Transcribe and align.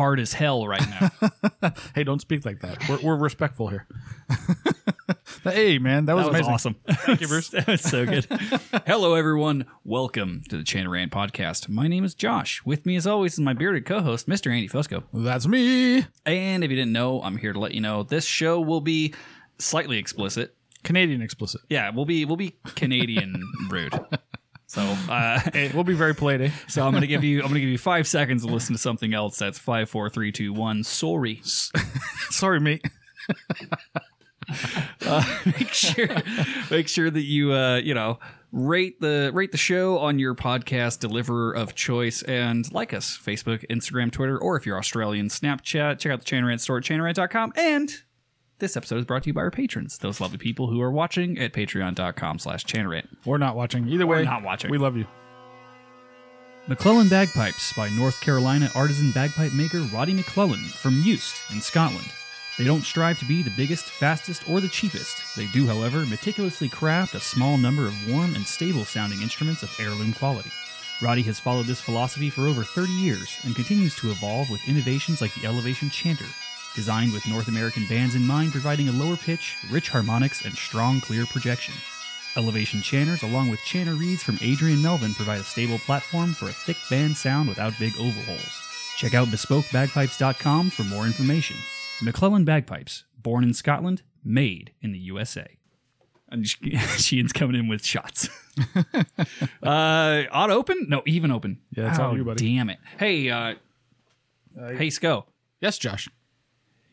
hard 0.00 0.18
as 0.18 0.32
hell 0.32 0.66
right 0.66 0.82
now. 0.88 1.70
hey, 1.94 2.04
don't 2.04 2.22
speak 2.22 2.46
like 2.46 2.60
that. 2.60 2.88
We're, 2.88 3.02
we're 3.02 3.16
respectful 3.16 3.68
here. 3.68 3.86
hey, 5.44 5.78
man, 5.78 6.06
that 6.06 6.16
was, 6.16 6.24
That 6.24 6.38
was 6.38 6.48
awesome. 6.48 6.76
Thank 6.88 7.20
you, 7.20 7.28
Bruce. 7.28 7.50
that 7.50 7.66
was 7.66 7.82
so 7.82 8.06
good. 8.06 8.26
Hello, 8.86 9.12
everyone. 9.12 9.66
Welcome 9.84 10.42
to 10.48 10.56
the 10.56 10.64
Chain 10.64 10.86
of 10.86 10.92
Rant 10.92 11.12
podcast. 11.12 11.68
My 11.68 11.86
name 11.86 12.02
is 12.02 12.14
Josh. 12.14 12.64
With 12.64 12.86
me, 12.86 12.96
as 12.96 13.06
always, 13.06 13.34
is 13.34 13.40
my 13.40 13.52
bearded 13.52 13.84
co-host, 13.84 14.26
Mr. 14.26 14.50
Andy 14.50 14.70
Fusco. 14.70 15.02
That's 15.12 15.46
me. 15.46 16.06
And 16.24 16.64
if 16.64 16.70
you 16.70 16.76
didn't 16.78 16.92
know, 16.92 17.20
I'm 17.20 17.36
here 17.36 17.52
to 17.52 17.60
let 17.60 17.74
you 17.74 17.82
know 17.82 18.02
this 18.02 18.24
show 18.24 18.58
will 18.58 18.80
be 18.80 19.12
slightly 19.58 19.98
explicit. 19.98 20.56
Canadian 20.82 21.20
explicit. 21.20 21.60
Yeah, 21.68 21.90
we'll 21.90 22.06
be 22.06 22.24
we'll 22.24 22.36
be 22.38 22.56
Canadian 22.74 23.42
rude. 23.68 23.92
So, 24.70 24.82
uh, 24.82 25.40
Hey, 25.52 25.72
we'll 25.74 25.82
be 25.82 25.94
very 25.94 26.14
polite, 26.14 26.40
eh? 26.40 26.50
so 26.68 26.86
I'm 26.86 26.92
gonna 26.92 27.08
give 27.08 27.24
you 27.24 27.40
I'm 27.40 27.48
gonna 27.48 27.58
give 27.58 27.70
you 27.70 27.76
five 27.76 28.06
seconds 28.06 28.46
to 28.46 28.52
listen 28.52 28.72
to 28.72 28.80
something 28.80 29.12
else. 29.12 29.36
That's 29.36 29.58
five, 29.58 29.90
four, 29.90 30.08
three, 30.08 30.30
two, 30.30 30.52
one. 30.52 30.84
Sorry. 30.84 31.40
Sorry, 32.30 32.60
mate. 32.60 32.86
make 35.44 35.72
sure 35.72 36.08
make 36.70 36.86
sure 36.86 37.10
that 37.10 37.22
you 37.22 37.52
uh 37.52 37.76
you 37.76 37.94
know 37.94 38.20
rate 38.52 39.00
the 39.00 39.30
rate 39.34 39.50
the 39.52 39.58
show 39.58 39.98
on 39.98 40.18
your 40.20 40.34
podcast 40.34 41.00
deliverer 41.00 41.52
of 41.52 41.74
choice 41.74 42.22
and 42.22 42.72
like 42.72 42.92
us 42.92 43.16
facebook 43.16 43.64
instagram 43.70 44.10
twitter 44.10 44.36
or 44.36 44.56
if 44.56 44.66
you're 44.66 44.78
australian 44.78 45.28
snapchat 45.28 46.00
check 46.00 46.10
out 46.10 46.18
the 46.18 46.24
chain 46.24 46.44
rant 46.44 46.60
store 46.60 46.78
at 46.78 46.84
chainrant.com 46.84 47.52
and 47.54 48.02
this 48.60 48.76
episode 48.76 48.96
is 48.98 49.04
brought 49.04 49.24
to 49.24 49.28
you 49.28 49.34
by 49.34 49.40
our 49.42 49.50
patrons 49.50 49.98
those 49.98 50.20
lovely 50.20 50.38
people 50.38 50.68
who 50.68 50.80
are 50.80 50.90
watching 50.90 51.38
at 51.38 51.52
patreon.com 51.52 52.38
slash 52.38 52.64
chainrant 52.64 53.06
We're 53.24 53.38
not 53.38 53.56
watching. 53.56 53.88
Either 53.88 54.06
way, 54.06 54.24
not 54.24 54.42
watching. 54.42 54.70
We 54.70 54.78
love 54.78 54.96
you. 54.96 55.06
MacLellan 56.68 57.08
Bagpipes 57.08 57.72
by 57.72 57.88
North 57.88 58.20
Carolina 58.20 58.70
artisan 58.74 59.10
bagpipe 59.12 59.52
maker 59.52 59.80
Roddy 59.92 60.14
MacLellan 60.14 60.60
from 60.60 61.02
Uist 61.02 61.52
in 61.52 61.60
Scotland. 61.60 62.06
They 62.58 62.64
don't 62.64 62.82
strive 62.84 63.18
to 63.20 63.24
be 63.24 63.42
the 63.42 63.52
biggest, 63.56 63.86
fastest, 63.86 64.48
or 64.48 64.60
the 64.60 64.68
cheapest. 64.68 65.34
They 65.34 65.46
do, 65.46 65.66
however, 65.66 66.04
meticulously 66.04 66.68
craft 66.68 67.14
a 67.14 67.20
small 67.20 67.56
number 67.56 67.86
of 67.86 67.94
warm 68.08 68.34
and 68.34 68.46
stable 68.46 68.84
sounding 68.84 69.22
instruments 69.22 69.62
of 69.62 69.74
heirloom 69.80 70.12
quality. 70.12 70.50
Roddy 71.00 71.22
has 71.22 71.40
followed 71.40 71.64
this 71.66 71.80
philosophy 71.80 72.28
for 72.28 72.42
over 72.42 72.62
30 72.62 72.92
years 72.92 73.38
and 73.44 73.56
continues 73.56 73.96
to 73.96 74.10
evolve 74.10 74.50
with 74.50 74.68
innovations 74.68 75.22
like 75.22 75.34
the 75.34 75.46
Elevation 75.46 75.88
Chanter, 75.88 76.26
designed 76.74 77.12
with 77.12 77.26
North 77.26 77.48
American 77.48 77.86
bands 77.86 78.14
in 78.14 78.26
mind, 78.26 78.52
providing 78.52 78.88
a 78.88 78.92
lower 78.92 79.16
pitch, 79.16 79.56
rich 79.70 79.88
harmonics, 79.88 80.44
and 80.44 80.54
strong, 80.54 81.00
clear 81.00 81.26
projection. 81.26 81.74
Elevation 82.36 82.80
chanters, 82.80 83.22
along 83.22 83.50
with 83.50 83.60
chanter 83.60 83.94
reeds 83.94 84.22
from 84.22 84.38
Adrian 84.40 84.80
Melvin, 84.82 85.14
provide 85.14 85.40
a 85.40 85.44
stable 85.44 85.78
platform 85.80 86.32
for 86.32 86.46
a 86.46 86.52
thick 86.52 86.76
band 86.88 87.16
sound 87.16 87.48
without 87.48 87.72
big 87.78 87.92
overhauls. 87.98 88.60
Check 88.96 89.14
out 89.14 89.28
bespokebagpipes.com 89.28 90.70
for 90.70 90.84
more 90.84 91.06
information. 91.06 91.56
MacLellan 92.02 92.44
Bagpipes, 92.44 93.04
born 93.18 93.42
in 93.42 93.52
Scotland, 93.52 94.02
made 94.24 94.72
in 94.80 94.92
the 94.92 94.98
USA. 94.98 95.56
And 96.28 96.46
she- 96.46 96.76
Sheehan's 96.96 97.32
coming 97.32 97.56
in 97.58 97.66
with 97.66 97.84
shots. 97.84 98.28
uh, 99.62 100.22
odd 100.30 100.50
open? 100.50 100.86
No, 100.88 101.02
even 101.06 101.30
open. 101.30 101.58
Yeah, 101.74 101.90
it's 101.90 101.98
oh, 101.98 102.04
on 102.04 102.16
you, 102.16 102.24
buddy. 102.24 102.54
Damn 102.54 102.70
it. 102.70 102.78
Hey, 102.98 103.28
uh, 103.28 103.54
hey, 104.56 104.90
Sco. 104.90 105.26
Yes, 105.60 105.78
Josh. 105.78 106.08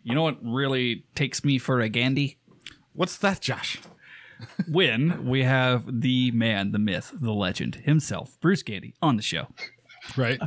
You 0.07 0.16
know 0.16 0.23
what 0.23 0.38
really 0.41 1.03
takes 1.16 1.44
me 1.44 1.57
for 1.57 1.81
a 1.81 1.90
Gandhi? 1.90 2.38
What's 2.94 3.18
that, 3.18 3.41
Josh? 3.41 3.78
when 4.69 5.28
we 5.28 5.44
have 5.44 6.01
the 6.01 6.31
man, 6.31 6.72
the 6.72 6.79
myth, 6.79 7.12
the 7.13 7.34
legend 7.34 7.75
himself, 7.75 8.38
Bruce 8.40 8.63
Gandy, 8.63 8.94
on 9.01 9.18
the 9.18 9.22
show. 9.22 9.47
Right. 10.16 10.40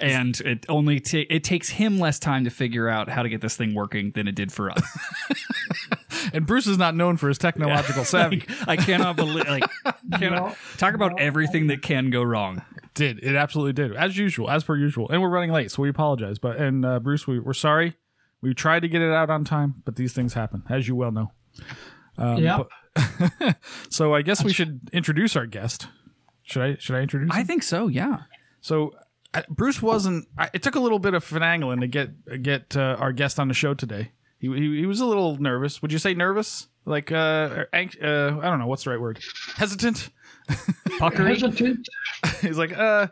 And 0.00 0.40
it 0.40 0.64
only 0.68 1.00
ta- 1.00 1.26
it 1.28 1.44
takes 1.44 1.70
him 1.70 1.98
less 1.98 2.18
time 2.18 2.44
to 2.44 2.50
figure 2.50 2.88
out 2.88 3.10
how 3.10 3.22
to 3.22 3.28
get 3.28 3.42
this 3.42 3.56
thing 3.56 3.74
working 3.74 4.12
than 4.12 4.26
it 4.28 4.34
did 4.34 4.50
for 4.50 4.70
us. 4.70 4.80
and 6.32 6.46
Bruce 6.46 6.66
is 6.66 6.78
not 6.78 6.94
known 6.94 7.18
for 7.18 7.28
his 7.28 7.36
technological 7.36 8.04
savvy. 8.06 8.44
I 8.66 8.76
cannot 8.76 9.16
believe 9.16 9.46
like 9.46 9.64
cannot, 10.18 10.56
talk 10.78 10.94
about 10.94 11.20
everything 11.20 11.66
that 11.66 11.82
can 11.82 12.08
go 12.08 12.22
wrong. 12.22 12.62
did 12.94 13.18
it 13.22 13.34
absolutely 13.34 13.72
did 13.74 13.94
as 13.94 14.16
usual, 14.16 14.48
as 14.48 14.64
per 14.64 14.76
usual, 14.76 15.10
and 15.10 15.20
we're 15.20 15.28
running 15.28 15.52
late, 15.52 15.70
so 15.70 15.82
we 15.82 15.90
apologize. 15.90 16.38
But 16.38 16.56
and 16.56 16.86
uh, 16.86 17.00
Bruce, 17.00 17.26
we, 17.26 17.40
we're 17.40 17.52
sorry. 17.52 17.94
We 18.40 18.54
tried 18.54 18.80
to 18.80 18.88
get 18.88 19.02
it 19.02 19.12
out 19.12 19.30
on 19.30 19.44
time, 19.44 19.82
but 19.84 19.96
these 19.96 20.12
things 20.12 20.34
happen, 20.34 20.62
as 20.68 20.86
you 20.88 20.94
well 20.96 21.10
know. 21.10 21.32
Um, 22.16 22.38
Yeah. 22.38 22.58
but- 22.58 23.56
so 23.90 24.14
I 24.14 24.22
guess 24.22 24.42
we 24.44 24.52
should 24.52 24.80
introduce 24.92 25.36
our 25.36 25.46
guest. 25.46 25.86
Should 26.42 26.62
I? 26.62 26.76
Should 26.80 26.96
I 26.96 27.00
introduce? 27.00 27.30
I 27.32 27.40
him? 27.40 27.46
think 27.46 27.62
so, 27.62 27.86
yeah. 27.88 28.22
So 28.60 28.94
uh, 29.34 29.42
Bruce 29.48 29.80
wasn't. 29.82 30.26
I, 30.36 30.50
it 30.52 30.62
took 30.62 30.74
a 30.74 30.80
little 30.80 30.98
bit 30.98 31.14
of 31.14 31.24
finagling 31.24 31.80
to 31.80 31.86
get 31.86 32.42
get 32.42 32.76
uh, 32.76 32.96
our 32.98 33.12
guest 33.12 33.38
on 33.38 33.46
the 33.48 33.54
show 33.54 33.74
today. 33.74 34.10
He, 34.40 34.48
he 34.48 34.78
he 34.80 34.86
was 34.86 35.00
a 35.00 35.06
little 35.06 35.36
nervous. 35.36 35.80
Would 35.82 35.92
you 35.92 35.98
say 35.98 36.14
nervous? 36.14 36.66
Like 36.86 37.12
uh, 37.12 37.66
anx- 37.72 37.96
uh 38.02 38.38
I 38.42 38.46
don't 38.48 38.58
know 38.58 38.66
what's 38.66 38.84
the 38.84 38.90
right 38.90 39.00
word. 39.00 39.20
Hesitant. 39.56 40.08
Puckery. 40.98 41.28
Hesitant, 41.38 41.86
He's 42.40 42.56
like 42.58 42.72
uh 42.76 43.08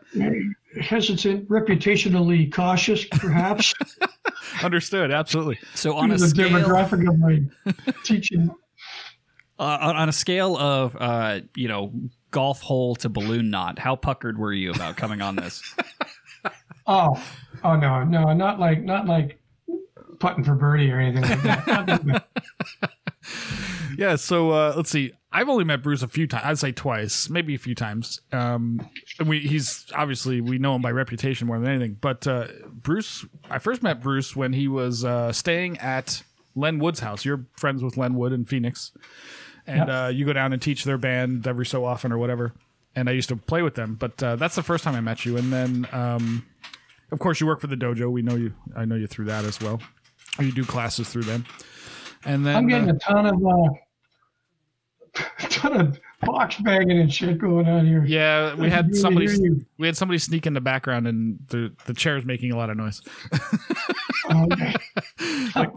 hesitant, 0.81 1.47
reputationally 1.47 2.51
cautious, 2.51 3.05
perhaps. 3.05 3.73
understood. 4.63 5.11
Absolutely. 5.11 5.59
So 5.75 5.95
on 5.95 6.11
a 6.11 6.17
the 6.17 6.27
scale 6.27 6.49
demographic 6.49 7.07
of 7.07 7.19
my 7.19 7.41
teaching. 8.03 8.49
uh, 9.59 9.77
on, 9.81 9.95
on 9.95 10.09
a 10.09 10.13
scale 10.13 10.57
of 10.57 10.95
uh, 10.99 11.41
you 11.55 11.67
know, 11.67 11.91
golf 12.31 12.61
hole 12.61 12.95
to 12.97 13.09
balloon 13.09 13.49
knot, 13.49 13.79
how 13.79 13.95
puckered 13.95 14.37
were 14.37 14.53
you 14.53 14.71
about 14.71 14.97
coming 14.97 15.21
on 15.21 15.35
this? 15.35 15.61
Oh, 16.89 17.21
oh 17.65 17.75
no, 17.75 18.05
no, 18.05 18.31
not 18.31 18.61
like, 18.61 18.81
not 18.81 19.07
like 19.07 19.41
putting 20.19 20.41
for 20.41 20.55
birdie 20.55 20.89
or 20.89 21.01
anything 21.01 21.23
like 21.23 21.43
that. 21.43 21.67
Not 21.67 21.87
like 21.89 22.03
that. 22.05 22.27
Yeah. 23.97 24.15
So 24.15 24.51
uh, 24.51 24.73
let's 24.75 24.89
see. 24.89 25.11
I've 25.31 25.49
only 25.49 25.65
met 25.65 25.83
Bruce 25.83 26.03
a 26.03 26.07
few 26.07 26.27
times. 26.27 26.43
I'd 26.45 26.59
say 26.59 26.71
twice, 26.71 27.29
maybe 27.29 27.53
a 27.55 27.57
few 27.57 27.75
times. 27.75 28.21
Um, 28.31 28.87
we 29.25 29.39
he's 29.39 29.85
obviously 29.93 30.39
we 30.39 30.57
know 30.57 30.75
him 30.75 30.81
by 30.81 30.91
reputation 30.91 31.47
more 31.47 31.59
than 31.59 31.69
anything. 31.69 31.97
But 31.99 32.25
uh, 32.25 32.47
Bruce, 32.87 33.25
I 33.49 33.59
first 33.59 33.83
met 33.83 34.01
Bruce 34.01 34.33
when 34.33 34.53
he 34.53 34.69
was 34.69 35.03
uh, 35.03 35.33
staying 35.33 35.77
at 35.79 36.23
Len 36.55 36.79
Wood's 36.79 37.01
house. 37.01 37.25
You're 37.25 37.45
friends 37.57 37.83
with 37.83 37.97
Len 37.97 38.15
Wood 38.15 38.31
in 38.31 38.45
Phoenix, 38.45 38.93
and 39.67 39.89
uh, 39.89 40.09
you 40.13 40.25
go 40.25 40.31
down 40.31 40.53
and 40.53 40.61
teach 40.61 40.85
their 40.85 40.97
band 40.97 41.45
every 41.45 41.65
so 41.65 41.83
often 41.83 42.13
or 42.13 42.17
whatever. 42.17 42.53
And 42.95 43.09
I 43.09 43.11
used 43.11 43.27
to 43.27 43.35
play 43.35 43.61
with 43.61 43.75
them, 43.75 43.95
but 43.95 44.23
uh, 44.23 44.37
that's 44.37 44.55
the 44.55 44.63
first 44.63 44.85
time 44.85 44.95
I 44.95 45.01
met 45.01 45.25
you. 45.25 45.35
And 45.35 45.51
then, 45.51 45.85
um, 45.91 46.45
of 47.11 47.19
course, 47.19 47.41
you 47.41 47.47
work 47.47 47.59
for 47.59 47.67
the 47.67 47.75
dojo. 47.75 48.09
We 48.09 48.21
know 48.21 48.35
you. 48.35 48.53
I 48.73 48.85
know 48.85 48.95
you 48.95 49.05
through 49.05 49.25
that 49.25 49.43
as 49.43 49.59
well. 49.59 49.81
You 50.39 50.53
do 50.53 50.63
classes 50.63 51.09
through 51.09 51.23
them. 51.23 51.43
And 52.23 52.45
then 52.45 52.55
I'm 52.55 52.67
getting 52.67 52.89
uh, 52.89 52.93
a 52.93 52.99
ton 52.99 53.25
of, 53.25 53.45
uh, 53.45 53.69
a 55.43 55.47
ton 55.49 55.81
of 55.81 55.99
box 56.21 56.57
banging 56.57 56.99
and 56.99 57.13
shit 57.13 57.37
going 57.37 57.67
on 57.67 57.85
here. 57.85 58.03
Yeah, 58.05 58.55
we 58.55 58.69
had 58.69 58.95
somebody 58.95 59.27
we 59.77 59.87
had 59.87 59.95
somebody 59.95 60.17
sneak 60.17 60.45
in 60.47 60.53
the 60.53 60.61
background 60.61 61.07
and 61.07 61.39
the 61.49 61.71
the 61.85 61.93
chair's 61.93 62.25
making 62.25 62.51
a 62.51 62.57
lot 62.57 62.69
of 62.69 62.77
noise. 62.77 63.01
Okay. 64.29 64.73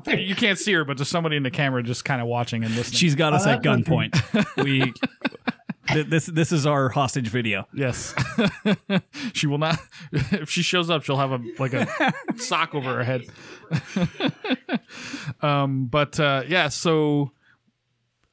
you 0.18 0.34
can't 0.34 0.58
see 0.58 0.72
her, 0.72 0.84
but 0.84 0.96
there's 0.98 1.08
somebody 1.08 1.36
in 1.36 1.42
the 1.42 1.50
camera 1.50 1.82
just 1.82 2.04
kind 2.04 2.20
of 2.20 2.26
watching 2.26 2.64
and 2.64 2.74
listening. 2.74 2.96
She's 2.98 3.14
got 3.14 3.32
us 3.32 3.46
Oh, 3.46 3.50
at 3.50 3.62
gunpoint. 3.62 4.64
We 4.64 4.92
th- 5.88 6.06
this 6.08 6.26
this 6.26 6.50
is 6.52 6.66
our 6.66 6.88
hostage 6.88 7.28
video. 7.28 7.66
yes. 7.72 8.14
she 9.34 9.46
will 9.46 9.58
not 9.58 9.78
if 10.12 10.50
she 10.50 10.62
shows 10.62 10.90
up, 10.90 11.04
she'll 11.04 11.16
have 11.18 11.32
a 11.32 11.40
like 11.58 11.74
a 11.74 11.86
sock 12.38 12.74
over 12.74 12.96
her 12.96 13.04
head. 13.04 13.22
um 15.42 15.86
but 15.86 16.18
uh 16.18 16.42
yeah, 16.48 16.68
so 16.68 17.30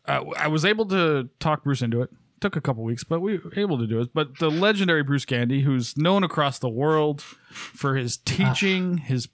uh, 0.08 0.24
I 0.38 0.48
was 0.48 0.66
able 0.66 0.86
to 0.88 1.30
talk 1.40 1.64
Bruce 1.64 1.82
into 1.82 2.02
it. 2.02 2.10
Took 2.40 2.56
a 2.56 2.62
couple 2.62 2.84
weeks, 2.84 3.04
but 3.04 3.20
we 3.20 3.40
were 3.40 3.52
able 3.56 3.80
to 3.80 3.88
do 3.88 4.00
it. 4.00 4.14
But 4.14 4.38
the 4.38 4.52
legendary 4.52 5.02
Bruce 5.02 5.26
Gandy, 5.26 5.62
who's 5.62 5.98
known 5.98 6.24
across 6.24 6.60
the 6.60 6.70
world 6.70 7.22
for 7.22 7.96
his 7.96 8.18
teaching, 8.18 8.98
his 8.98 9.28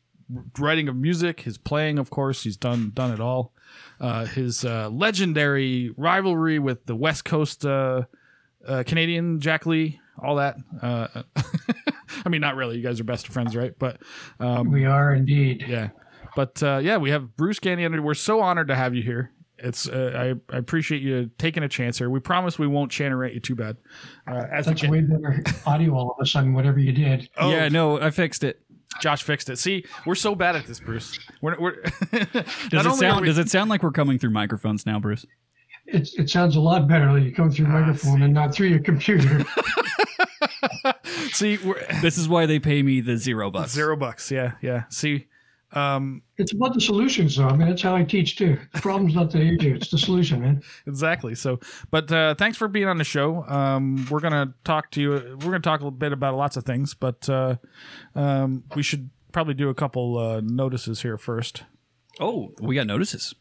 writing 0.58 0.88
of 0.88 0.96
music, 0.96 1.42
his 1.42 1.58
playing, 1.58 2.00
of 2.00 2.10
course, 2.10 2.44
he's 2.44 2.56
done 2.56 2.92
done 2.94 3.12
it 3.12 3.20
all. 3.20 3.52
Uh, 4.00 4.25
his 4.25 4.64
uh, 4.64 4.90
legendary 4.90 5.94
rivalry 5.98 6.60
with 6.60 6.86
the 6.86 6.96
West 6.96 7.25
Coast 7.25 7.66
uh, 7.66 8.04
uh, 8.66 8.84
Canadian 8.86 9.42
Jack 9.42 9.66
Lee, 9.66 10.00
all 10.24 10.38
that. 10.38 10.56
Uh, 10.81 11.24
I 12.25 12.30
mean, 12.30 12.40
not 12.40 12.56
really. 12.56 12.78
You 12.78 12.84
guys 12.84 13.02
are 13.02 13.04
best 13.04 13.28
of 13.28 13.34
friends, 13.34 13.54
right? 13.54 13.74
But 13.78 13.98
um, 14.40 14.72
we 14.72 14.86
are 14.86 15.14
indeed. 15.14 15.66
yeah, 15.68 15.90
but 16.38 16.64
uh, 16.64 16.80
yeah, 16.81 16.96
we 16.98 17.10
have 17.10 17.36
Bruce 17.36 17.60
Gandy. 17.60 17.84
and 17.84 18.04
We're 18.04 18.14
so 18.14 18.40
honored 18.40 18.70
to 18.70 18.75
have 18.75 18.96
you 18.96 19.04
here. 19.04 19.31
It's 19.63 19.88
uh, 19.88 20.33
I, 20.51 20.56
I 20.56 20.57
appreciate 20.57 21.01
you 21.01 21.30
taking 21.38 21.63
a 21.63 21.69
chance 21.69 21.98
here. 21.98 22.10
We 22.10 22.19
promise 22.19 22.60
we 22.60 22.68
won't 22.68 22.92
chant 22.92 23.13
at 23.24 23.33
you 23.33 23.39
too 23.39 23.56
bad. 23.56 23.77
Uh, 24.30 24.44
as 24.51 24.65
That's 24.65 24.83
we 24.83 24.89
way 24.89 25.01
better 25.01 25.44
audio 25.65 25.94
all 25.95 26.12
of 26.12 26.18
a 26.21 26.25
sudden, 26.25 26.54
whatever 26.54 26.80
you 26.80 26.92
did. 26.92 27.30
Oh, 27.38 27.50
Yeah, 27.50 27.69
no, 27.69 28.00
I 28.00 28.12
fixed 28.12 28.44
it. 28.44 28.60
Josh 29.01 29.24
fixed 29.24 29.50
it. 29.50 29.57
See, 29.57 29.86
we're 30.06 30.15
so 30.15 30.36
bad 30.36 30.56
at 30.56 30.68
this, 30.68 30.80
Bruce. 30.80 31.18
We're, 31.42 31.60
we're 31.60 31.81
Does 32.69 32.86
it 32.86 32.95
sound? 32.95 33.25
Does 33.25 33.38
it 33.38 33.50
sound 33.50 33.69
like 33.69 33.81
we're 33.81 33.92
coming 33.92 34.19
through 34.19 34.30
microphones 34.31 34.86
now, 34.86 35.00
Bruce? 35.00 35.25
It, 35.86 36.10
it 36.18 36.30
sounds 36.30 36.56
a 36.56 36.62
lot 36.62 36.88
better 36.88 37.12
when 37.12 37.24
you 37.24 37.33
come 37.33 37.50
through 37.51 37.65
Ah, 37.68 37.80
microphone 37.80 38.21
and 38.21 38.33
not 38.33 38.54
through 38.54 38.68
your 38.68 38.80
computer. 38.80 39.44
see? 41.31 41.57
We're, 41.57 41.81
This 42.01 42.18
is 42.18 42.27
why 42.27 42.45
they 42.45 42.60
pay 42.60 42.83
me 42.83 43.01
the 43.01 43.18
zero 43.18 43.50
bucks. 43.51 43.71
zero 43.71 43.95
bucks. 43.95 44.31
Yeah, 44.31 44.54
yeah. 44.62 44.83
See, 44.89 45.27
um, 45.75 46.22
it's 46.38 46.54
about 46.54 46.74
the 46.74 46.81
solutions, 46.81 47.36
though. 47.36 47.48
I 47.48 47.56
mean, 47.56 47.68
that's 47.68 47.81
how 47.81 47.96
I 47.96 48.04
teach 48.04 48.36
too. 48.36 48.60
The 48.74 48.81
problem's 48.81 49.16
not 49.16 49.31
the 49.31 49.42
issue; 49.42 49.75
it's 49.75 49.90
the 49.90 49.98
solution, 49.98 50.42
man. 50.42 50.62
exactly. 50.88 51.36
So, 51.36 51.60
but 51.92 52.12
uh, 52.12 52.36
thanks 52.36 52.58
for 52.58 52.68
being 52.68 52.88
on 52.88 52.98
the 52.98 53.04
show. 53.04 53.44
Um, 53.48 54.08
we're 54.10 54.20
gonna 54.20 54.54
talk 54.64 54.92
to 54.92 55.02
you. 55.02 55.12
We're 55.12 55.52
gonna 55.52 55.60
talk 55.60 55.81
a 55.81 55.84
little 55.84 55.98
bit 55.98 56.14
about 56.14 56.36
lots 56.36 56.58
of 56.58 56.64
things, 56.64 56.94
but 56.94 57.28
uh, 57.30 57.56
um, 58.16 58.64
we 58.75 58.84
should 58.84 59.10
probably 59.31 59.54
do 59.54 59.70
a 59.70 59.74
couple 59.74 60.18
uh, 60.18 60.42
notices 60.42 61.02
here 61.02 61.18
first. 61.18 61.64
Oh, 62.20 62.54
we 62.62 62.75
got 62.75 62.88
notices. 62.88 63.34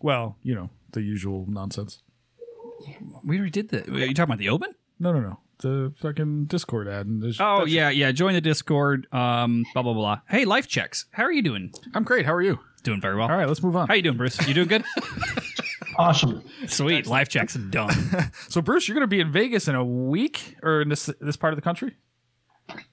Well, 0.00 0.38
you 0.42 0.54
know 0.54 0.70
the 0.92 1.02
usual 1.02 1.46
nonsense. 1.48 2.02
We 3.24 3.36
already 3.36 3.50
did 3.50 3.68
that. 3.70 3.88
Are 3.88 3.98
you 3.98 4.14
talking 4.14 4.24
about 4.24 4.38
the 4.38 4.48
open? 4.48 4.74
No, 4.98 5.12
no, 5.12 5.20
no. 5.20 5.38
The 5.60 5.92
fucking 5.98 6.46
Discord 6.46 6.88
ad. 6.88 7.06
And 7.06 7.22
there's- 7.22 7.38
Oh 7.40 7.58
that's- 7.58 7.72
yeah, 7.72 7.90
yeah. 7.90 8.12
Join 8.12 8.34
the 8.34 8.40
Discord. 8.40 9.06
Um, 9.12 9.64
blah 9.72 9.82
blah 9.82 9.94
blah. 9.94 10.20
Hey, 10.28 10.44
life 10.44 10.66
checks. 10.68 11.06
How 11.12 11.22
are 11.24 11.32
you 11.32 11.42
doing? 11.42 11.72
I'm 11.94 12.02
great. 12.04 12.26
How 12.26 12.34
are 12.34 12.42
you? 12.42 12.58
Doing 12.82 13.00
very 13.00 13.16
well. 13.16 13.30
All 13.30 13.36
right, 13.36 13.48
let's 13.48 13.62
move 13.62 13.76
on. 13.76 13.88
How 13.88 13.94
you 13.94 14.02
doing, 14.02 14.16
Bruce? 14.16 14.46
You 14.46 14.54
doing 14.54 14.68
good? 14.68 14.84
Awesome. 15.96 16.42
Sweet. 16.66 17.06
Life 17.06 17.28
checks 17.28 17.54
done. 17.54 17.94
So, 18.48 18.60
Bruce, 18.60 18.88
you're 18.88 18.96
going 18.96 19.04
to 19.04 19.06
be 19.06 19.20
in 19.20 19.30
Vegas 19.30 19.68
in 19.68 19.76
a 19.76 19.84
week, 19.84 20.56
or 20.64 20.80
in 20.82 20.88
this 20.88 21.08
this 21.20 21.36
part 21.36 21.52
of 21.52 21.56
the 21.56 21.62
country. 21.62 21.94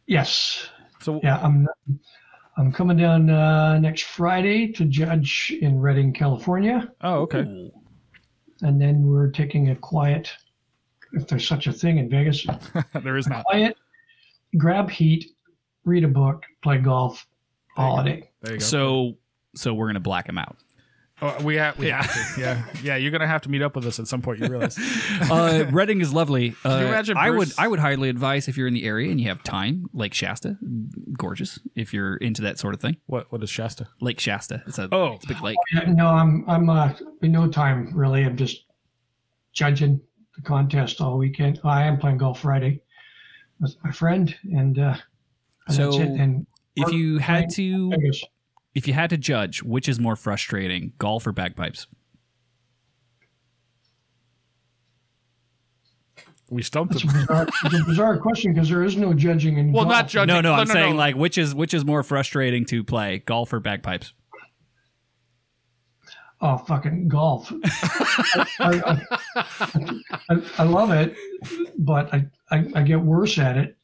Yes. 0.06 0.70
So, 1.02 1.20
Yeah, 1.24 1.40
I'm. 1.42 1.68
I'm 2.58 2.72
coming 2.72 2.98
down 2.98 3.30
uh, 3.30 3.80
next 3.80 4.04
Friday 4.04 4.72
to 4.74 4.86
judge 4.86 5.52
in 5.62 5.80
Redding, 5.80 6.14
California, 6.14 6.92
oh, 7.02 7.22
okay. 7.22 7.40
Ooh. 7.40 7.72
and 8.62 8.80
then 8.80 9.02
we're 9.04 9.32
taking 9.32 9.70
a 9.70 9.76
quiet, 9.76 10.30
if 11.14 11.28
there's 11.28 11.48
such 11.48 11.68
a 11.68 11.74
thing 11.74 11.98
in 11.98 12.10
Vegas, 12.10 12.46
there 13.04 13.18
is 13.18 13.28
not. 13.28 13.44
quiet, 13.46 13.78
grab 14.58 14.90
heat, 14.90 15.32
read 15.86 16.04
a 16.04 16.08
book, 16.08 16.44
play 16.64 16.78
golf, 16.78 17.26
holiday. 17.76 18.30
There 18.42 18.54
you 18.54 18.60
go. 18.60 18.64
So, 18.66 19.18
so 19.56 19.74
we're 19.74 19.88
gonna 19.88 20.00
black 20.00 20.28
him 20.28 20.38
out. 20.38 20.58
Oh, 21.24 21.38
we 21.44 21.56
have, 21.58 21.78
we 21.78 21.88
have 21.90 22.12
to. 22.12 22.42
Yeah, 22.42 22.66
yeah. 22.82 22.96
You're 22.96 23.12
gonna 23.12 23.28
have 23.28 23.42
to 23.44 23.50
meet 23.50 23.62
up 23.62 23.76
with 23.76 23.86
us 23.86 24.00
at 24.00 24.08
some 24.08 24.24
point. 24.24 24.40
You 24.40 24.48
realize? 24.48 24.76
Uh, 25.30 25.66
Redding 25.72 26.02
is 26.02 26.12
lovely. 26.12 26.56
Uh, 26.66 26.80
you 26.82 26.88
imagine 26.88 27.16
I 27.16 27.30
would 27.30 27.52
I 27.60 27.68
would 27.68 27.78
highly 27.80 28.10
advise 28.10 28.48
if 28.48 28.58
you're 28.58 28.68
in 28.68 28.74
the 28.74 28.84
area 28.86 29.12
and 29.12 29.22
you 29.22 29.28
have 29.28 29.44
time, 29.44 29.86
Lake 29.94 30.16
Shasta, 30.16 30.58
gorgeous. 31.16 31.60
If 31.76 31.94
you're 31.94 32.16
into 32.18 32.42
that 32.42 32.58
sort 32.58 32.74
of 32.74 32.82
thing, 32.82 32.98
what? 33.06 33.32
What 33.32 33.44
is 33.44 33.52
Shasta? 33.52 33.88
Lake 34.02 34.20
Shasta. 34.20 34.64
It's 34.66 34.80
a 34.80 34.90
Oh. 34.92 35.14
it's 35.14 35.26
a 35.26 35.28
big 35.28 35.42
lake. 35.44 35.58
Yeah, 35.74 35.92
no, 35.92 36.08
I'm. 36.08 36.44
I'm. 36.50 36.68
Uh, 36.70 36.94
in 37.22 37.32
no 37.34 37.48
time 37.48 37.92
really. 37.94 38.24
I'm 38.24 38.36
just 38.36 38.66
judging 39.54 40.02
the 40.36 40.42
contest 40.42 41.02
all 41.02 41.18
weekend. 41.18 41.60
I 41.64 41.84
am 41.84 41.98
playing 41.98 42.18
golf 42.18 42.42
Friday 42.42 42.82
with 43.60 43.76
my 43.84 43.92
friend, 43.92 44.34
and, 44.52 44.78
uh, 44.80 44.96
and 45.68 45.76
So, 45.76 45.92
that's 45.92 45.98
it. 46.04 46.10
And 46.20 46.46
If 46.76 46.92
you 46.92 47.18
had 47.20 47.50
to 47.52 47.92
if 48.74 48.88
you 48.88 48.94
had 48.94 49.10
to 49.10 49.18
judge 49.18 49.62
which 49.64 49.90
is 49.90 50.00
more 50.00 50.16
frustrating, 50.16 50.94
golf 50.98 51.28
or 51.28 51.32
bagpipes? 51.34 51.88
We 56.50 56.64
stumped 56.64 56.96
It's 56.96 57.04
a 57.06 57.08
bizarre, 57.08 57.48
it's 57.66 57.80
a 57.80 57.84
bizarre 57.86 58.18
question 58.18 58.54
because 58.54 58.68
there 58.70 58.84
is 58.84 58.98
no 58.98 59.14
judging 59.14 59.58
in 59.58 59.72
Well, 59.72 59.86
golf. 59.86 59.94
not 59.94 60.08
judging. 60.10 60.34
No, 60.36 60.42
no, 60.42 60.54
I'm 60.54 60.68
no, 60.68 60.74
saying 60.74 60.92
no. 60.94 60.98
like 60.98 61.16
which 61.16 61.38
is 61.38 61.56
which 61.56 61.74
is 61.74 61.86
more 61.86 62.04
frustrating 62.04 62.66
to 62.66 62.84
play, 62.84 63.20
golf 63.20 63.54
or 63.54 63.60
bagpipes? 63.62 64.14
Oh, 66.42 66.58
fucking 66.58 67.08
golf. 67.08 67.52
I, 68.60 69.06
I, 69.30 70.00
I, 70.30 70.42
I 70.58 70.64
love 70.64 70.92
it, 70.92 71.16
but 71.78 72.12
I, 72.14 72.26
I, 72.50 72.66
I 72.76 72.82
get 72.82 73.00
worse 73.00 73.38
at 73.38 73.58
it, 73.58 73.78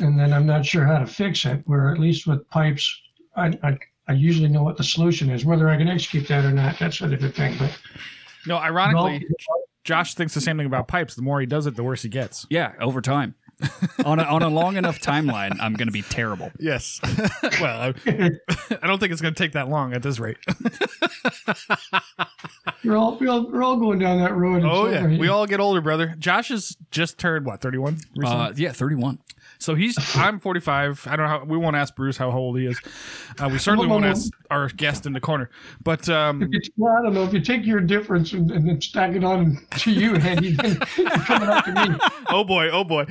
and 0.00 0.18
then 0.18 0.32
I'm 0.32 0.44
not 0.46 0.66
sure 0.66 0.84
how 0.84 0.98
to 0.98 1.06
fix 1.06 1.44
it. 1.44 1.62
Where 1.66 1.92
at 1.92 2.00
least 2.00 2.26
with 2.26 2.48
pipes, 2.50 3.00
I, 3.36 3.56
I, 3.62 3.78
I 4.08 4.12
usually 4.14 4.48
know 4.48 4.64
what 4.64 4.76
the 4.76 4.84
solution 4.84 5.30
is. 5.30 5.44
Whether 5.44 5.68
I 5.68 5.76
can 5.76 5.86
execute 5.88 6.26
that 6.28 6.44
or 6.44 6.50
not, 6.50 6.76
that's 6.78 7.00
a 7.00 7.08
different 7.08 7.36
thing. 7.36 7.56
But 7.58 7.78
No, 8.46 8.54
golf, 8.54 8.64
ironically, 8.64 9.28
Josh 9.84 10.14
thinks 10.14 10.34
the 10.34 10.40
same 10.40 10.56
thing 10.56 10.66
about 10.66 10.88
pipes. 10.88 11.14
The 11.14 11.22
more 11.22 11.40
he 11.40 11.46
does 11.46 11.66
it, 11.66 11.76
the 11.76 11.84
worse 11.84 12.02
he 12.02 12.08
gets. 12.08 12.46
Yeah, 12.50 12.72
over 12.80 13.00
time. 13.00 13.36
On 14.04 14.18
a 14.18 14.24
on 14.24 14.42
a 14.42 14.48
long 14.48 14.76
enough 14.76 15.00
timeline, 15.00 15.56
I'm 15.60 15.74
going 15.74 15.88
to 15.88 15.92
be 15.92 16.02
terrible. 16.02 16.50
Yes. 16.58 17.00
well, 17.60 17.80
I, 17.80 17.94
I 18.82 18.86
don't 18.86 18.98
think 18.98 19.12
it's 19.12 19.20
going 19.20 19.34
to 19.34 19.42
take 19.42 19.52
that 19.52 19.68
long 19.68 19.92
at 19.92 20.02
this 20.02 20.18
rate. 20.18 20.38
we're 22.84 22.96
all, 22.96 23.18
we're 23.18 23.28
all 23.28 23.50
we're 23.50 23.62
all 23.62 23.76
going 23.76 23.98
down 23.98 24.18
that 24.18 24.34
road. 24.34 24.62
oh 24.64 24.88
yeah, 24.90 25.06
we 25.06 25.28
all 25.28 25.46
get 25.46 25.60
older, 25.60 25.80
brother. 25.80 26.14
Josh 26.18 26.48
has 26.48 26.76
just 26.90 27.18
turned 27.18 27.46
what 27.46 27.60
thirty 27.60 27.78
one. 27.78 27.98
Uh, 28.24 28.52
yeah, 28.56 28.72
31. 28.72 29.18
so 29.58 29.74
he's 29.74 29.96
I'm 30.16 30.40
forty 30.40 30.60
five. 30.60 31.06
I 31.08 31.16
don't 31.16 31.26
know 31.26 31.38
how 31.38 31.44
we 31.44 31.56
won't 31.56 31.76
ask 31.76 31.94
Bruce 31.94 32.16
how 32.16 32.30
old 32.30 32.58
he 32.58 32.66
is. 32.66 32.80
Uh, 33.38 33.48
we 33.50 33.58
certainly 33.58 33.86
Whoa, 33.86 33.96
whoa, 33.96 34.00
won't 34.02 34.16
whoa. 34.16 34.22
ask 34.22 34.32
our 34.50 34.68
guest 34.68 35.06
in 35.06 35.12
the 35.12 35.20
corner. 35.20 35.50
But 35.82 36.08
um, 36.08 36.48
It's, 36.52 36.70
well, 36.76 36.94
I 36.98 37.02
don't 37.02 37.14
know 37.14 37.24
if 37.24 37.32
you 37.32 37.40
take 37.40 37.64
your 37.64 37.80
difference 37.80 38.32
and, 38.32 38.50
and 38.50 38.68
then 38.68 38.80
stack 38.80 39.14
it 39.14 39.24
on 39.24 39.58
to 39.78 39.90
you, 39.92 40.14
Henny, 40.14 40.52
then 40.52 40.78
you're 40.96 41.10
coming 41.10 41.48
up 41.48 41.64
to 41.64 41.72
me. 41.88 41.96
oh 42.28 42.44
boy, 42.44 42.68
oh 42.70 42.84
boy. 42.84 43.06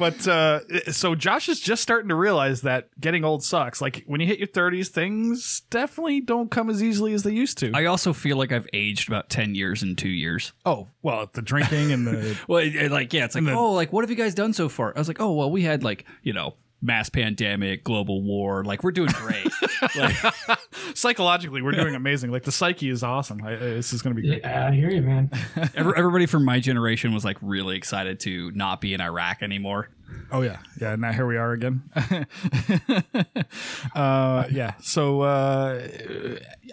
But 0.00 0.26
uh, 0.26 0.90
so 0.92 1.14
Josh 1.14 1.48
is 1.50 1.60
just 1.60 1.82
starting 1.82 2.08
to 2.08 2.14
realize 2.14 2.62
that 2.62 2.88
getting 3.00 3.22
old 3.24 3.44
sucks. 3.44 3.80
Like 3.82 4.02
when 4.06 4.20
you 4.20 4.26
hit 4.26 4.38
your 4.38 4.48
30s, 4.48 4.88
things 4.88 5.60
definitely 5.70 6.22
don't 6.22 6.50
come 6.50 6.70
as 6.70 6.82
easily 6.82 7.12
as 7.12 7.22
they 7.22 7.32
used 7.32 7.58
to. 7.58 7.70
I 7.74 7.84
also 7.84 8.12
feel 8.14 8.36
like 8.38 8.50
I've 8.50 8.66
aged 8.72 9.08
about 9.08 9.28
10 9.28 9.54
years 9.54 9.82
in 9.82 9.96
two 9.96 10.08
years. 10.08 10.52
oh, 10.64 10.88
well, 11.02 11.28
the 11.32 11.42
drinking 11.42 11.92
and 11.92 12.06
the. 12.06 12.38
Well, 12.48 12.60
it- 12.60 12.74
it, 12.76 12.90
like, 12.90 13.12
yeah, 13.12 13.26
it's 13.26 13.34
like, 13.34 13.44
oh, 13.48 13.72
like, 13.72 13.92
what 13.92 14.02
have 14.02 14.10
you 14.10 14.16
guys 14.16 14.34
done 14.34 14.54
so 14.54 14.68
far? 14.70 14.92
I 14.96 14.98
was 14.98 15.06
like, 15.08 15.20
oh, 15.20 15.32
well, 15.32 15.50
we 15.50 15.62
had, 15.62 15.82
like, 15.84 16.06
you 16.22 16.32
know, 16.32 16.54
mass 16.82 17.08
pandemic, 17.08 17.84
global 17.84 18.22
war. 18.22 18.64
Like, 18.64 18.82
we're 18.82 18.92
doing 18.92 19.10
great. 19.12 19.46
like, 19.96 20.16
Psychologically, 20.94 21.62
we're 21.62 21.72
doing 21.72 21.94
amazing. 21.94 22.30
Like 22.30 22.44
the 22.44 22.52
psyche 22.52 22.90
is 22.90 23.02
awesome. 23.02 23.42
I, 23.44 23.56
this 23.56 23.92
is 23.92 24.02
going 24.02 24.14
to 24.14 24.20
be 24.20 24.28
great. 24.28 24.40
Yeah, 24.42 24.68
I 24.68 24.72
hear 24.72 24.90
you, 24.90 25.02
man. 25.02 25.30
every, 25.74 25.92
everybody 25.96 26.26
from 26.26 26.44
my 26.44 26.60
generation 26.60 27.12
was, 27.12 27.24
like, 27.24 27.36
really 27.40 27.76
excited 27.76 28.20
to 28.20 28.50
not 28.52 28.80
be 28.80 28.94
in 28.94 29.00
Iraq 29.00 29.42
anymore. 29.42 29.90
Oh 30.32 30.42
yeah, 30.42 30.58
yeah. 30.80 30.96
Now 30.96 31.12
here 31.12 31.26
we 31.26 31.36
are 31.36 31.52
again. 31.52 31.82
uh, 33.94 34.44
yeah. 34.50 34.74
So 34.80 35.22
uh, 35.22 35.86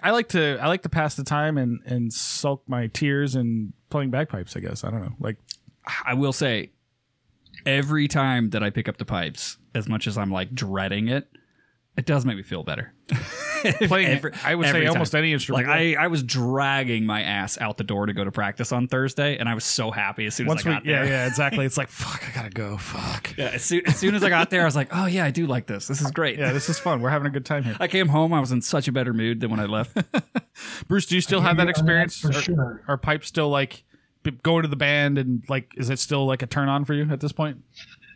I 0.03 0.11
like 0.11 0.29
to 0.29 0.57
I 0.61 0.67
like 0.67 0.83
to 0.83 0.89
pass 0.89 1.15
the 1.15 1.23
time 1.23 1.57
and 1.57 1.79
and 1.85 2.13
sulk 2.13 2.63
my 2.67 2.87
tears 2.87 3.35
and 3.35 3.73
playing 3.89 4.11
bagpipes. 4.11 4.55
I 4.55 4.59
guess 4.59 4.83
I 4.83 4.91
don't 4.91 5.01
know. 5.01 5.15
Like 5.19 5.37
I 6.05 6.13
will 6.13 6.33
say, 6.33 6.71
every 7.65 8.07
time 8.07 8.51
that 8.51 8.63
I 8.63 8.69
pick 8.69 8.87
up 8.87 8.97
the 8.97 9.05
pipes, 9.05 9.57
as 9.77 9.88
much 9.88 10.07
as 10.07 10.17
I'm, 10.17 10.31
like, 10.31 10.53
dreading 10.53 11.07
it, 11.07 11.27
it 11.96 12.05
does 12.05 12.25
make 12.25 12.38
me 12.38 12.43
feel 12.43 12.63
better. 12.63 12.93
playing. 13.88 14.07
Every- 14.10 14.34
I 14.43 14.53
would 14.53 14.67
say 14.67 14.81
time. 14.81 14.89
almost 14.89 15.15
any 15.15 15.34
instrument. 15.34 15.67
Like 15.67 15.75
I, 15.75 15.96
I 15.96 16.07
was 16.07 16.22
dragging 16.22 17.05
my 17.07 17.24
ass 17.24 17.57
out 17.60 17.77
the 17.77 17.84
door 17.84 18.05
to 18.05 18.13
go 18.13 18.24
to 18.24 18.31
practice 18.31 18.72
on 18.72 18.88
Thursday, 18.88 19.38
and 19.38 19.50
I 19.50 19.55
was 19.55 19.63
so 19.65 19.89
happy 19.89 20.27
as 20.27 20.36
soon 20.36 20.46
once 20.46 20.62
as 20.62 20.67
I 20.67 20.69
we 20.69 20.75
got 20.75 20.86
yeah 20.86 20.96
there. 20.98 21.05
yeah 21.05 21.10
yeah, 21.24 21.27
exactly. 21.27 21.65
It's 21.65 21.77
like 21.77 21.88
fuck. 21.89 22.24
I 22.29 22.36
gotta 22.36 22.50
go. 22.51 22.77
Fuck. 22.77 23.36
Yeah, 23.36 23.46
as, 23.53 23.63
soon, 23.65 23.81
as 23.88 23.96
soon 23.98 24.13
as 24.13 24.24
I 24.24 24.29
got 24.29 24.51
there, 24.51 24.62
I 24.62 24.65
was 24.65 24.75
like, 24.75 24.89
"Oh 24.91 25.07
yeah, 25.07 25.25
I 25.25 25.31
do 25.31 25.48
like 25.48 25.65
this. 25.65 25.88
This 25.88 26.01
is 26.01 26.12
great." 26.12 26.38
Yeah, 26.38 26.53
this 26.53 26.69
is 26.69 26.77
fun. 26.77 27.01
We're 27.01 27.10
having 27.10 27.25
a 27.27 27.31
good 27.31 27.46
time 27.48 27.63
here. 27.63 27.75
I 27.79 27.88
came 27.88 28.10
home. 28.10 28.31
I 28.31 28.39
was 28.41 28.51
in 28.51 28.62
such 28.62 28.88
a 28.88 28.91
better 28.91 29.13
mood 29.13 29.39
than 29.39 29.50
when 29.50 29.60
I 29.60 29.65
left. 29.65 29.98
Bruce, 30.88 31.07
do 31.07 31.15
you 31.15 31.22
still 31.22 31.41
have 31.41 31.57
that 31.57 31.67
experience? 31.69 32.19
for 32.19 32.29
Are- 32.29 32.34
sure. 32.34 32.84
Are 32.88 32.98
pipes 32.98 33.27
still 33.27 33.50
like 33.50 33.84
b- 34.22 34.38
going 34.43 34.62
to 34.63 34.67
the 34.69 34.75
band 34.75 35.17
and 35.17 35.43
like 35.50 35.72
is 35.77 35.89
it 35.89 35.98
still 35.98 36.27
like 36.27 36.43
a 36.43 36.48
turn 36.48 36.69
on 36.69 36.86
for 36.86 36.93
you 36.93 37.10
at 37.12 37.22
this 37.22 37.31
point? 37.31 37.57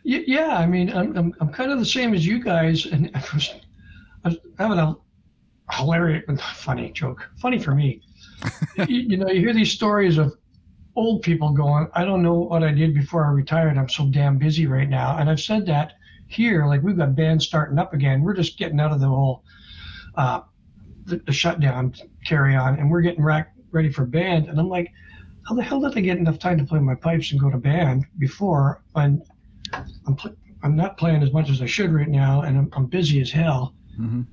Yeah, 0.04 0.56
I 0.56 0.66
mean, 0.66 0.90
I'm, 0.92 1.16
I'm, 1.16 1.34
I'm 1.40 1.52
kind 1.52 1.70
of 1.70 1.78
the 1.78 1.86
same 1.86 2.12
as 2.12 2.26
you 2.26 2.42
guys, 2.42 2.86
and 2.86 3.10
I 3.14 3.22
was, 3.34 3.54
I 4.24 4.28
was 4.28 4.38
having 4.58 4.78
a 4.78 4.96
hilarious, 5.70 6.24
funny 6.56 6.90
joke. 6.92 7.28
Funny 7.40 7.58
for 7.58 7.74
me. 7.74 8.02
you, 8.88 9.00
you 9.00 9.16
know, 9.16 9.28
you 9.28 9.40
hear 9.40 9.54
these 9.54 9.72
stories 9.72 10.18
of 10.18 10.34
old 10.96 11.22
people 11.22 11.52
going, 11.52 11.88
I 11.94 12.04
don't 12.04 12.22
know 12.22 12.34
what 12.34 12.62
I 12.62 12.72
did 12.72 12.94
before 12.94 13.24
I 13.24 13.30
retired. 13.30 13.78
I'm 13.78 13.88
so 13.88 14.06
damn 14.06 14.38
busy 14.38 14.66
right 14.66 14.88
now. 14.88 15.16
And 15.18 15.30
I've 15.30 15.40
said 15.40 15.66
that 15.66 15.94
here, 16.26 16.66
like 16.66 16.82
we've 16.82 16.96
got 16.96 17.14
bands 17.14 17.46
starting 17.46 17.78
up 17.78 17.94
again. 17.94 18.22
We're 18.22 18.34
just 18.34 18.58
getting 18.58 18.80
out 18.80 18.92
of 18.92 19.00
the 19.00 19.06
whole 19.06 19.44
uh, 20.16 20.42
the, 21.04 21.18
the 21.18 21.32
shutdown 21.32 21.94
carry 22.24 22.54
on, 22.54 22.78
and 22.78 22.90
we're 22.90 23.00
getting 23.00 23.22
rack, 23.22 23.54
ready 23.70 23.90
for 23.90 24.04
band. 24.04 24.48
And 24.48 24.58
I'm 24.58 24.68
like, 24.68 24.92
how 25.46 25.54
the 25.54 25.62
hell 25.62 25.80
did 25.80 25.96
I 25.96 26.00
get 26.00 26.18
enough 26.18 26.38
time 26.38 26.58
to 26.58 26.64
play 26.64 26.78
my 26.78 26.94
pipes 26.94 27.32
and 27.32 27.40
go 27.40 27.50
to 27.50 27.58
band 27.58 28.06
before? 28.18 28.82
And 28.94 29.22
I'm 30.06 30.16
pl- 30.16 30.36
I'm 30.62 30.76
not 30.76 30.96
playing 30.96 31.22
as 31.22 31.32
much 31.32 31.50
as 31.50 31.60
I 31.60 31.66
should 31.66 31.92
right 31.92 32.08
now, 32.08 32.42
and 32.42 32.56
I'm, 32.56 32.68
I'm 32.72 32.86
busy 32.86 33.20
as 33.20 33.30
hell. 33.30 33.74
Mhm. 33.98 34.26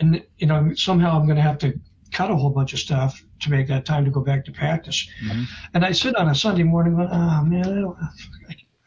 And 0.00 0.22
you 0.38 0.46
know, 0.46 0.72
somehow 0.74 1.18
I'm 1.18 1.24
going 1.26 1.36
to 1.36 1.42
have 1.42 1.58
to 1.58 1.78
cut 2.12 2.30
a 2.30 2.36
whole 2.36 2.50
bunch 2.50 2.72
of 2.72 2.78
stuff 2.78 3.22
to 3.40 3.50
make 3.50 3.66
that 3.68 3.84
time 3.86 4.04
to 4.04 4.10
go 4.10 4.20
back 4.20 4.44
to 4.46 4.52
practice. 4.52 5.08
Mhm. 5.24 5.44
And 5.74 5.84
I 5.84 5.92
sit 5.92 6.14
on 6.16 6.28
a 6.28 6.34
Sunday 6.34 6.62
morning 6.62 6.94
going, 6.96 7.08
oh 7.10 7.42
man, 7.44 7.64
I 7.66 7.80
don't, 7.80 7.96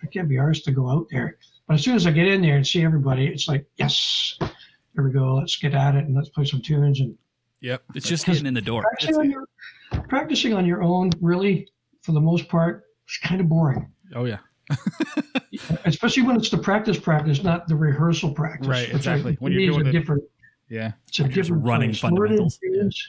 I 0.04 0.08
can't 0.14 0.30
be 0.30 0.36
arsed 0.36 0.64
to 0.66 0.72
go 0.72 0.90
out 0.90 1.08
there. 1.12 1.38
But 1.68 1.76
as 1.76 1.84
soon 1.84 1.96
as 1.96 2.08
I 2.08 2.12
get 2.12 2.28
in 2.28 2.42
there 2.42 2.56
and 2.56 2.66
see 2.66 2.84
everybody, 2.84 3.28
it's 3.28 3.48
like, 3.48 3.66
yes, 3.78 4.38
here 4.40 5.04
we 5.04 5.12
go. 5.12 5.36
Let's 5.36 5.56
get 5.58 5.74
at 5.74 5.96
it 5.96 6.06
and 6.06 6.16
let's 6.16 6.30
play 6.30 6.46
some 6.46 6.62
tunes 6.62 7.00
and 7.00 7.16
Yep. 7.62 7.84
It's 7.94 8.08
just 8.08 8.26
getting 8.26 8.46
in 8.46 8.54
the 8.54 8.62
door. 8.62 8.84
practicing 8.84 9.18
on 9.18 9.30
your 9.30 9.46
practicing 10.08 10.54
on 10.54 10.66
your 10.66 10.82
own. 10.82 11.10
Really, 11.20 11.68
for 12.04 12.14
the 12.14 12.22
most 12.22 12.48
part, 12.48 12.86
is 13.10 13.18
kind 13.18 13.42
of 13.42 13.50
boring. 13.50 13.92
Oh 14.16 14.24
yeah. 14.26 14.38
Especially 15.86 16.24
when 16.24 16.36
it's 16.36 16.50
the 16.50 16.58
practice 16.58 16.98
practice, 17.00 17.44
not 17.44 17.68
the 17.68 17.76
rehearsal 17.76 18.34
practice. 18.34 18.68
Right, 18.68 18.90
exactly. 18.94 19.36
When 19.40 19.52
you're 19.52 19.72
doing 19.74 19.88
a 19.88 19.92
different, 19.92 20.24
Yeah. 20.70 20.92
it's 21.08 21.20
a 21.20 21.24
When 21.24 21.32
you're 21.32 21.36
just 21.36 21.48
different 21.50 21.66
running 21.66 21.90
place. 21.90 22.00
Fundamentals. 22.00 22.58
tunes, 22.60 23.08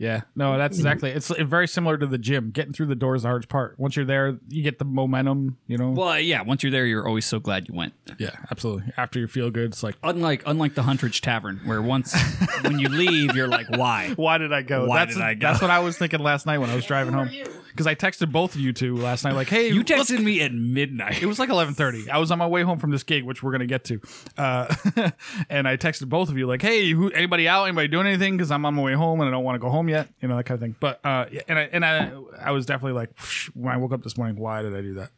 Yeah, 0.00 0.20
no, 0.36 0.56
that's 0.58 0.78
exactly. 0.78 1.10
It's 1.10 1.28
very 1.28 1.66
similar 1.66 1.98
to 1.98 2.06
the 2.06 2.18
gym. 2.18 2.50
Getting 2.52 2.72
through 2.72 2.86
the 2.86 2.94
door 2.94 3.16
is 3.16 3.22
the 3.22 3.28
hardest 3.28 3.48
part. 3.48 3.74
Once 3.80 3.96
you're 3.96 4.04
there, 4.04 4.38
you 4.48 4.62
get 4.62 4.78
the 4.78 4.84
momentum. 4.84 5.58
You 5.66 5.76
know. 5.76 5.90
Well, 5.90 6.20
yeah. 6.20 6.42
Once 6.42 6.62
you're 6.62 6.70
there, 6.70 6.86
you're 6.86 7.06
always 7.06 7.24
so 7.26 7.40
glad 7.40 7.68
you 7.68 7.74
went. 7.74 7.94
yeah, 8.16 8.30
absolutely. 8.50 8.92
After 8.96 9.18
you 9.18 9.26
feel 9.26 9.50
good, 9.50 9.70
it's 9.72 9.82
like, 9.82 9.96
Unlike 10.04 10.44
unlike 10.46 10.74
the 10.76 10.82
Huntridge 10.82 11.20
Tavern, 11.20 11.60
where 11.64 11.82
once 11.82 12.14
when 12.62 12.78
you 12.78 12.88
leave, 12.88 13.34
you're 13.34 13.48
like, 13.48 13.68
why? 13.76 14.12
why 14.14 14.38
did 14.38 14.52
I 14.52 14.62
go? 14.62 14.86
Why 14.86 15.00
that's 15.04 15.16
did 15.16 15.22
I 15.24 15.34
go? 15.34 15.48
That's 15.48 15.60
what 15.60 15.70
I 15.70 15.80
was 15.80 15.98
thinking 15.98 16.20
last 16.20 16.46
night 16.46 16.58
when 16.58 16.70
I 16.70 16.76
was 16.76 16.86
driving 16.86 17.12
home. 17.12 17.28
Because 17.78 17.86
I 17.86 17.94
texted 17.94 18.32
both 18.32 18.56
of 18.56 18.60
you 18.60 18.72
two 18.72 18.96
last 18.96 19.22
night, 19.22 19.34
like, 19.34 19.48
"Hey, 19.48 19.68
You 19.68 19.84
let's- 19.88 20.10
texted 20.10 20.20
me 20.24 20.40
at 20.40 20.52
midnight. 20.52 21.22
It 21.22 21.26
was 21.26 21.38
like 21.38 21.48
eleven 21.48 21.74
thirty. 21.74 22.10
I 22.10 22.18
was 22.18 22.32
on 22.32 22.38
my 22.38 22.46
way 22.48 22.62
home 22.62 22.80
from 22.80 22.90
this 22.90 23.04
gig, 23.04 23.22
which 23.22 23.40
we're 23.40 23.52
gonna 23.52 23.66
get 23.66 23.84
to, 23.84 24.00
uh, 24.36 24.74
and 25.48 25.68
I 25.68 25.76
texted 25.76 26.08
both 26.08 26.28
of 26.28 26.36
you 26.36 26.48
like, 26.48 26.60
"Hey, 26.60 26.90
who, 26.90 27.08
anybody 27.10 27.46
out? 27.46 27.64
Anybody 27.66 27.86
doing 27.86 28.08
anything? 28.08 28.36
Because 28.36 28.50
I'm 28.50 28.66
on 28.66 28.74
my 28.74 28.82
way 28.82 28.94
home 28.94 29.20
and 29.20 29.28
I 29.28 29.30
don't 29.30 29.44
want 29.44 29.54
to 29.54 29.60
go 29.60 29.70
home 29.70 29.88
yet. 29.88 30.08
You 30.20 30.26
know 30.26 30.36
that 30.36 30.44
kind 30.44 30.56
of 30.56 30.60
thing." 30.60 30.74
But 30.80 30.98
uh, 31.04 31.26
yeah, 31.30 31.42
and 31.46 31.56
I 31.56 31.62
and 31.72 31.84
I 31.84 32.10
I 32.40 32.50
was 32.50 32.66
definitely 32.66 32.94
like, 32.98 33.10
when 33.54 33.72
I 33.72 33.76
woke 33.76 33.92
up 33.92 34.02
this 34.02 34.16
morning, 34.18 34.36
why 34.36 34.62
did 34.62 34.74
I 34.74 34.80
do 34.80 34.94
that? 34.94 35.10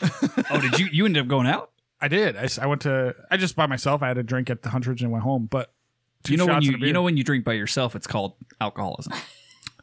oh, 0.50 0.60
did 0.60 0.78
you 0.80 0.88
you 0.90 1.04
ended 1.06 1.22
up 1.22 1.28
going 1.28 1.46
out? 1.46 1.70
I 2.00 2.08
did. 2.08 2.36
I, 2.36 2.42
s- 2.42 2.58
I 2.58 2.66
went 2.66 2.82
to. 2.82 3.14
I 3.30 3.36
just 3.36 3.54
by 3.54 3.66
myself. 3.66 4.02
I 4.02 4.08
had 4.08 4.18
a 4.18 4.22
drink 4.24 4.50
at 4.50 4.62
the 4.62 4.70
Huntridge 4.70 5.02
and 5.02 5.10
went 5.12 5.22
home. 5.24 5.46
But 5.50 5.72
two 6.24 6.32
you 6.32 6.36
know 6.38 6.46
when 6.46 6.54
shots 6.56 6.66
you 6.66 6.70
and 6.70 6.76
a 6.76 6.78
beer. 6.80 6.86
you 6.88 6.92
know 6.94 7.02
when 7.02 7.16
you 7.16 7.22
drink 7.24 7.44
by 7.44 7.52
yourself, 7.52 7.94
it's 7.94 8.06
called 8.08 8.34
alcoholism. 8.60 9.12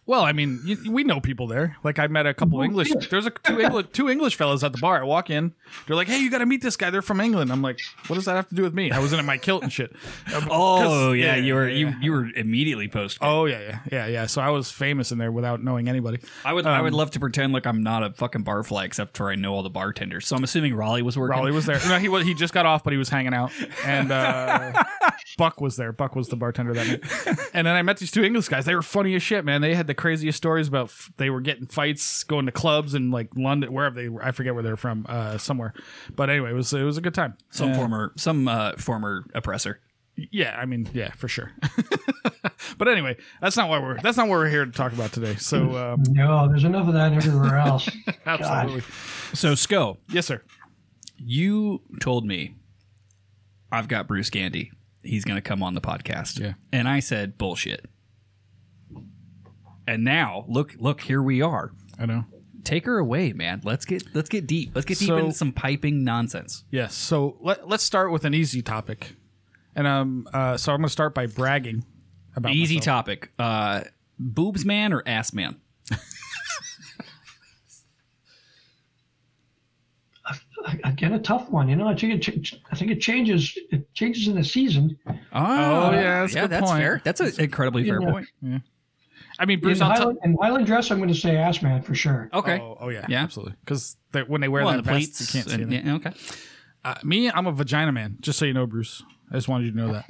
Well, 0.07 0.21
I 0.21 0.33
mean, 0.33 0.61
you, 0.63 0.91
we 0.91 1.03
know 1.03 1.19
people 1.19 1.47
there. 1.47 1.77
Like 1.83 1.97
I 1.97 2.05
met 2.05 2.27
a 2.27 2.33
couple 2.33 2.61
English. 2.61 2.91
There's 3.09 3.25
a 3.25 3.31
two 3.31 3.59
English 3.59 3.87
two 3.93 4.07
English 4.07 4.35
fellas 4.35 4.63
at 4.63 4.71
the 4.71 4.77
bar. 4.77 5.01
I 5.01 5.03
walk 5.03 5.31
in. 5.31 5.53
They're 5.87 5.95
like, 5.95 6.07
"Hey, 6.07 6.19
you 6.19 6.29
got 6.29 6.39
to 6.39 6.45
meet 6.45 6.61
this 6.61 6.77
guy. 6.77 6.91
They're 6.91 7.01
from 7.01 7.19
England." 7.19 7.51
I'm 7.51 7.63
like, 7.63 7.79
"What 8.05 8.15
does 8.15 8.25
that 8.25 8.35
have 8.35 8.47
to 8.49 8.55
do 8.55 8.61
with 8.61 8.75
me?" 8.75 8.91
I 8.91 8.99
was 8.99 9.13
in 9.13 9.25
my 9.25 9.37
kilt 9.37 9.63
and 9.63 9.73
shit. 9.73 9.95
Uh, 10.31 10.41
Oh 10.55 11.11
yeah, 11.11 11.35
you 11.35 11.55
were 11.55 11.67
yeah. 11.67 11.77
you 11.77 11.93
you 12.01 12.11
were 12.11 12.27
immediately 12.35 12.87
posted. 12.87 13.23
Oh 13.23 13.45
yeah, 13.45 13.59
yeah, 13.59 13.79
yeah, 13.91 14.07
yeah. 14.07 14.25
So 14.27 14.41
I 14.41 14.49
was 14.49 14.69
famous 14.69 15.11
in 15.11 15.17
there 15.17 15.31
without 15.31 15.63
knowing 15.63 15.89
anybody. 15.89 16.19
I 16.43 16.53
would 16.53 16.67
I 16.67 16.81
would 16.81 16.93
um, 16.93 16.97
love 16.97 17.11
to 17.11 17.19
pretend 17.19 17.53
like 17.53 17.65
I'm 17.65 17.81
not 17.81 18.03
a 18.03 18.11
fucking 18.11 18.43
barfly 18.43 18.85
except 18.85 19.17
for 19.17 19.31
I 19.31 19.35
know 19.35 19.53
all 19.55 19.63
the 19.63 19.69
bartenders. 19.69 20.27
So 20.27 20.35
I'm 20.35 20.43
assuming 20.43 20.75
Raleigh 20.75 21.01
was 21.01 21.17
working. 21.17 21.37
Raleigh 21.37 21.51
was 21.51 21.65
there. 21.65 21.79
No, 21.87 21.97
he 21.97 22.09
was. 22.09 22.25
He 22.25 22.35
just 22.35 22.53
got 22.53 22.67
off, 22.67 22.83
but 22.83 22.93
he 22.93 22.97
was 22.97 23.09
hanging 23.09 23.33
out. 23.33 23.51
And 23.83 24.11
uh, 24.11 24.83
Buck 25.37 25.59
was 25.61 25.77
there. 25.77 25.91
Buck 25.91 26.15
was 26.15 26.29
the 26.29 26.35
bartender 26.35 26.73
that 26.73 26.87
night. 26.87 27.39
And 27.53 27.65
then 27.65 27.75
I 27.75 27.81
met 27.81 27.97
these 27.97 28.11
two 28.11 28.23
English 28.23 28.47
guys. 28.47 28.65
They 28.65 28.75
were 28.75 28.81
funny 28.83 29.15
as 29.15 29.23
shit, 29.23 29.43
man. 29.43 29.61
They 29.61 29.73
had 29.73 29.87
the 29.87 29.94
craziest 29.95 30.37
stories 30.37 30.67
about 30.67 30.85
f- 30.85 31.11
they 31.17 31.29
were 31.29 31.41
getting 31.41 31.65
fights, 31.67 32.23
going 32.23 32.45
to 32.45 32.51
clubs 32.51 32.93
in 32.93 33.11
like 33.11 33.29
London, 33.35 33.73
wherever 33.73 33.95
they 33.95 34.09
were. 34.09 34.23
I 34.23 34.31
forget 34.31 34.53
where 34.53 34.63
they're 34.63 34.77
from, 34.77 35.05
uh, 35.09 35.37
somewhere. 35.37 35.73
But 36.15 36.29
anyway, 36.29 36.51
it 36.51 36.53
was 36.53 36.71
it 36.73 36.83
was 36.83 36.97
a 36.97 37.01
good 37.01 37.13
time. 37.15 37.37
some 37.51 37.71
Uh, 37.71 37.75
former 37.75 38.13
some 38.17 38.47
uh, 38.47 38.73
former 38.77 39.25
oppressor. 39.33 39.79
Yeah, 40.31 40.55
I 40.57 40.65
mean, 40.65 40.87
yeah, 40.93 41.11
for 41.11 41.27
sure. 41.27 41.51
but 42.77 42.87
anyway, 42.87 43.17
that's 43.41 43.57
not 43.57 43.67
why 43.69 43.79
we're 43.79 43.99
that's 43.99 44.15
not 44.17 44.27
what 44.29 44.37
we're 44.37 44.49
here 44.49 44.65
to 44.65 44.71
talk 44.71 44.93
about 44.93 45.11
today. 45.11 45.35
So 45.35 45.75
um, 45.93 46.03
No, 46.09 46.47
there's 46.47 46.63
enough 46.63 46.87
of 46.87 46.93
that 46.93 47.11
everywhere 47.13 47.57
else. 47.57 47.89
absolutely, 48.25 48.81
So 49.33 49.55
Sco, 49.55 49.97
yes, 50.09 50.25
sir. 50.25 50.41
you 51.17 51.81
told 51.99 52.25
me 52.25 52.55
I've 53.71 53.87
got 53.87 54.07
Bruce 54.07 54.29
Gandy. 54.29 54.71
He's 55.03 55.25
going 55.25 55.35
to 55.35 55.41
come 55.41 55.61
on 55.61 55.73
the 55.75 55.81
podcast. 55.81 56.39
Yeah. 56.39 56.53
And 56.71 56.87
I 56.87 56.99
said 56.99 57.37
bullshit. 57.37 57.85
And 59.87 60.03
now 60.03 60.45
look 60.47 60.75
look 60.79 61.01
here 61.01 61.21
we 61.21 61.41
are. 61.41 61.71
I 61.99 62.05
know. 62.05 62.25
Take 62.63 62.85
her 62.85 62.97
away, 62.97 63.31
man. 63.33 63.61
Let's 63.63 63.85
get 63.85 64.03
let's 64.15 64.29
get 64.29 64.47
deep. 64.47 64.71
Let's 64.73 64.85
get 64.85 64.97
deep 64.97 65.09
So- 65.09 65.17
into 65.17 65.33
some 65.33 65.51
piping 65.51 66.03
nonsense. 66.03 66.63
Yes. 66.71 66.95
So 66.95 67.37
let, 67.41 67.67
let's 67.69 67.83
start 67.83 68.11
with 68.11 68.25
an 68.25 68.33
easy 68.33 68.61
topic. 68.63 69.15
And 69.75 69.85
um, 69.85 70.27
uh, 70.33 70.57
so 70.57 70.71
I'm 70.71 70.79
going 70.79 70.87
to 70.87 70.91
start 70.91 71.13
by 71.13 71.27
bragging 71.27 71.85
about 72.35 72.53
Easy 72.53 72.75
myself. 72.77 73.05
topic. 73.05 73.31
Uh 73.37 73.81
boobs 74.17 74.65
man 74.65 74.93
or 74.93 75.03
ass 75.05 75.33
man? 75.33 75.57
Again, 80.83 81.13
a 81.13 81.19
tough 81.19 81.49
one. 81.51 81.69
You 81.69 81.75
know, 81.75 81.87
I 81.87 81.95
think 81.95 82.13
it. 82.27 82.41
ch- 82.41 82.59
I 82.71 82.75
think 82.75 82.89
it 82.89 82.99
changes. 82.99 83.55
It 83.71 83.93
changes 83.93 84.27
in 84.27 84.35
the 84.35 84.43
season. 84.43 84.97
Oh, 85.07 85.11
yeah, 85.91 86.21
that's 86.21 86.33
a 86.35 86.39
good 86.41 86.49
that's 86.49 86.65
point. 86.65 86.81
fair. 86.81 87.01
That's 87.03 87.19
an 87.21 87.33
incredibly 87.37 87.83
fair 87.87 88.01
Yeah. 88.01 88.11
point. 88.11 88.27
I 89.39 89.45
mean, 89.45 89.57
In 89.59 89.61
Bruce, 89.61 89.81
I'll 89.81 89.89
tell- 89.89 89.99
Highland, 89.99 90.19
in 90.23 90.37
Highland 90.41 90.65
dress, 90.65 90.91
I'm 90.91 90.97
going 90.97 91.09
to 91.09 91.15
say 91.15 91.35
ass 91.35 91.61
man 91.61 91.81
for 91.81 91.93
sure. 91.95 92.29
Okay. 92.33 92.59
Oh, 92.59 92.77
oh 92.79 92.89
yeah, 92.89 93.05
Yeah. 93.09 93.21
absolutely. 93.23 93.55
Because 93.63 93.97
when 94.27 94.41
they 94.41 94.47
wear 94.47 94.63
well, 94.63 94.73
that 94.73 94.83
the 94.85 94.91
vest, 94.91 94.97
pleats. 95.13 95.21
you 95.33 95.39
can't 95.39 95.49
see 95.49 95.55
and- 95.61 95.73
anything. 95.73 95.87
yeah, 95.87 95.95
okay. 95.95 96.13
Uh, 96.85 96.95
me, 97.03 97.29
I'm 97.31 97.47
a 97.47 97.51
vagina 97.51 97.91
man. 97.91 98.17
Just 98.21 98.37
so 98.39 98.45
you 98.45 98.53
know, 98.53 98.65
Bruce. 98.67 99.03
I 99.31 99.35
just 99.35 99.47
wanted 99.47 99.65
you 99.65 99.71
to 99.71 99.77
know 99.77 99.91
that. 99.93 100.05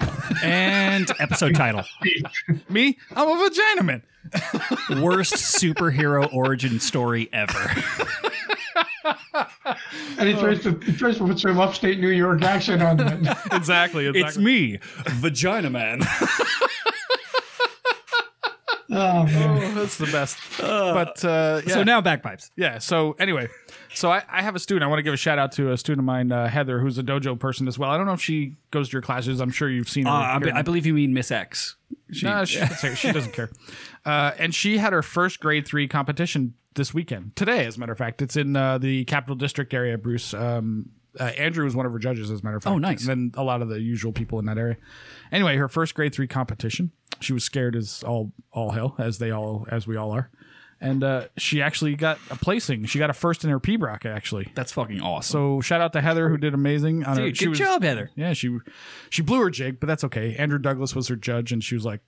And 0.42 1.10
episode 1.20 1.54
title: 1.54 1.84
Me, 2.70 2.96
I'm 3.14 3.28
a 3.28 3.48
vagina 3.48 3.82
man. 3.82 4.02
Worst 5.02 5.34
superhero 5.34 6.32
origin 6.32 6.80
story 6.80 7.28
ever. 7.32 7.70
And 10.18 10.28
he 10.28 10.34
tries 10.34 10.62
to 10.62 10.78
he 10.84 10.92
tries 10.96 11.18
to 11.18 11.26
put 11.26 11.38
some 11.38 11.58
upstate 11.60 12.00
New 12.00 12.08
York 12.08 12.42
accent 12.42 12.82
on 12.82 13.00
it. 13.00 13.12
exactly. 13.52 14.06
exactly. 14.06 14.20
It's 14.20 14.38
me, 14.38 14.78
Vagina 15.08 15.70
Man. 15.70 16.00
Oh 18.92 19.24
man. 19.24 19.62
Oh, 19.62 19.80
that's 19.80 19.96
the 19.96 20.06
best. 20.06 20.38
but 20.58 21.24
uh, 21.24 21.62
yeah. 21.66 21.74
So 21.74 21.82
now 21.82 22.02
bagpipes. 22.02 22.50
Yeah. 22.56 22.78
So 22.78 23.12
anyway, 23.18 23.48
so 23.94 24.12
I, 24.12 24.22
I 24.30 24.42
have 24.42 24.54
a 24.54 24.58
student. 24.58 24.84
I 24.84 24.88
want 24.88 24.98
to 24.98 25.02
give 25.02 25.14
a 25.14 25.16
shout 25.16 25.38
out 25.38 25.52
to 25.52 25.72
a 25.72 25.78
student 25.78 26.00
of 26.00 26.04
mine, 26.04 26.30
uh, 26.30 26.48
Heather, 26.48 26.78
who's 26.78 26.98
a 26.98 27.02
dojo 27.02 27.38
person 27.38 27.66
as 27.68 27.78
well. 27.78 27.90
I 27.90 27.96
don't 27.96 28.06
know 28.06 28.12
if 28.12 28.20
she 28.20 28.56
goes 28.70 28.90
to 28.90 28.92
your 28.92 29.02
classes. 29.02 29.40
I'm 29.40 29.50
sure 29.50 29.70
you've 29.70 29.88
seen 29.88 30.04
her. 30.04 30.12
Uh, 30.12 30.36
I, 30.36 30.38
be- 30.38 30.46
here. 30.46 30.54
I 30.54 30.62
believe 30.62 30.84
you 30.84 30.92
mean 30.92 31.14
Miss 31.14 31.30
X. 31.30 31.76
She, 32.10 32.26
no, 32.26 32.44
she, 32.44 32.58
doesn't 32.58 32.76
care. 32.80 32.96
she 32.96 33.12
doesn't 33.12 33.32
care. 33.32 33.50
Uh, 34.04 34.32
and 34.38 34.54
she 34.54 34.76
had 34.76 34.92
her 34.92 35.02
first 35.02 35.40
grade 35.40 35.66
three 35.66 35.88
competition 35.88 36.52
this 36.74 36.92
weekend. 36.92 37.34
Today, 37.34 37.64
as 37.64 37.76
a 37.76 37.80
matter 37.80 37.92
of 37.92 37.98
fact, 37.98 38.20
it's 38.20 38.36
in 38.36 38.54
uh, 38.56 38.76
the 38.76 39.04
Capital 39.06 39.36
District 39.36 39.72
area. 39.72 39.96
Bruce 39.96 40.34
um, 40.34 40.90
uh, 41.18 41.24
Andrew 41.24 41.64
was 41.64 41.76
one 41.76 41.86
of 41.86 41.92
her 41.92 41.98
judges, 41.98 42.30
as 42.30 42.40
a 42.40 42.44
matter 42.44 42.56
of 42.56 42.62
fact. 42.62 42.74
Oh, 42.74 42.78
nice. 42.78 43.06
And 43.06 43.08
then 43.08 43.40
a 43.40 43.44
lot 43.44 43.62
of 43.62 43.68
the 43.68 43.80
usual 43.80 44.12
people 44.12 44.38
in 44.38 44.46
that 44.46 44.58
area. 44.58 44.76
Anyway, 45.30 45.56
her 45.56 45.68
first 45.68 45.94
grade 45.94 46.14
three 46.14 46.26
competition. 46.26 46.90
She 47.22 47.32
was 47.32 47.44
scared 47.44 47.76
as 47.76 48.02
all 48.02 48.32
all 48.52 48.70
hell, 48.70 48.94
as 48.98 49.18
they 49.18 49.30
all 49.30 49.66
as 49.70 49.86
we 49.86 49.96
all 49.96 50.10
are. 50.10 50.30
And 50.80 51.04
uh, 51.04 51.28
she 51.36 51.62
actually 51.62 51.94
got 51.94 52.18
a 52.28 52.34
placing. 52.34 52.86
She 52.86 52.98
got 52.98 53.08
a 53.08 53.12
first 53.12 53.44
in 53.44 53.50
her 53.50 53.60
piobaireachd, 53.60 54.04
actually. 54.04 54.50
That's 54.56 54.72
fucking 54.72 55.00
awesome. 55.00 55.32
So 55.32 55.60
shout 55.60 55.80
out 55.80 55.92
to 55.92 56.00
Heather 56.00 56.28
who 56.28 56.36
did 56.36 56.54
amazing. 56.54 57.04
On 57.04 57.16
her, 57.16 57.26
Dude, 57.26 57.36
she 57.36 57.44
good 57.44 57.50
was, 57.50 57.58
job, 57.60 57.84
Heather. 57.84 58.10
Yeah, 58.16 58.32
she 58.32 58.58
she 59.08 59.22
blew 59.22 59.40
her 59.42 59.50
jig, 59.50 59.78
but 59.78 59.86
that's 59.86 60.02
okay. 60.04 60.34
Andrew 60.34 60.58
Douglas 60.58 60.96
was 60.96 61.06
her 61.06 61.14
judge, 61.14 61.52
and 61.52 61.62
she 61.62 61.76
was 61.76 61.84
like, 61.84 62.00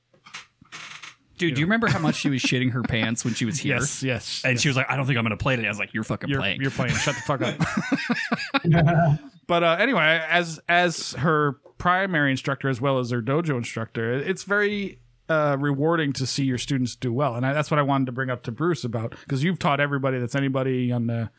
Dude, 1.38 1.54
do 1.54 1.60
you 1.60 1.66
remember 1.66 1.86
how 1.88 2.00
much 2.00 2.16
she 2.16 2.30
was 2.30 2.42
shitting 2.42 2.72
her 2.72 2.82
pants 2.82 3.24
when 3.24 3.34
she 3.34 3.44
was 3.44 3.58
here? 3.58 3.76
"Yes, 3.76 4.02
yes." 4.02 4.42
And 4.44 4.60
she 4.60 4.68
was 4.68 4.76
like, 4.76 4.90
I 4.90 4.96
don't 4.96 5.06
think 5.06 5.18
I'm 5.18 5.24
going 5.24 5.36
to 5.36 5.42
play 5.42 5.54
today. 5.54 5.68
I 5.68 5.70
was 5.70 5.78
like, 5.78 5.94
You're 5.94 6.04
fucking 6.04 6.28
you're 6.28 6.40
playing. 6.40 6.60
you're 6.60 6.70
playing. 6.72 6.94
Shut 6.94 7.14
the 7.14 7.20
fuck 7.22 7.42
up. 7.42 9.18
but 9.46 9.62
uh, 9.62 9.76
anyway, 9.78 10.24
as 10.28 10.60
as 10.68 11.12
her 11.12 11.60
primary 11.78 12.30
instructor 12.30 12.68
as 12.68 12.80
well 12.80 12.98
as 12.98 13.10
her 13.10 13.22
dojo 13.22 13.56
instructor, 13.56 14.14
it's 14.14 14.42
very 14.44 14.98
uh, 15.28 15.56
rewarding 15.58 16.12
to 16.14 16.26
see 16.26 16.44
your 16.44 16.58
students 16.58 16.96
do 16.96 17.12
well, 17.12 17.34
and 17.34 17.46
I, 17.46 17.52
that's 17.52 17.70
what 17.70 17.78
I 17.78 17.82
wanted 17.82 18.06
to 18.06 18.12
bring 18.12 18.30
up 18.30 18.42
to 18.44 18.52
Bruce 18.52 18.84
about 18.84 19.10
because 19.20 19.42
you've 19.42 19.58
taught 19.58 19.80
everybody 19.80 20.18
that's 20.18 20.34
anybody 20.34 20.92
on 20.92 21.06
the 21.06 21.30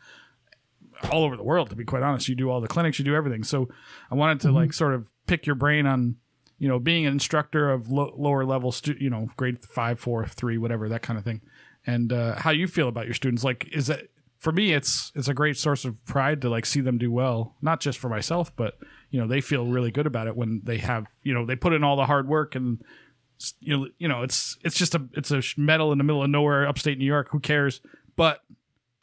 all 1.10 1.24
over 1.24 1.36
the 1.36 1.42
world. 1.42 1.70
To 1.70 1.76
be 1.76 1.84
quite 1.84 2.02
honest, 2.02 2.28
you 2.28 2.34
do 2.34 2.50
all 2.50 2.60
the 2.60 2.68
clinics, 2.68 2.98
you 2.98 3.04
do 3.04 3.14
everything. 3.14 3.44
So 3.44 3.68
I 4.10 4.14
wanted 4.14 4.40
to 4.40 4.52
like 4.52 4.72
sort 4.72 4.94
of 4.94 5.12
pick 5.26 5.46
your 5.46 5.54
brain 5.54 5.86
on 5.86 6.16
you 6.58 6.68
know 6.68 6.78
being 6.78 7.06
an 7.06 7.12
instructor 7.12 7.70
of 7.70 7.90
lo- 7.90 8.14
lower 8.16 8.44
level, 8.44 8.72
stu- 8.72 8.96
you 8.98 9.10
know, 9.10 9.28
grade 9.36 9.64
five, 9.64 10.00
four, 10.00 10.26
three, 10.26 10.58
whatever 10.58 10.88
that 10.88 11.02
kind 11.02 11.18
of 11.18 11.24
thing, 11.24 11.42
and 11.86 12.12
uh, 12.12 12.36
how 12.36 12.50
you 12.50 12.66
feel 12.66 12.88
about 12.88 13.04
your 13.04 13.14
students. 13.14 13.44
Like, 13.44 13.68
is 13.72 13.86
that 13.86 14.08
for 14.38 14.52
me? 14.52 14.72
It's 14.72 15.12
it's 15.14 15.28
a 15.28 15.34
great 15.34 15.56
source 15.56 15.84
of 15.84 16.02
pride 16.06 16.40
to 16.42 16.50
like 16.50 16.66
see 16.66 16.80
them 16.80 16.98
do 16.98 17.12
well, 17.12 17.54
not 17.62 17.80
just 17.80 17.98
for 17.98 18.08
myself, 18.08 18.54
but 18.56 18.78
you 19.10 19.20
know 19.20 19.26
they 19.26 19.40
feel 19.40 19.66
really 19.66 19.90
good 19.90 20.06
about 20.06 20.26
it 20.26 20.36
when 20.36 20.60
they 20.64 20.78
have 20.78 21.06
you 21.22 21.34
know 21.34 21.46
they 21.46 21.56
put 21.56 21.72
in 21.72 21.84
all 21.84 21.96
the 21.96 22.06
hard 22.06 22.28
work 22.28 22.54
and 22.54 22.82
you 23.60 23.76
know 23.76 23.88
you 23.98 24.08
know 24.08 24.22
it's 24.22 24.56
it's 24.64 24.76
just 24.76 24.94
a 24.94 25.02
it's 25.12 25.30
a 25.30 25.42
metal 25.56 25.92
in 25.92 25.98
the 25.98 26.04
middle 26.04 26.22
of 26.22 26.30
nowhere, 26.30 26.66
upstate 26.66 26.98
New 26.98 27.04
York. 27.04 27.28
Who 27.30 27.40
cares? 27.40 27.80
But 28.16 28.40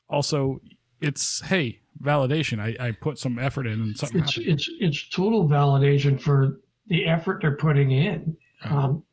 also, 0.09 0.61
it's 1.01 1.41
hey 1.41 1.81
validation. 2.01 2.59
I, 2.59 2.87
I 2.87 2.91
put 2.91 3.17
some 3.17 3.39
effort 3.39 3.67
in 3.67 3.73
and 3.73 3.97
something 3.97 4.21
it's 4.21 4.35
happened. 4.35 4.53
it's 4.53 4.69
it's 4.79 5.09
total 5.09 5.47
validation 5.47 6.19
for 6.19 6.59
the 6.87 7.05
effort 7.05 7.41
they're 7.41 7.55
putting 7.55 7.91
in. 7.91 8.35
Um, 8.65 9.03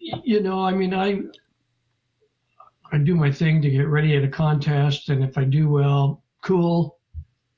you 0.00 0.40
know, 0.40 0.64
I 0.64 0.72
mean, 0.72 0.94
I 0.94 1.20
I 2.92 2.98
do 2.98 3.14
my 3.14 3.30
thing 3.30 3.60
to 3.62 3.70
get 3.70 3.88
ready 3.88 4.16
at 4.16 4.24
a 4.24 4.28
contest, 4.28 5.08
and 5.08 5.24
if 5.24 5.36
I 5.38 5.44
do 5.44 5.68
well, 5.68 6.22
cool. 6.42 6.98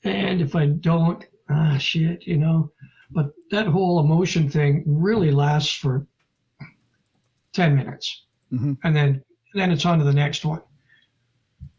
And 0.05 0.41
if 0.41 0.55
I 0.55 0.67
don't, 0.67 1.25
ah, 1.51 1.77
shit, 1.79 2.27
you 2.27 2.37
know. 2.37 2.71
But 3.11 3.33
that 3.51 3.67
whole 3.67 4.01
emotion 4.01 4.49
thing 4.49 4.85
really 4.87 5.31
lasts 5.31 5.73
for 5.73 6.07
ten 7.57 7.75
minutes, 7.75 8.07
Mhm. 8.53 8.77
and 8.85 8.95
then 8.97 9.23
then 9.55 9.71
it's 9.73 9.87
on 9.87 9.99
to 9.99 10.05
the 10.05 10.13
next 10.25 10.45
one. 10.45 10.63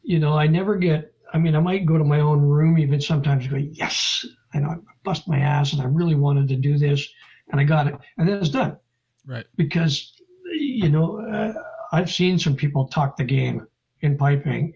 You 0.04 0.20
know, 0.20 0.34
I 0.34 0.48
never 0.48 0.76
get. 0.76 1.14
I 1.34 1.38
mean, 1.38 1.56
I 1.56 1.60
might 1.60 1.86
go 1.86 1.98
to 1.98 2.04
my 2.04 2.22
own 2.22 2.42
room 2.42 2.78
even 2.80 3.02
sometimes 3.02 3.44
and 3.44 3.52
go, 3.52 3.58
yes, 3.58 4.26
I 4.54 4.60
know 4.60 4.70
I 4.70 4.78
bust 5.04 5.28
my 5.28 5.40
ass, 5.40 5.74
and 5.74 5.82
I 5.82 5.86
really 5.86 6.16
wanted 6.16 6.48
to 6.50 6.56
do 6.56 6.78
this, 6.78 7.08
and 7.52 7.60
I 7.60 7.64
got 7.66 7.88
it, 7.88 7.96
and 8.18 8.28
then 8.28 8.38
it's 8.38 8.50
done 8.50 8.78
Right. 9.26 9.46
because 9.58 10.14
you 10.54 10.90
know 10.90 11.08
uh, 11.38 11.54
I've 11.92 12.10
seen 12.10 12.40
some 12.40 12.56
people 12.56 12.86
talk 12.88 13.18
the 13.18 13.24
game 13.26 13.68
in 14.02 14.18
piping, 14.18 14.74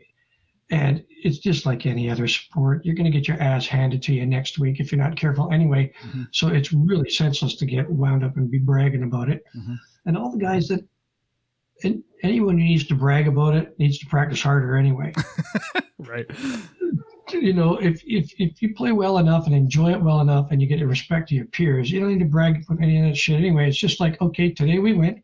and 0.71 1.03
it's 1.09 1.37
just 1.37 1.65
like 1.65 1.85
any 1.85 2.09
other 2.09 2.27
sport. 2.27 2.83
You're 2.85 2.95
going 2.95 3.11
to 3.11 3.15
get 3.17 3.27
your 3.27 3.39
ass 3.41 3.67
handed 3.67 4.01
to 4.03 4.13
you 4.13 4.25
next 4.25 4.57
week 4.57 4.79
if 4.79 4.91
you're 4.91 5.01
not 5.01 5.15
careful 5.17 5.51
anyway. 5.51 5.91
Mhm. 6.03 6.27
So 6.31 6.47
it's 6.47 6.71
really 6.73 7.09
senseless 7.09 7.55
to 7.57 7.65
get 7.65 7.89
wound 7.89 8.23
up 8.23 8.37
and 8.37 8.49
be 8.49 8.57
bragging 8.57 9.03
about 9.03 9.29
it. 9.29 9.43
Mhm. 9.55 9.77
And 10.05 10.17
all 10.17 10.31
the 10.31 10.39
guys 10.39 10.67
that, 10.69 10.83
and 11.83 12.03
anyone 12.23 12.57
who 12.57 12.63
needs 12.63 12.85
to 12.87 12.95
brag 12.95 13.27
about 13.27 13.55
it 13.55 13.77
needs 13.79 13.99
to 13.99 14.05
practice 14.07 14.41
harder 14.41 14.75
anyway. 14.75 15.13
Right. 15.99 16.25
you 17.31 17.53
know, 17.53 17.77
if, 17.77 18.01
if 18.05 18.33
if 18.39 18.59
you 18.61 18.73
play 18.73 18.91
well 18.91 19.19
enough 19.19 19.45
and 19.45 19.55
enjoy 19.55 19.91
it 19.91 20.01
well 20.01 20.19
enough, 20.19 20.47
and 20.51 20.59
you 20.61 20.67
get 20.67 20.79
the 20.79 20.87
respect 20.87 21.29
to 21.29 21.35
your 21.35 21.45
peers, 21.45 21.91
you 21.91 21.99
don't 21.99 22.09
need 22.11 22.19
to 22.19 22.25
brag 22.25 22.63
about 22.63 22.81
any 22.83 22.97
of 22.99 23.05
that 23.05 23.15
shit 23.15 23.37
anyway. 23.37 23.67
It's 23.69 23.77
just 23.77 23.99
like, 23.99 24.19
okay, 24.19 24.51
today 24.51 24.79
we 24.79 24.93
went, 24.93 25.19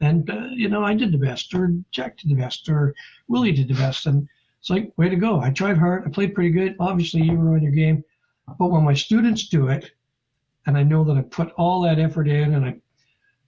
and 0.00 0.28
uh, 0.28 0.48
you 0.52 0.68
know, 0.68 0.84
I 0.84 0.94
did 0.94 1.12
the 1.12 1.18
best, 1.18 1.54
or 1.54 1.72
Jack 1.92 2.18
did 2.18 2.30
the 2.30 2.34
best, 2.34 2.68
or 2.68 2.92
Willie 3.28 3.52
did 3.52 3.68
the 3.68 3.74
best, 3.74 4.06
and 4.06 4.28
it's 4.60 4.70
like, 4.70 4.92
way 4.96 5.08
to 5.08 5.16
go! 5.16 5.40
I 5.40 5.50
tried 5.50 5.78
hard, 5.78 6.04
I 6.06 6.10
played 6.10 6.34
pretty 6.34 6.50
good. 6.50 6.76
Obviously, 6.78 7.22
you 7.22 7.36
were 7.36 7.54
on 7.54 7.62
your 7.62 7.72
game, 7.72 8.04
but 8.58 8.70
when 8.70 8.84
my 8.84 8.94
students 8.94 9.48
do 9.48 9.68
it, 9.68 9.90
and 10.66 10.76
I 10.76 10.82
know 10.82 11.02
that 11.04 11.16
I 11.16 11.22
put 11.22 11.52
all 11.52 11.80
that 11.82 11.98
effort 11.98 12.28
in, 12.28 12.54
and 12.54 12.64
I, 12.66 12.80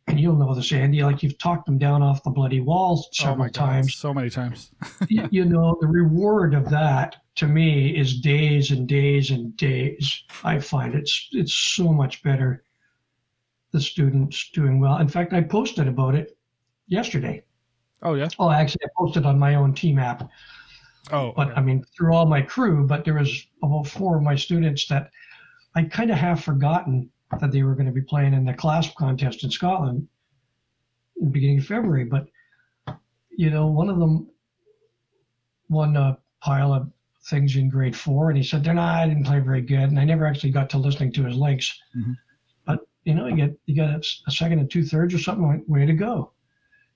and 0.09 0.19
you'll 0.19 0.37
know 0.37 0.55
this, 0.55 0.73
Andy, 0.73 1.03
like 1.05 1.23
you've 1.23 1.39
talked 1.39 1.67
them 1.67 1.79
down 1.79 2.03
off 2.03 2.23
the 2.23 2.31
bloody 2.31 2.61
walls 2.61 3.09
Oh 3.13 3.25
several 3.25 3.47
God, 3.47 3.55
times 3.55 3.95
So 3.95 4.13
many 4.13 4.31
times. 4.31 4.71
y- 5.11 5.29
you 5.31 5.45
know, 5.45 5.77
the 5.81 5.87
reward 5.87 6.55
of 6.55 6.69
that 6.71 7.17
to 7.37 7.47
me 7.47 7.97
is 7.97 8.21
days 8.21 8.71
and 8.71 8.89
days 8.89 9.31
and 9.31 9.57
days. 9.57 10.25
I 10.45 10.59
find 10.59 10.95
it's 10.95 11.29
it's 11.33 11.55
so 11.55 11.93
much 11.93 12.23
better. 12.23 12.65
The 13.73 13.81
students 13.81 14.51
doing 14.51 14.81
well. 14.81 14.99
In 14.99 15.09
fact, 15.09 15.33
I 15.33 15.41
posted 15.43 15.89
about 15.89 16.15
it 16.15 16.37
yesterday. 16.89 17.43
Oh 18.03 18.15
yeah. 18.15 18.29
Oh, 18.39 18.51
actually, 18.51 18.85
I 18.85 18.89
posted 18.99 19.25
on 19.25 19.39
my 19.39 19.55
own 19.55 19.73
team 19.73 19.99
app, 19.99 20.29
Oh. 21.11 21.33
but 21.37 21.49
okay. 21.49 21.57
I 21.57 21.63
mean 21.63 21.85
through 21.97 22.15
all 22.15 22.27
my 22.27 22.43
crew. 22.43 22.87
But 22.87 23.05
there 23.05 23.15
was 23.15 23.47
about 23.63 23.87
four 23.87 24.17
of 24.17 24.23
my 24.23 24.37
students 24.37 24.87
that 24.89 25.11
I 25.75 25.85
kind 25.85 26.11
of 26.11 26.17
have 26.19 26.43
forgotten 26.45 27.11
that 27.41 27.51
they 27.51 27.63
were 27.63 27.75
going 27.75 27.87
to 27.87 27.93
be 27.93 28.03
playing 28.03 28.35
in 28.35 28.45
the 28.45 28.55
clasp 28.55 28.95
contest 28.97 29.43
in 29.43 29.51
Scotland 29.51 30.07
in 31.17 31.25
the 31.25 31.31
beginning 31.31 31.59
of 31.59 31.67
February. 31.67 32.05
But 32.05 32.29
you 33.31 33.51
know, 33.51 33.67
one 33.67 33.89
of 33.89 33.99
them 33.99 34.29
won 35.69 35.97
a 35.97 36.19
pile 36.41 36.73
of 36.73 36.91
things 37.25 37.57
in 37.57 37.69
grade 37.69 37.97
four, 37.97 38.29
and 38.29 38.37
he 38.37 38.43
said, 38.45 38.63
"They're 38.63 38.75
not. 38.75 38.99
I 38.99 39.09
didn't 39.09 39.25
play 39.25 39.39
very 39.39 39.63
good." 39.63 39.89
And 39.91 39.99
I 39.99 40.05
never 40.05 40.27
actually 40.27 40.51
got 40.51 40.69
to 40.71 40.79
listening 40.79 41.13
to 41.13 41.25
his 41.25 41.37
links. 41.37 41.81
Mhm. 41.97 42.17
But 42.67 42.81
you 43.05 43.15
know, 43.15 43.27
you 43.27 43.37
get 43.37 43.59
you 43.67 43.75
got 43.77 43.91
a, 43.91 44.03
a 44.27 44.31
second 44.31 44.59
and 44.59 44.71
two 44.71 44.85
thirds 44.85 45.15
or 45.15 45.19
something. 45.19 45.47
Like, 45.47 45.63
way 45.67 45.87
to 45.87 45.95
go! 45.95 46.33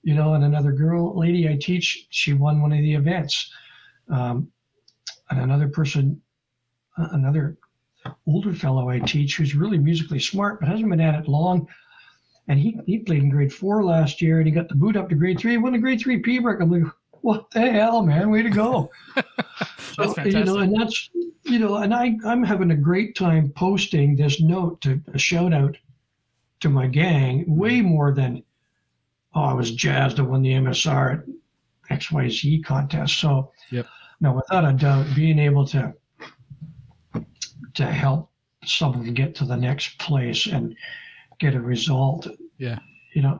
You 0.03 0.13
know, 0.15 0.35
and 0.35 0.43
another 0.43 0.71
girl, 0.71 1.17
lady 1.17 1.49
I 1.49 1.57
teach, 1.57 2.07
she 2.11 2.33
won 2.33 2.61
one 2.61 2.71
of 2.71 2.79
the 2.79 2.93
events. 2.93 3.51
Um, 4.09 4.51
and 5.29 5.41
another 5.41 5.67
person, 5.67 6.21
uh, 6.97 7.09
another 7.11 7.57
older 8.25 8.53
fellow 8.53 8.89
I 8.89 8.99
teach 8.99 9.35
who's 9.35 9.55
really 9.55 9.77
musically 9.77 10.19
smart 10.19 10.59
but 10.59 10.69
hasn't 10.69 10.89
been 10.89 11.01
at 11.01 11.19
it 11.19 11.27
long. 11.27 11.67
And 12.47 12.57
he, 12.57 12.79
he 12.85 12.99
played 12.99 13.23
in 13.23 13.29
grade 13.29 13.53
four 13.53 13.83
last 13.83 14.21
year 14.21 14.37
and 14.37 14.47
he 14.47 14.53
got 14.53 14.69
the 14.69 14.75
boot 14.75 14.95
up 14.95 15.09
to 15.09 15.15
grade 15.15 15.39
three. 15.39 15.51
He 15.51 15.57
won 15.57 15.75
a 15.75 15.79
grade 15.79 15.99
three 15.99 16.21
piobaireachd. 16.21 16.61
I'm 16.61 16.71
like, 16.71 16.93
what 17.21 17.51
the 17.51 17.69
hell, 17.71 18.01
man? 18.03 18.29
Way 18.29 18.43
to 18.43 18.49
go. 18.49 18.89
So, 19.97 20.13
you 20.23 20.43
know, 20.43 20.59
and 20.59 20.79
that's, 20.79 21.09
you 21.45 21.57
know, 21.57 21.77
and 21.77 21.91
I, 21.91 22.17
I'm 22.23 22.43
having 22.43 22.69
a 22.69 22.75
great 22.75 23.15
time 23.15 23.49
posting 23.55 24.15
this 24.15 24.39
note 24.39 24.79
to 24.81 25.01
a 25.11 25.17
shout 25.17 25.53
out 25.53 25.75
to 26.59 26.69
my 26.69 26.85
gang 26.85 27.45
way 27.47 27.81
more 27.81 28.13
than, 28.13 28.43
oh, 29.33 29.41
I 29.41 29.53
was 29.53 29.71
jazzed. 29.71 30.19
I 30.19 30.21
won 30.21 30.43
the 30.43 30.51
MSR 30.51 31.23
at 31.89 31.99
XYZ 31.99 32.63
contest. 32.63 33.19
So, 33.19 33.51
Yep. 33.71 33.87
No, 34.19 34.31
without 34.33 34.65
a 34.65 34.73
doubt, 34.73 35.05
being 35.15 35.39
able 35.39 35.65
to, 35.67 35.93
to 37.75 37.85
help 37.85 38.31
someone 38.65 39.13
get 39.13 39.35
to 39.35 39.45
the 39.45 39.55
next 39.55 39.97
place 39.99 40.47
and 40.47 40.75
get 41.39 41.53
a 41.55 41.61
result. 41.61 42.27
Yeah. 42.57 42.79
You 43.13 43.21
know, 43.23 43.39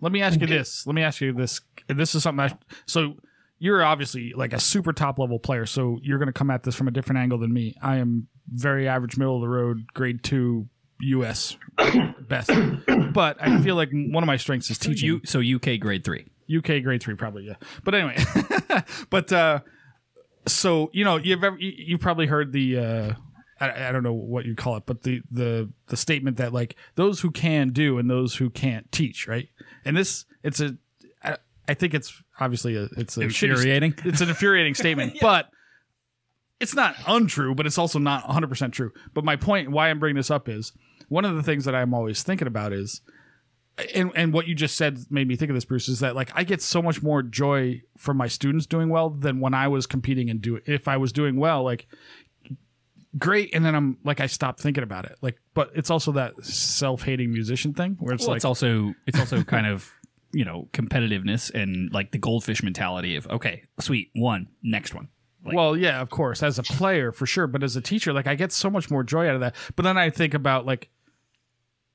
Let 0.00 0.12
me 0.12 0.20
ask 0.22 0.38
you 0.40 0.44
Okay. 0.46 0.56
this. 0.58 0.86
Let 0.86 0.94
me 0.94 1.02
ask 1.02 1.20
you 1.20 1.32
this. 1.32 1.60
This 1.88 2.14
is 2.14 2.22
something 2.22 2.44
I, 2.44 2.56
so 2.86 3.16
you're 3.58 3.82
obviously 3.84 4.32
like 4.34 4.52
a 4.52 4.60
super 4.60 4.92
top 4.92 5.18
level 5.18 5.38
player, 5.38 5.66
so 5.66 5.98
you're 6.02 6.18
going 6.18 6.26
to 6.26 6.32
come 6.32 6.50
at 6.50 6.62
this 6.62 6.74
from 6.74 6.88
a 6.88 6.90
different 6.90 7.18
angle 7.20 7.38
than 7.38 7.52
me. 7.52 7.74
I 7.82 7.96
am 7.96 8.28
very 8.52 8.88
average, 8.88 9.16
middle 9.16 9.36
of 9.36 9.42
the 9.42 9.48
road, 9.48 9.84
grade 9.94 10.22
two 10.22 10.68
US 11.00 11.56
best. 12.28 12.50
But 13.12 13.36
I 13.40 13.60
feel 13.62 13.76
like 13.76 13.90
one 13.92 14.22
of 14.22 14.26
my 14.26 14.36
strengths 14.36 14.70
is 14.70 14.78
teaching. 14.78 15.06
You 15.06 15.20
so 15.24 15.40
UK 15.40 15.78
grade 15.80 16.04
three. 16.04 16.26
UK 16.54 16.82
grade 16.82 17.02
three, 17.02 17.14
probably 17.14 17.46
yeah. 17.46 17.54
But 17.84 17.94
anyway, 17.94 18.22
but 19.10 19.32
uh, 19.32 19.60
so 20.46 20.90
you 20.92 21.04
know 21.04 21.16
you've 21.16 21.42
ever, 21.44 21.56
you, 21.58 21.72
you've 21.76 22.00
probably 22.00 22.26
heard 22.26 22.52
the 22.52 22.78
uh, 22.78 23.12
I, 23.60 23.88
I 23.88 23.92
don't 23.92 24.02
know 24.02 24.12
what 24.12 24.44
you 24.44 24.54
call 24.54 24.76
it, 24.76 24.84
but 24.86 25.02
the 25.02 25.22
the 25.30 25.70
the 25.88 25.96
statement 25.96 26.36
that 26.38 26.52
like 26.52 26.76
those 26.96 27.20
who 27.20 27.30
can 27.30 27.70
do 27.70 27.98
and 27.98 28.08
those 28.10 28.36
who 28.36 28.50
can't 28.50 28.90
teach, 28.92 29.26
right? 29.28 29.48
And 29.84 29.96
this 29.96 30.24
it's 30.42 30.60
a 30.60 30.76
I, 31.22 31.36
I 31.68 31.74
think 31.74 31.94
it's 31.94 32.22
obviously 32.40 32.76
a 32.76 32.88
it's 32.96 33.16
a 33.16 33.20
shitty- 33.22 33.50
Infuriating. 33.50 33.94
it's 34.04 34.20
an 34.20 34.28
infuriating 34.28 34.74
statement, 34.74 35.14
but 35.20 35.48
it's 36.60 36.74
not 36.74 36.94
untrue, 37.06 37.54
but 37.54 37.66
it's 37.66 37.78
also 37.78 37.98
not 37.98 38.24
100% 38.24 38.72
true. 38.72 38.92
But 39.12 39.24
my 39.24 39.36
point, 39.36 39.70
why 39.70 39.90
I'm 39.90 39.98
bringing 39.98 40.16
this 40.16 40.30
up 40.30 40.48
is 40.48 40.72
one 41.08 41.24
of 41.24 41.34
the 41.34 41.42
things 41.42 41.64
that 41.64 41.74
I'm 41.74 41.92
always 41.92 42.22
thinking 42.22 42.46
about 42.46 42.72
is, 42.72 43.02
and, 43.94 44.12
and 44.14 44.32
what 44.32 44.46
you 44.46 44.54
just 44.54 44.76
said 44.76 44.98
made 45.10 45.26
me 45.26 45.36
think 45.36 45.50
of 45.50 45.54
this, 45.54 45.64
Bruce, 45.64 45.88
is 45.88 46.00
that 46.00 46.14
like 46.14 46.30
I 46.34 46.44
get 46.44 46.62
so 46.62 46.80
much 46.80 47.02
more 47.02 47.22
joy 47.22 47.82
from 47.96 48.16
my 48.16 48.28
students 48.28 48.66
doing 48.66 48.88
well 48.88 49.10
than 49.10 49.40
when 49.40 49.54
I 49.54 49.68
was 49.68 49.86
competing 49.86 50.30
and 50.30 50.40
do 50.40 50.60
If 50.66 50.86
I 50.86 50.96
was 50.96 51.12
doing 51.12 51.36
well, 51.36 51.64
like 51.64 51.86
great, 53.18 53.54
and 53.54 53.64
then 53.64 53.74
I'm 53.74 53.98
like 54.04 54.20
I 54.20 54.26
stopped 54.26 54.60
thinking 54.60 54.84
about 54.84 55.06
it. 55.06 55.16
Like, 55.22 55.38
but 55.54 55.70
it's 55.74 55.90
also 55.90 56.12
that 56.12 56.44
self-hating 56.44 57.32
musician 57.32 57.74
thing 57.74 57.96
where 57.98 58.14
it's 58.14 58.22
Well, 58.22 58.30
like, 58.30 58.36
it's 58.38 58.44
also 58.44 58.94
it's 59.06 59.18
also 59.18 59.42
kind 59.44 59.66
of 59.66 59.90
you 60.32 60.44
know 60.44 60.68
competitiveness 60.72 61.52
and 61.52 61.92
like 61.92 62.12
the 62.12 62.18
goldfish 62.18 62.62
mentality 62.62 63.16
of 63.16 63.26
okay, 63.28 63.64
sweet 63.80 64.10
one, 64.14 64.48
next 64.62 64.94
one. 64.94 65.08
like- 65.44 65.56
well, 65.56 65.76
yeah, 65.76 66.00
of 66.00 66.10
course, 66.10 66.42
as 66.42 66.58
a 66.58 66.62
player 66.62 67.10
for 67.12 67.26
sure, 67.26 67.46
but 67.48 67.62
as 67.62 67.74
a 67.76 67.80
teacher, 67.80 68.12
like 68.12 68.26
I 68.26 68.34
get 68.36 68.52
so 68.52 68.70
much 68.70 68.90
more 68.90 69.02
joy 69.02 69.28
out 69.28 69.34
of 69.34 69.40
that. 69.40 69.56
But 69.74 69.82
then 69.82 69.96
I 69.96 70.10
think 70.10 70.32
about 70.34 70.64
like, 70.64 70.90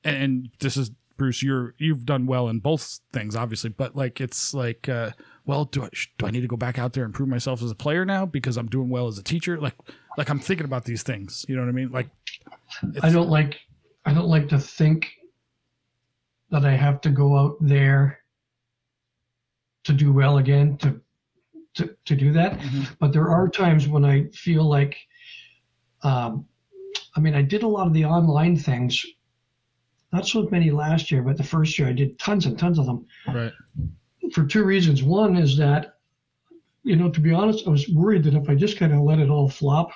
and, 0.03 0.15
and 0.17 0.49
this 0.59 0.77
is 0.77 0.91
Bruce, 1.19 1.43
you're 1.43 1.75
you've 1.77 2.05
done 2.05 2.25
well 2.25 2.49
in 2.49 2.59
both 2.59 3.01
things, 3.13 3.35
obviously, 3.35 3.69
but 3.69 3.95
like 3.95 4.19
it's 4.19 4.55
like, 4.55 4.89
uh, 4.89 5.11
well, 5.45 5.65
do 5.65 5.83
I 5.83 5.89
do 6.17 6.25
I 6.25 6.31
need 6.31 6.41
to 6.41 6.47
go 6.47 6.57
back 6.57 6.79
out 6.79 6.93
there 6.93 7.03
and 7.03 7.13
prove 7.13 7.29
myself 7.29 7.61
as 7.61 7.69
a 7.69 7.75
player 7.75 8.05
now 8.05 8.25
because 8.25 8.57
I'm 8.57 8.67
doing 8.67 8.89
well 8.89 9.05
as 9.07 9.19
a 9.19 9.23
teacher? 9.23 9.59
Like, 9.59 9.75
like 10.17 10.29
I'm 10.29 10.39
thinking 10.39 10.65
about 10.65 10.85
these 10.85 11.03
things. 11.03 11.45
You 11.47 11.55
know 11.55 11.61
what 11.61 11.69
I 11.69 11.73
mean? 11.73 11.91
Like, 11.91 12.09
I 13.03 13.11
don't 13.11 13.29
like 13.29 13.59
I 14.05 14.13
don't 14.13 14.29
like 14.29 14.49
to 14.49 14.57
think 14.57 15.11
that 16.49 16.65
I 16.65 16.71
have 16.71 17.01
to 17.01 17.11
go 17.11 17.37
out 17.37 17.57
there 17.59 18.19
to 19.83 19.93
do 19.93 20.11
well 20.11 20.37
again 20.39 20.77
to 20.77 20.99
to, 21.75 21.95
to 22.05 22.15
do 22.15 22.31
that. 22.33 22.59
Mhm. 22.59 22.95
But 22.99 23.13
there 23.13 23.29
are 23.29 23.47
times 23.47 23.87
when 23.87 24.03
I 24.03 24.25
feel 24.29 24.63
like 24.63 24.97
um, 26.01 26.45
I 27.15 27.19
mean 27.19 27.35
I 27.35 27.41
did 27.41 27.63
a 27.63 27.67
lot 27.67 27.87
of 27.87 27.93
the 27.93 28.05
online 28.05 28.55
things. 28.55 29.05
Not 30.11 30.27
so 30.27 30.47
many 30.51 30.71
last 30.71 31.11
year, 31.11 31.21
but 31.21 31.37
the 31.37 31.43
first 31.43 31.77
year 31.77 31.87
I 31.87 31.93
did 31.93 32.17
tons 32.17 32.45
and 32.45 32.57
tons 32.57 32.79
of 32.79 32.85
them 32.85 33.05
right, 33.27 33.53
for 34.33 34.45
two 34.45 34.63
reasons. 34.63 35.03
One 35.03 35.37
is 35.37 35.55
that, 35.57 35.97
you 36.83 36.95
know, 36.95 37.09
to 37.11 37.19
be 37.19 37.31
honest, 37.31 37.67
I 37.67 37.69
was 37.69 37.87
worried 37.89 38.23
that 38.23 38.33
if 38.33 38.49
I 38.49 38.55
just 38.55 38.77
kind 38.77 38.93
of 38.93 39.01
let 39.01 39.19
it 39.19 39.29
all 39.29 39.47
flop, 39.49 39.91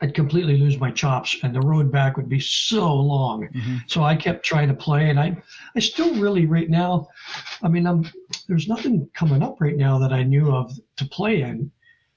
I'd 0.00 0.14
completely 0.14 0.56
lose 0.56 0.80
my 0.80 0.90
chops 0.90 1.36
and 1.44 1.54
the 1.54 1.60
road 1.60 1.92
back 1.92 2.16
would 2.16 2.28
be 2.28 2.40
so 2.40 2.92
long. 2.92 3.48
Mhm. 3.54 3.82
So 3.86 4.02
I 4.02 4.16
kept 4.16 4.44
trying 4.44 4.66
to 4.66 4.74
play, 4.74 5.10
and 5.10 5.20
I, 5.20 5.40
I 5.76 5.78
still 5.78 6.12
really 6.16 6.46
right 6.46 6.68
now, 6.68 7.06
I 7.62 7.68
mean, 7.68 7.86
I'm 7.86 8.04
there's 8.48 8.66
nothing 8.66 9.08
coming 9.14 9.42
up 9.44 9.60
right 9.60 9.76
now 9.76 9.98
that 9.98 10.12
I 10.12 10.24
knew 10.24 10.50
of 10.52 10.76
to 10.96 11.04
play 11.04 11.42
in. 11.42 11.70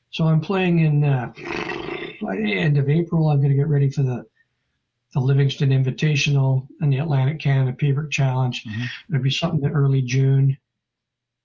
So 0.09 0.25
I'm 0.25 0.41
playing 0.41 0.79
in 0.79 1.03
uh, 1.03 1.31
by 2.21 2.37
the 2.37 2.57
end 2.57 2.79
of 2.79 2.89
April. 2.89 3.29
I'm 3.29 3.37
going 3.37 3.51
to 3.51 3.55
get 3.55 3.67
ready 3.67 3.91
for 3.91 4.01
the 4.01 4.25
the 5.15 5.19
Livingston 5.21 5.69
Invitational 5.69 6.67
and 6.81 6.93
the 6.93 6.99
Atlantic 6.99 7.39
Canada 7.39 7.75
Piobaireachd 7.75 8.11
Challenge. 8.11 8.63
Mhm. 8.65 8.85
There'll 9.09 9.23
be 9.23 9.31
something 9.31 9.63
in 9.63 9.71
early 9.71 10.03
June. 10.03 10.57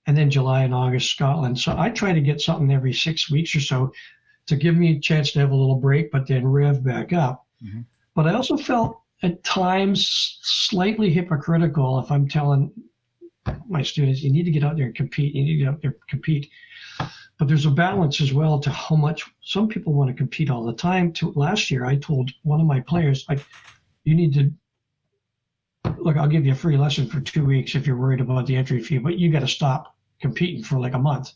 and 0.07 0.17
then 0.17 0.31
July 0.31 0.63
and 0.63 0.73
August 0.73 1.11
Scotland. 1.11 1.59
So 1.59 1.75
I 1.77 1.91
try 1.91 2.11
to 2.11 2.21
get 2.21 2.41
something 2.41 2.71
every 2.73 2.91
six 2.91 3.29
weeks 3.29 3.55
or 3.55 3.59
so 3.59 3.93
to 4.47 4.55
give 4.55 4.75
me 4.75 4.97
a 4.97 4.99
chance 4.99 5.31
to 5.31 5.39
have 5.39 5.51
a 5.51 5.55
little 5.55 5.75
break, 5.75 6.11
but 6.11 6.25
then 6.25 6.43
rev 6.45 6.83
back 6.83 7.13
up. 7.13 7.45
Mhm. 7.63 7.85
But 8.15 8.25
I 8.27 8.33
also 8.33 8.57
felt 8.57 8.99
at 9.21 9.43
times 9.43 10.39
slightly 10.41 11.11
hypocritical 11.11 11.99
if 11.99 12.11
I'm 12.11 12.27
telling 12.27 12.71
my 13.69 13.83
students, 13.83 14.23
you 14.23 14.31
need 14.31 14.45
to 14.45 14.51
get 14.51 14.63
out 14.63 14.75
there 14.75 14.87
and 14.87 14.95
compete. 14.95 15.35
You 15.35 15.43
need 15.43 15.53
to 15.53 15.57
get 15.59 15.67
out 15.67 15.81
there 15.83 15.91
and 15.91 16.07
compete. 16.09 16.49
But 17.41 17.47
there's 17.47 17.65
a 17.65 17.71
balance 17.71 18.21
as 18.21 18.33
well 18.33 18.59
to 18.59 18.69
how 18.69 18.95
much 18.95 19.25
some 19.41 19.67
people 19.67 19.93
want 19.93 20.11
to 20.11 20.13
compete 20.15 20.51
all 20.51 20.63
the 20.63 20.73
time. 20.73 21.11
To 21.13 21.31
last 21.31 21.71
year, 21.71 21.85
I 21.85 21.95
told 21.95 22.29
one 22.43 22.61
of 22.61 22.67
my 22.67 22.81
players, 22.81 23.25
like, 23.27 23.43
you 24.03 24.13
need 24.13 24.35
to 24.35 24.53
look. 25.97 26.17
I'll 26.17 26.27
give 26.27 26.45
you 26.45 26.51
a 26.51 26.55
free 26.55 26.77
lesson 26.77 27.07
for 27.07 27.19
two 27.19 27.43
weeks 27.43 27.73
if 27.73 27.87
you're 27.87 27.97
worried 27.97 28.21
about 28.21 28.45
the 28.45 28.55
entry 28.55 28.79
fee, 28.79 28.99
but 28.99 29.17
you 29.17 29.31
got 29.31 29.39
to 29.39 29.47
stop 29.47 29.95
competing 30.19 30.63
for 30.63 30.77
like 30.77 30.93
a 30.93 30.99
month 30.99 31.31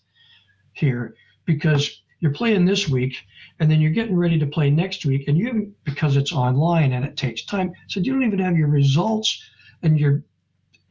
here 0.74 1.16
because 1.46 2.04
you're 2.20 2.34
playing 2.34 2.66
this 2.66 2.88
week 2.88 3.18
and 3.60 3.72
then 3.72 3.82
you're 3.82 3.90
getting 3.90 4.16
ready 4.16 4.38
to 4.38 4.46
play 4.46 4.70
next 4.70 5.06
week 5.06 5.28
and 5.28 5.40
you 5.40 5.74
because 5.86 6.18
it's 6.18 6.32
online 6.32 6.94
and 6.94 7.04
it 7.04 7.18
takes 7.18 7.46
time 7.46 7.74
so 7.88 8.00
you 8.00 8.14
don't 8.14 8.22
even 8.22 8.38
have 8.38 8.56
your 8.56 8.68
results 8.68 9.44
and 9.82 10.00
your 10.00 10.24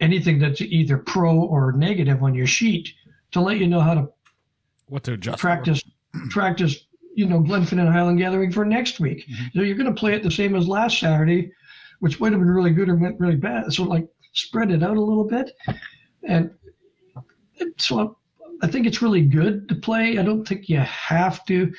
anything 0.00 0.40
that's 0.40 0.60
either 0.60 0.98
pro 0.98 1.38
or 1.38 1.70
negative 1.70 2.20
on 2.24 2.34
your 2.34 2.48
sheet 2.48 2.88
to 3.30 3.40
let 3.40 3.58
you 3.58 3.68
know 3.68 3.80
how 3.80 3.94
to 3.94 4.08
What 4.88 5.02
to 5.04 5.12
adjust? 5.14 5.38
for. 5.40 5.46
practice 5.48 5.82
practice 6.30 6.86
you 7.14 7.26
know 7.26 7.40
glenfinnan 7.40 7.80
and 7.86 7.88
highland 7.88 8.18
gathering 8.18 8.50
for 8.52 8.64
next 8.64 9.00
week 9.00 9.24
Mhm. 9.28 9.52
so 9.54 9.60
you're 9.62 9.76
going 9.76 9.92
to 9.92 9.98
play 9.98 10.14
it 10.14 10.22
the 10.22 10.30
same 10.30 10.54
as 10.54 10.66
last 10.68 10.98
saturday 10.98 11.50
which 12.00 12.20
might 12.20 12.32
have 12.32 12.40
been 12.40 12.50
really 12.50 12.72
good 12.72 12.88
or 12.88 12.96
went 12.96 13.18
really 13.20 13.36
bad 13.36 13.72
so 13.72 13.84
like 13.84 14.06
spread 14.32 14.70
it 14.70 14.82
out 14.82 14.96
a 14.96 15.00
little 15.00 15.24
bit 15.24 15.50
and 16.24 16.50
so 17.78 18.16
i 18.62 18.66
think 18.66 18.86
it's 18.86 19.02
really 19.02 19.22
good 19.22 19.68
to 19.68 19.74
play 19.74 20.18
i 20.18 20.22
don't 20.22 20.46
think 20.46 20.68
you 20.68 20.78
have 20.78 21.44
to 21.46 21.72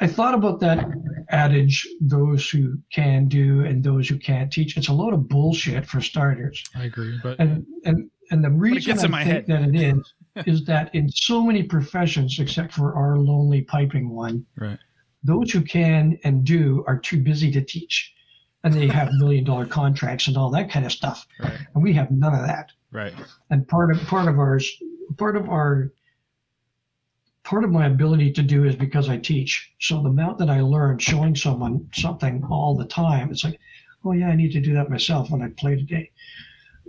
i 0.00 0.06
thought 0.06 0.34
about 0.34 0.60
that 0.60 0.86
adage 1.30 1.86
those 2.00 2.48
who 2.48 2.78
can 2.92 3.26
do 3.28 3.64
and 3.64 3.82
those 3.84 4.08
who 4.08 4.18
can't 4.18 4.52
teach 4.52 4.76
it's 4.76 4.88
a 4.88 4.92
load 4.92 5.12
of 5.12 5.28
bullshit 5.28 5.84
for 5.86 6.00
starters 6.00 6.62
I 6.74 6.84
agree, 6.84 7.18
but 7.22 7.38
and 7.38 7.66
and 7.84 8.10
and 8.30 8.44
the 8.44 8.50
reason 8.50 9.14
I 9.14 9.24
think 9.24 9.46
that 9.46 9.62
it 9.62 9.74
is 9.74 10.14
is 10.46 10.64
that 10.64 10.94
in 10.94 11.08
so 11.08 11.42
many 11.42 11.62
professions, 11.62 12.38
except 12.38 12.72
for 12.72 12.94
our 12.94 13.18
lonely 13.18 13.62
piping 13.62 14.10
one, 14.10 14.44
right. 14.56 14.78
those 15.24 15.50
who 15.52 15.62
can 15.62 16.18
and 16.24 16.44
do 16.44 16.84
are 16.86 16.98
too 16.98 17.20
busy 17.22 17.50
to 17.52 17.60
teach, 17.62 18.12
and 18.64 18.74
they 18.74 18.88
have 18.88 19.10
million 19.14 19.44
dollar 19.44 19.66
contracts 19.66 20.26
and 20.28 20.36
all 20.36 20.50
that 20.50 20.70
kind 20.70 20.84
of 20.84 20.92
stuff, 20.92 21.26
Right. 21.40 21.58
and 21.74 21.82
we 21.82 21.92
have 21.94 22.10
none 22.10 22.34
of 22.34 22.46
that. 22.46 22.70
Right. 22.90 23.14
And 23.50 23.66
part 23.68 23.90
of 23.94 24.00
part 24.06 24.28
of 24.28 24.38
ours, 24.38 24.70
part 25.16 25.36
of 25.36 25.48
our 25.48 25.92
part 27.44 27.64
of 27.64 27.70
my 27.70 27.86
ability 27.86 28.30
to 28.32 28.42
do 28.42 28.64
is 28.64 28.76
because 28.76 29.08
I 29.08 29.16
teach. 29.16 29.72
So 29.80 30.02
the 30.02 30.10
amount 30.10 30.38
that 30.38 30.50
I 30.50 30.60
learn 30.60 30.98
showing 30.98 31.34
someone 31.34 31.88
something 31.94 32.44
all 32.50 32.76
the 32.76 32.84
time, 32.84 33.30
it's 33.30 33.44
like, 33.44 33.58
oh 34.04 34.12
yeah, 34.12 34.28
I 34.28 34.36
need 34.36 34.52
to 34.52 34.60
do 34.60 34.74
that 34.74 34.90
myself 34.90 35.30
when 35.30 35.40
I 35.42 35.48
play 35.56 35.76
today. 35.76 36.10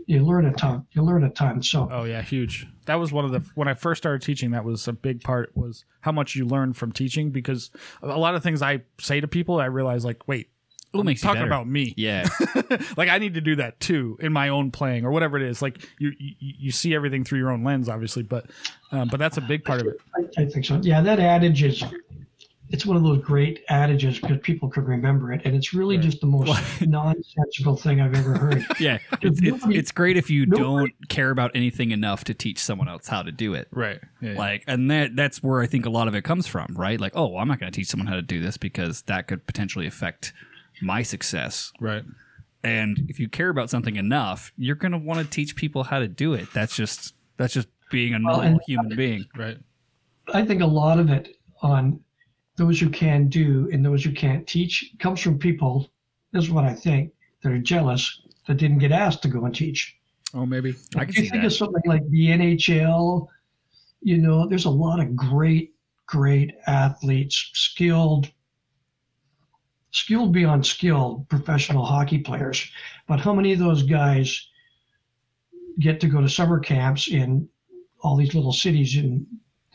You 0.08 0.26
learn 0.26 0.46
a 0.46 0.54
ton. 0.54 0.86
You 0.92 1.04
learn 1.04 1.24
a 1.24 1.30
ton. 1.30 1.62
So 1.62 1.88
Oh 1.92 2.04
yeah, 2.04 2.22
huge. 2.22 2.68
That 2.86 2.96
was 2.96 3.12
one 3.12 3.26
of 3.26 3.32
the 3.32 3.40
when 3.56 3.68
I 3.68 3.74
first 3.74 4.02
started 4.02 4.22
teaching. 4.22 4.52
That 4.52 4.64
was 4.66 4.88
a 4.88 4.94
big 4.94 5.22
part 5.22 5.52
was 5.56 5.86
how 6.02 6.12
much 6.12 6.36
you 6.36 6.46
learn 6.46 6.74
from 6.74 6.92
teaching 6.92 7.30
because 7.32 7.70
a 8.02 8.18
lot 8.18 8.36
of 8.36 8.44
things 8.44 8.62
I 8.62 8.82
say 9.00 9.20
to 9.22 9.28
people, 9.28 9.60
I 9.60 9.66
realize 9.66 10.04
like, 10.06 10.28
wait, 10.28 10.50
What 10.92 11.06
makes 11.06 11.22
talking 11.22 11.42
better? 11.42 11.48
about 11.48 11.68
me. 11.68 11.94
Yeah. 11.98 12.28
like 12.98 13.10
I 13.10 13.20
need 13.20 13.36
to 13.36 13.42
do 13.42 13.56
that 13.58 13.80
too 13.80 14.18
in 14.22 14.34
my 14.34 14.50
own 14.50 14.72
playing 14.72 15.06
or 15.06 15.12
whatever 15.12 15.38
it 15.38 15.44
is. 15.44 15.62
Like 15.62 15.88
you, 16.00 16.14
you, 16.18 16.34
you 16.40 16.72
see 16.72 16.96
everything 16.96 17.24
through 17.24 17.40
your 17.40 17.52
own 17.52 17.64
lens, 17.64 17.88
obviously, 17.90 18.24
but 18.24 18.48
um, 18.92 19.08
but 19.10 19.18
that's 19.20 19.38
a 19.38 19.42
big 19.42 19.64
part 19.64 19.82
of 19.82 19.88
it. 19.88 19.98
I, 20.16 20.42
I 20.42 20.46
think 20.48 20.66
so. 20.66 20.80
Yeah, 20.82 21.02
that 21.02 21.20
adage 21.20 21.62
is. 21.64 21.84
It's 22.72 22.86
one 22.86 22.96
of 22.96 23.04
those 23.04 23.20
great 23.24 23.64
adages 23.70 24.20
because 24.20 24.38
people 24.44 24.70
could 24.70 24.86
remember 24.88 25.34
it, 25.34 25.42
and 25.44 25.56
it's 25.56 25.74
really 25.74 25.96
Right. 25.98 26.06
just 26.06 26.22
the 26.22 26.28
most 26.28 26.82
nonsensical 26.82 27.76
thing 27.76 28.00
I've 28.00 28.14
ever 28.16 28.38
heard. 28.38 28.66
Yeah. 28.80 29.00
It's, 29.22 29.40
it's, 29.40 29.42
Nobody- 29.42 29.78
it's 29.80 29.92
great 29.92 30.18
if 30.18 30.30
you 30.30 30.46
nobody- 30.46 30.64
don't 30.92 31.10
care 31.10 31.32
about 31.32 31.52
anything 31.56 31.92
enough 31.92 32.24
to 32.26 32.34
teach 32.34 32.60
someone 32.60 32.88
else 32.88 33.08
how 33.08 33.24
to 33.24 33.32
do 33.32 33.54
it. 33.56 33.68
Right. 33.72 34.00
Yeah. 34.22 34.38
Like, 34.38 34.64
and 34.68 34.90
that 34.92 35.16
that's 35.16 35.42
where 35.42 35.62
I 35.62 35.68
think 35.68 35.86
a 35.86 35.90
lot 35.90 36.08
of 36.08 36.14
it 36.16 36.24
comes 36.24 36.46
from, 36.48 36.76
right? 36.78 37.00
Like, 37.02 37.14
oh, 37.16 37.38
I'm 37.38 37.48
not 37.48 37.60
going 37.60 37.72
to 37.72 37.76
teach 37.76 37.88
someone 37.88 38.08
how 38.08 38.16
to 38.16 38.22
do 38.22 38.40
this 38.40 38.58
because 38.58 39.02
that 39.04 39.28
could 39.28 39.46
potentially 39.48 39.88
affect 39.88 40.32
my 40.82 41.02
success. 41.02 41.74
right. 41.80 42.04
And 42.62 43.06
if 43.08 43.20
you 43.22 43.30
care 43.30 43.48
about 43.50 43.70
something 43.70 43.96
enough, 43.96 44.52
you're 44.58 44.76
going 44.76 44.92
to 44.92 44.98
want 44.98 45.22
to 45.22 45.26
teach 45.26 45.56
people 45.56 45.84
how 45.86 46.00
to 46.00 46.10
do 46.10 46.34
it. 46.34 46.52
That's 46.54 46.76
just 46.76 47.16
that's 47.38 47.54
just 47.54 47.70
being 47.90 48.14
a 48.14 48.20
Well, 48.22 48.36
normal 48.38 48.52
and- 48.52 48.60
human 48.68 48.96
being. 48.98 49.26
Right. 49.36 49.58
I 50.34 50.46
think 50.46 50.62
a 50.62 50.66
lot 50.68 51.00
of 51.00 51.10
it 51.10 51.38
on 51.62 52.02
those 52.60 52.80
who 52.80 52.90
can 52.90 53.28
do 53.28 53.70
and 53.72 53.84
those 53.84 54.04
who 54.04 54.12
can't 54.12 54.46
teach 54.46 54.94
comes 55.00 55.22
from 55.22 55.40
people. 55.40 55.90
This 56.34 56.44
is 56.44 56.52
what 56.52 56.66
I 56.66 56.74
think 56.74 57.14
that 57.42 57.54
are 57.54 57.58
jealous 57.58 58.22
that 58.48 58.58
didn't 58.58 58.80
get 58.80 58.92
asked 58.92 59.24
to 59.24 59.30
go 59.30 59.46
and 59.46 59.56
teach. 59.56 59.96
Oh, 60.34 60.46
maybe. 60.46 60.76
I 60.96 61.06
can 61.06 61.16
you 61.16 61.22
see 61.22 61.30
think 61.30 61.44
that. 61.44 61.48
of 61.48 61.54
something 61.54 61.82
like 61.86 62.08
the 62.10 62.28
NHL, 62.28 63.28
you 64.02 64.18
know, 64.18 64.46
there's 64.48 64.66
a 64.66 64.70
lot 64.70 65.00
of 65.00 65.16
great, 65.16 65.74
great 66.06 66.54
athletes, 66.68 67.50
skilled, 67.54 68.30
skilled 69.92 70.34
beyond 70.34 70.66
skilled 70.66 71.30
professional 71.30 71.86
hockey 71.86 72.20
players. 72.20 72.70
But 73.08 73.22
how 73.22 73.34
many 73.34 73.54
of 73.54 73.60
those 73.60 73.84
guys 73.84 74.48
get 75.80 76.02
to 76.02 76.08
go 76.08 76.20
to 76.20 76.28
summer 76.28 76.60
camps 76.60 77.08
in 77.08 77.48
all 78.02 78.18
these 78.18 78.36
little 78.36 78.52
cities 78.52 78.98
in 78.98 79.26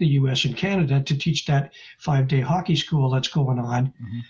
the 0.04 0.12
US 0.20 0.44
and 0.44 0.56
Canada 0.56 1.00
to 1.00 1.16
teach 1.16 1.46
that 1.46 1.72
five 1.98 2.28
day 2.28 2.40
hockey 2.40 2.76
school 2.76 3.10
that's 3.10 3.28
going 3.28 3.58
on? 3.58 3.86
Mhm. 3.86 4.20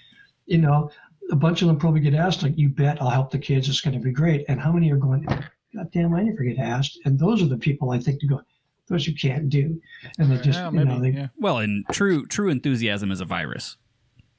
You 0.47 0.59
know, 0.59 0.91
a 1.31 1.37
bunch 1.37 1.63
of 1.63 1.69
them 1.69 1.79
probably 1.79 2.01
get 2.01 2.15
asked, 2.15 2.43
like, 2.43 2.57
you 2.57 2.69
bet 2.69 3.01
I'll 3.01 3.11
help 3.11 3.31
the 3.31 3.39
kids, 3.39 3.69
it's 3.69 3.81
going 3.81 3.99
to 3.99 4.05
be 4.05 4.13
great. 4.13 4.45
And 4.49 4.61
how 4.61 4.73
many 4.73 4.91
are 4.93 4.97
going, 4.97 5.23
God 5.25 5.91
damn, 5.93 6.15
I 6.15 6.23
never 6.23 6.45
get 6.45 6.59
asked. 6.59 6.99
And 7.05 7.19
those 7.19 7.43
are 7.43 7.47
the 7.47 7.57
people 7.59 7.91
I 7.91 7.99
think 7.99 8.21
to 8.21 8.27
go, 8.27 8.43
those 8.89 9.07
who 9.07 9.15
can't 9.15 9.49
do. 9.49 9.81
And 10.19 10.31
they 10.31 10.37
just, 10.37 10.59
yeah, 10.59 10.71
you 10.71 10.85
know, 10.85 11.01
they, 11.01 11.11
yeah. 11.11 11.29
Well, 11.39 11.59
and 11.59 11.85
true 11.93 12.27
true 12.27 12.51
enthusiasm 12.51 13.11
is 13.11 13.21
a 13.21 13.25
virus. 13.25 13.77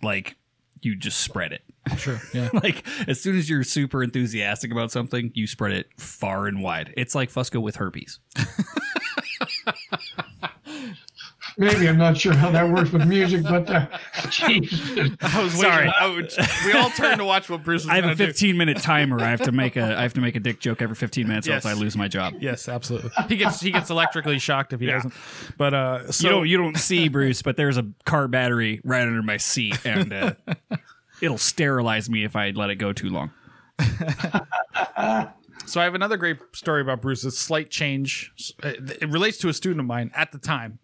Like 0.04 0.38
you 0.82 0.96
just 0.96 1.20
spread 1.22 1.52
it. 1.52 1.64
Sure. 1.98 2.22
Yeah. 2.34 2.50
like 2.54 2.86
as 3.08 3.20
soon 3.20 3.36
as 3.38 3.50
you're 3.50 3.64
super 3.64 4.04
enthusiastic 4.04 4.72
about 4.72 4.92
something, 4.92 5.32
you 5.34 5.48
spread 5.48 5.72
it 5.72 5.88
far 5.98 6.46
and 6.46 6.62
wide. 6.62 6.94
It's 6.96 7.16
like 7.16 7.32
Fusco 7.32 7.60
with 7.62 7.78
herpes. 7.78 8.20
maybe 11.58 11.88
I'm 11.88 11.98
not 11.98 12.18
sure 12.18 12.34
how 12.34 12.50
that 12.52 12.70
works 12.70 12.92
with 12.92 13.06
music, 13.08 13.44
but 13.44 13.70
uh, 13.70 13.88
geez. 14.30 14.72
I 15.22 15.44
was 15.44 15.54
Sorry. 15.54 15.86
waiting. 15.88 15.94
I 16.00 16.08
would- 16.08 16.34
we 16.66 16.74
all 16.74 16.90
turned 16.90 17.18
to 17.20 17.26
watch 17.26 17.50
what 17.50 17.64
Bruce 17.64 17.84
was 17.84 17.90
I 17.92 17.96
have 17.96 18.04
a 18.04 18.08
gonna 18.08 18.16
do. 18.18 18.26
15 18.28 18.58
minute 18.58 18.78
timer. 18.78 19.20
I 19.22 19.30
have 19.30 19.42
to 19.42 19.52
make 19.52 19.76
a 19.76 19.98
I 19.98 20.02
have 20.02 20.14
to 20.16 20.22
make 20.22 20.36
a 20.36 20.40
dick 20.40 20.60
joke 20.60 20.82
every 20.82 20.96
15 20.96 21.28
minutes, 21.28 21.48
or 21.48 21.54
else 21.54 21.66
I 21.66 21.74
lose 21.74 21.96
my 21.98 22.08
job. 22.08 22.36
Yes, 22.40 22.68
absolutely. 22.70 23.12
He 23.30 23.38
gets 23.38 23.60
he 23.62 23.72
gets 23.72 23.90
electrically 23.90 24.40
shocked 24.40 24.74
if 24.74 24.80
he 24.80 24.86
doesn't. 24.88 25.14
But 25.58 25.74
uh, 25.74 26.12
so 26.12 26.28
you 26.28 26.30
don't 26.34 26.48
you 26.50 26.58
don't 26.58 26.78
see 26.78 27.08
Bruce, 27.08 27.42
but 27.42 27.58
there's 27.58 27.78
a 27.78 27.86
car 28.06 28.28
battery 28.28 28.82
right 28.84 29.02
under 29.02 29.24
my 29.24 29.38
seat, 29.38 29.78
and 29.86 30.14
uh, 30.14 30.34
it'll 31.22 31.38
sterilize 31.38 32.10
me 32.10 32.24
if 32.24 32.36
I 32.36 32.52
let 32.52 32.70
it 32.70 32.76
go 32.76 32.94
too 32.94 33.10
long. 33.10 33.32
So 35.68 35.82
I 35.82 35.84
have 35.86 35.96
another 35.96 36.18
great 36.18 36.38
story 36.54 36.82
about 36.82 37.02
Bruce. 37.02 37.24
A 37.24 37.32
slight 37.32 37.72
change. 37.72 38.32
Uh, 38.62 38.74
It 39.02 39.10
relates 39.10 39.40
to 39.40 39.50
a 39.50 39.54
student 39.54 39.80
of 39.80 39.86
mine 39.88 40.12
at 40.16 40.32
the 40.32 40.38
time. 40.38 40.78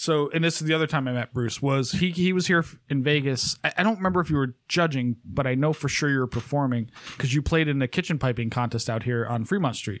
So, 0.00 0.30
and 0.30 0.42
this 0.42 0.62
is 0.62 0.66
the 0.66 0.72
other 0.72 0.86
time 0.86 1.06
I 1.08 1.12
met 1.12 1.34
Bruce. 1.34 1.60
Was 1.60 1.92
he? 1.92 2.10
He 2.10 2.32
was 2.32 2.46
here 2.46 2.64
in 2.88 3.02
Vegas. 3.02 3.58
I, 3.62 3.74
I 3.76 3.82
don't 3.82 3.96
remember 3.96 4.20
if 4.20 4.30
you 4.30 4.36
were 4.36 4.54
judging, 4.66 5.16
but 5.26 5.46
I 5.46 5.54
know 5.54 5.74
for 5.74 5.90
sure 5.90 6.08
you 6.08 6.20
were 6.20 6.26
performing 6.26 6.90
because 7.12 7.34
you 7.34 7.42
played 7.42 7.68
in 7.68 7.80
the 7.80 7.86
kitchen 7.86 8.18
piping 8.18 8.48
contest 8.48 8.88
out 8.88 9.02
here 9.02 9.26
on 9.26 9.44
Fremont 9.44 9.76
Street. 9.76 10.00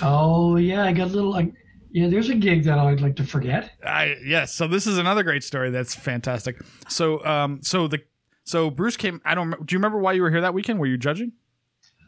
oh, 0.00 0.54
yeah, 0.54 0.84
I 0.84 0.92
got 0.92 1.08
a 1.08 1.10
little, 1.10 1.32
like, 1.32 1.52
yeah, 1.90 2.08
there's 2.08 2.28
a 2.28 2.36
gig 2.36 2.62
that 2.66 2.78
I'd 2.78 3.00
like 3.00 3.16
to 3.16 3.24
forget. 3.24 3.72
I 3.84 4.14
yes. 4.24 4.54
So 4.54 4.68
this 4.68 4.86
is 4.86 4.96
another 4.96 5.24
great 5.24 5.42
story. 5.42 5.70
That's 5.70 5.92
fantastic. 5.92 6.62
So, 6.86 7.24
um, 7.24 7.64
so 7.64 7.88
the 7.88 7.98
so 8.44 8.70
Bruce 8.70 8.96
came. 8.96 9.20
I 9.24 9.34
don't. 9.34 9.50
Do 9.50 9.74
you 9.74 9.78
remember 9.78 9.98
why 9.98 10.12
you 10.12 10.22
were 10.22 10.30
here 10.30 10.42
that 10.42 10.54
weekend? 10.54 10.78
Were 10.78 10.86
you 10.86 10.96
judging, 10.96 11.32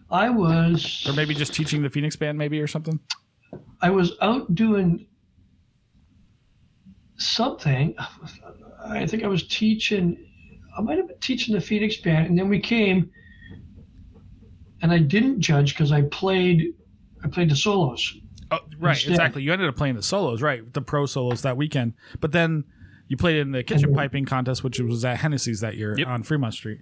I 0.08 0.30
was, 0.30 1.04
or 1.08 1.14
maybe 1.14 1.34
just 1.34 1.52
teaching 1.52 1.82
the 1.82 1.90
Phoenix 1.90 2.14
band, 2.14 2.38
maybe 2.38 2.60
or 2.60 2.68
something? 2.68 3.00
I 3.80 3.90
was 3.90 4.12
out 4.20 4.54
doing 4.54 5.08
something. 7.24 7.94
I 8.84 9.06
think 9.06 9.24
I 9.24 9.28
was 9.28 9.46
teaching. 9.46 10.16
I 10.76 10.80
might 10.80 10.98
have 10.98 11.08
been 11.08 11.18
teaching 11.20 11.54
the 11.54 11.60
Phoenix 11.60 11.96
band, 11.96 12.26
and 12.26 12.38
then 12.38 12.48
we 12.48 12.58
came, 12.60 13.10
and 14.80 14.92
I 14.92 14.98
didn't 14.98 15.40
judge 15.40 15.74
because 15.74 15.92
I 15.92 16.02
played. 16.02 16.74
I 17.24 17.28
played 17.28 17.50
the 17.50 17.56
solos. 17.56 18.16
Oh, 18.50 18.58
right, 18.78 18.92
Instead. 18.96 19.10
exactly. 19.12 19.42
You 19.42 19.52
ended 19.52 19.68
up 19.68 19.76
playing 19.76 19.94
the 19.94 20.02
solos, 20.02 20.42
right? 20.42 20.70
The 20.72 20.82
pro 20.82 21.06
solos 21.06 21.42
that 21.42 21.56
weekend. 21.56 21.94
But 22.20 22.32
then 22.32 22.64
you 23.08 23.16
played 23.16 23.36
in 23.36 23.52
the 23.52 23.62
kitchen 23.62 23.86
And- 23.86 23.94
piping 23.96 24.24
contest, 24.26 24.62
which 24.64 24.78
was 24.80 25.04
at 25.04 25.18
Hennessy's 25.18 25.60
that 25.60 25.76
year 25.76 25.94
Yep. 25.96 26.06
on 26.08 26.22
Fremont 26.22 26.52
Street. 26.54 26.80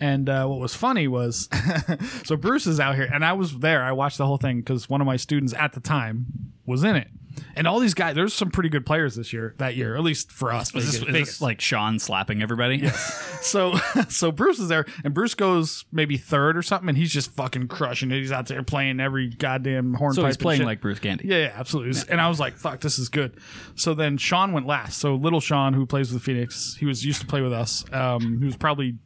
And 0.00 0.28
uh, 0.28 0.46
what 0.46 0.58
was 0.58 0.74
funny 0.74 1.06
was, 1.08 1.48
so 2.24 2.36
Bruce 2.36 2.66
is 2.66 2.80
out 2.80 2.94
here, 2.96 3.08
and 3.12 3.24
I 3.24 3.34
was 3.34 3.58
there. 3.58 3.82
I 3.84 3.92
watched 3.92 4.18
the 4.18 4.26
whole 4.26 4.38
thing 4.38 4.60
because 4.60 4.88
one 4.88 5.00
of 5.00 5.06
my 5.06 5.16
students 5.16 5.52
at 5.54 5.74
the 5.74 5.80
time 5.80 6.26
was 6.66 6.82
in 6.82 6.96
it. 6.96 7.08
And 7.56 7.66
all 7.66 7.78
these 7.78 7.94
guys. 7.94 8.14
There's 8.14 8.34
some 8.34 8.50
pretty 8.50 8.68
good 8.68 8.86
players 8.86 9.14
this 9.14 9.32
year. 9.32 9.54
That 9.58 9.76
year, 9.76 9.96
at 9.96 10.02
least 10.02 10.30
for 10.30 10.52
us. 10.52 10.74
Is 10.74 10.86
this, 10.86 10.94
is 10.94 11.02
Vegas. 11.02 11.28
this 11.28 11.40
like 11.40 11.60
Sean 11.60 11.98
slapping 11.98 12.42
everybody? 12.42 12.76
Yes. 12.76 13.28
So 13.42 13.76
so 14.08 14.30
Bruce 14.30 14.60
is 14.60 14.68
there, 14.68 14.86
and 15.02 15.12
Bruce 15.12 15.34
goes 15.34 15.84
maybe 15.90 16.16
third 16.16 16.56
or 16.56 16.62
something, 16.62 16.88
and 16.88 16.96
he's 16.96 17.12
just 17.12 17.32
fucking 17.32 17.66
crushing 17.66 18.12
it. 18.12 18.20
He's 18.20 18.30
out 18.30 18.46
there 18.46 18.62
playing 18.62 19.00
every 19.00 19.30
goddamn 19.30 19.94
horn. 19.94 20.14
So 20.14 20.24
he's 20.24 20.36
playing 20.36 20.62
like 20.62 20.80
Bruce 20.80 21.00
Gandy. 21.00 21.26
Yeah, 21.26 21.38
yeah, 21.38 21.52
absolutely. 21.56 22.00
And 22.08 22.20
I 22.20 22.28
was 22.28 22.38
like, 22.38 22.54
fuck, 22.54 22.80
this 22.80 23.00
is 23.00 23.08
good. 23.08 23.36
So 23.74 23.94
then 23.94 24.16
Sean 24.16 24.52
went 24.52 24.66
last. 24.66 24.98
So 24.98 25.16
little 25.16 25.40
Sean, 25.40 25.72
who 25.74 25.86
plays 25.86 26.12
with 26.12 26.22
Phoenix, 26.22 26.76
he 26.78 26.86
was 26.86 27.04
used 27.04 27.20
to 27.20 27.26
play 27.26 27.40
with 27.40 27.52
us. 27.52 27.84
Um, 27.92 28.38
he 28.38 28.44
was 28.44 28.56
probably 28.56 28.96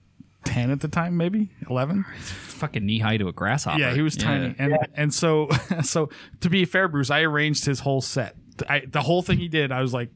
10 0.47 0.71
at 0.71 0.81
the 0.81 0.89
time, 0.89 1.17
maybe 1.17 1.51
11. 1.69 2.05
Fucking 2.23 2.87
knee 2.87 2.99
high 3.01 3.19
to 3.19 3.29
a 3.29 3.33
grasshopper. 3.33 3.79
Yeah, 3.79 3.93
he 3.93 4.01
was 4.01 4.17
tiny. 4.17 4.55
And 4.59 4.79
and 4.95 5.13
so 5.13 5.49
so 5.83 6.09
to 6.41 6.49
be 6.49 6.65
fair, 6.65 6.89
Bruce, 6.89 7.11
I 7.11 7.21
arranged 7.21 7.65
his 7.67 7.81
whole 7.81 8.01
set. 8.01 8.37
I, 8.69 8.81
the 8.91 9.03
whole 9.03 9.21
thing 9.21 9.39
he 9.39 9.49
did, 9.49 9.71
I 9.71 9.83
was 9.83 9.93
like, 9.93 10.09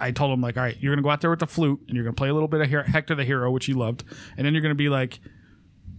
I 0.00 0.10
told 0.10 0.32
him 0.32 0.40
like, 0.40 0.56
all 0.56 0.62
right, 0.62 0.76
you're 0.80 0.94
gonna 0.94 1.02
go 1.02 1.10
out 1.10 1.20
there 1.20 1.30
with 1.30 1.40
the 1.40 1.46
flute 1.46 1.80
and 1.86 1.94
you're 1.94 2.04
gonna 2.04 2.14
play 2.14 2.28
a 2.30 2.32
little 2.32 2.48
bit 2.48 2.62
of 2.62 2.70
Her- 2.70 2.82
Hector 2.84 3.14
the 3.14 3.24
Hero, 3.24 3.50
which 3.50 3.66
he 3.66 3.74
loved, 3.74 4.04
and 4.36 4.46
then 4.46 4.54
you're 4.54 4.62
gonna 4.62 4.74
be 4.74 4.88
like, 4.88 5.20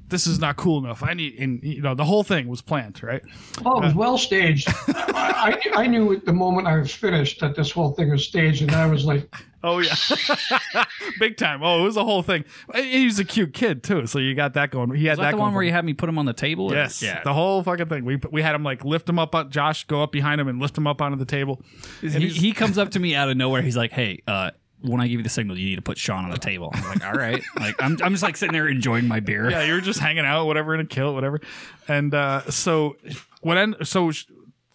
this 0.07 0.27
is 0.27 0.39
not 0.39 0.55
cool 0.55 0.83
enough. 0.83 1.01
I 1.03 1.13
need, 1.13 1.39
and 1.39 1.63
you 1.63 1.81
know, 1.81 1.95
the 1.95 2.05
whole 2.05 2.23
thing 2.23 2.47
was 2.47 2.61
planned, 2.61 3.01
right? 3.03 3.21
Oh, 3.65 3.79
it 3.79 3.85
was 3.85 3.93
uh, 3.93 3.97
well 3.97 4.17
staged. 4.17 4.67
I, 4.87 5.59
I 5.75 5.83
I 5.83 5.87
knew 5.87 6.13
at 6.13 6.25
the 6.25 6.33
moment 6.33 6.67
I 6.67 6.77
was 6.77 6.93
finished 6.93 7.39
that 7.41 7.55
this 7.55 7.71
whole 7.71 7.91
thing 7.93 8.09
was 8.11 8.23
staged, 8.25 8.61
and 8.61 8.71
I 8.71 8.85
was 8.87 9.05
like, 9.05 9.27
Oh 9.63 9.79
yeah, 9.79 9.95
big 11.19 11.37
time. 11.37 11.63
Oh, 11.63 11.81
it 11.81 11.83
was 11.85 11.97
a 11.97 12.03
whole 12.03 12.21
thing. 12.21 12.45
Uh, 12.71 12.81
he 12.81 13.05
was 13.05 13.17
a 13.17 13.25
cute 13.25 13.51
kid 13.53 13.81
too, 13.83 14.05
so 14.05 14.19
you 14.19 14.35
got 14.35 14.53
that 14.53 14.69
going. 14.69 14.93
He 14.93 15.05
had 15.05 15.13
Is 15.13 15.17
that, 15.17 15.23
that 15.23 15.31
the 15.31 15.37
one 15.37 15.53
where 15.55 15.63
you 15.63 15.71
had 15.71 15.83
me 15.83 15.93
put 15.93 16.07
him 16.07 16.19
on 16.19 16.25
the 16.25 16.33
table? 16.33 16.71
or- 16.71 16.75
Yes, 16.75 17.01
Yeah. 17.01 17.23
the 17.23 17.33
whole 17.33 17.63
fucking 17.63 17.87
thing. 17.87 18.05
We 18.05 18.19
we 18.31 18.43
had 18.43 18.53
him 18.53 18.63
like 18.63 18.85
lift 18.85 19.09
him 19.09 19.17
up 19.17 19.33
on 19.33 19.49
Josh, 19.49 19.85
go 19.85 20.03
up 20.03 20.11
behind 20.11 20.39
him 20.39 20.47
and 20.47 20.59
lift 20.59 20.77
him 20.77 20.85
up 20.85 21.01
onto 21.01 21.17
the 21.17 21.25
table. 21.25 21.61
He, 22.01 22.29
he 22.29 22.51
comes 22.51 22.77
up 22.77 22.91
to 22.91 22.99
me 22.99 23.15
out 23.15 23.29
of 23.29 23.37
nowhere. 23.37 23.63
He's 23.63 23.75
like, 23.77 23.91
"Hey, 23.91 24.21
uh, 24.27 24.51
when 24.81 25.01
I 25.01 25.07
give 25.07 25.19
you 25.19 25.23
the 25.23 25.29
signal, 25.29 25.57
you 25.57 25.65
need 25.69 25.75
to 25.77 25.81
put 25.81 25.97
Sean 25.97 26.25
on 26.25 26.31
the 26.31 26.37
table." 26.37 26.69
I'm 26.73 26.83
like, 26.89 27.05
"All 27.05 27.13
right." 27.13 27.43
Like 27.59 27.81
I'm, 27.81 27.97
I'm 28.03 28.11
just 28.13 28.23
like 28.23 28.37
sitting 28.37 28.53
there 28.53 28.67
enjoying 28.67 29.07
my 29.07 29.19
beer. 29.19 29.49
yeah, 29.49 29.63
you're 29.63 29.81
just 29.81 29.99
hanging 29.99 30.25
out, 30.25 30.45
whatever, 30.45 30.73
in 30.73 30.79
a 30.81 30.85
kilt, 30.85 31.15
whatever. 31.15 31.39
And 31.87 32.13
uh, 32.13 32.49
so 32.51 32.97
what? 33.41 33.57
End, 33.57 33.75
so 33.83 34.11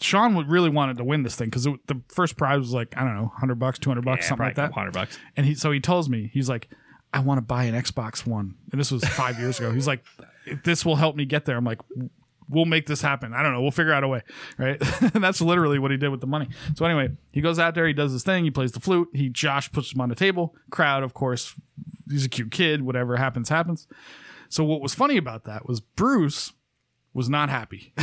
Sean 0.00 0.34
would- 0.34 0.48
really 0.48 0.70
wanted 0.70 0.96
to 0.96 1.04
win 1.04 1.22
this 1.22 1.36
thing 1.36 1.48
because 1.48 1.64
the 1.64 2.00
first 2.08 2.36
prize 2.36 2.58
was 2.58 2.72
like 2.72 2.96
I 2.96 3.04
don't 3.04 3.14
know, 3.16 3.32
hundred 3.36 3.56
bucks, 3.58 3.78
two 3.78 3.90
hundred 3.90 4.04
bucks, 4.04 4.24
Yeah, 4.24 4.28
something 4.30 4.46
like 4.46 4.56
that. 4.56 4.72
Hundred 4.72 4.94
bucks. 4.94 5.18
And 5.36 5.46
he 5.46 5.54
so 5.54 5.70
he 5.70 5.78
tells 5.80 6.08
me 6.08 6.30
he's 6.32 6.48
like, 6.48 6.68
I 7.12 7.20
want 7.20 7.38
to 7.38 7.42
buy 7.42 7.64
an 7.64 7.74
Xbox 7.74 8.26
One, 8.26 8.54
and 8.72 8.80
this 8.80 8.90
was 8.90 9.04
five 9.04 9.38
years 9.38 9.58
ago. 9.58 9.72
He's 9.72 9.86
like, 9.86 10.02
this 10.64 10.84
will 10.86 10.96
help 10.96 11.16
me 11.16 11.24
get 11.26 11.44
there. 11.44 11.56
I'm 11.56 11.64
like, 11.64 11.80
we'll 12.50 12.64
make 12.66 12.86
this 12.86 13.00
happen. 13.00 13.32
I 13.32 13.42
don't 13.42 13.52
know, 13.52 13.62
we'll 13.62 13.70
figure 13.70 13.92
out 13.92 14.04
a 14.04 14.08
way, 14.08 14.22
right? 14.58 14.80
and 15.14 15.22
that's 15.24 15.40
literally 15.40 15.78
what 15.78 15.90
he 15.90 15.96
did 15.96 16.08
with 16.10 16.20
the 16.20 16.26
money. 16.26 16.48
So 16.76 16.84
anyway, 16.84 17.10
he 17.32 17.40
goes 17.40 17.58
out 17.58 17.74
there, 17.74 17.86
he 17.86 17.92
does 17.92 18.12
his 18.12 18.22
thing, 18.24 18.44
he 18.44 18.50
plays 18.50 18.72
the 18.72 18.80
flute. 18.80 19.08
He 19.14 19.28
Josh 19.28 19.70
puts 19.72 19.92
him 19.92 20.00
on 20.00 20.08
the 20.08 20.14
table. 20.14 20.54
Crowd, 20.70 21.02
of 21.02 21.14
course, 21.14 21.54
he's 22.10 22.26
a 22.26 22.28
cute 22.28 22.50
kid. 22.50 22.82
Whatever 22.82 23.16
happens, 23.16 23.48
happens. 23.48 23.86
So 24.48 24.64
what 24.64 24.80
was 24.80 24.94
funny 24.94 25.16
about 25.16 25.44
that 25.44 25.66
was 25.68 25.80
Bruce 25.80 26.52
was 27.14 27.28
not 27.28 27.48
happy. 27.50 27.92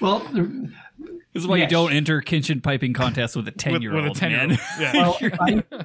well, 0.00 0.20
This 1.32 1.42
is 1.42 1.46
why 1.46 1.58
Yes. 1.58 1.70
you 1.70 1.76
don't 1.76 1.92
enter 1.92 2.20
kitchen 2.20 2.60
piping 2.60 2.92
contests 2.92 3.36
with 3.36 3.46
a 3.48 3.52
ten 3.52 3.72
with, 3.74 3.82
year 3.82 3.94
with 3.94 4.04
a 4.04 4.08
old 4.08 4.16
10 4.16 4.30
year 4.30 4.38
man. 4.40 4.50
old. 4.50 4.60
Yeah. 4.80 4.92
well, 4.94 5.16
I, 5.40 5.62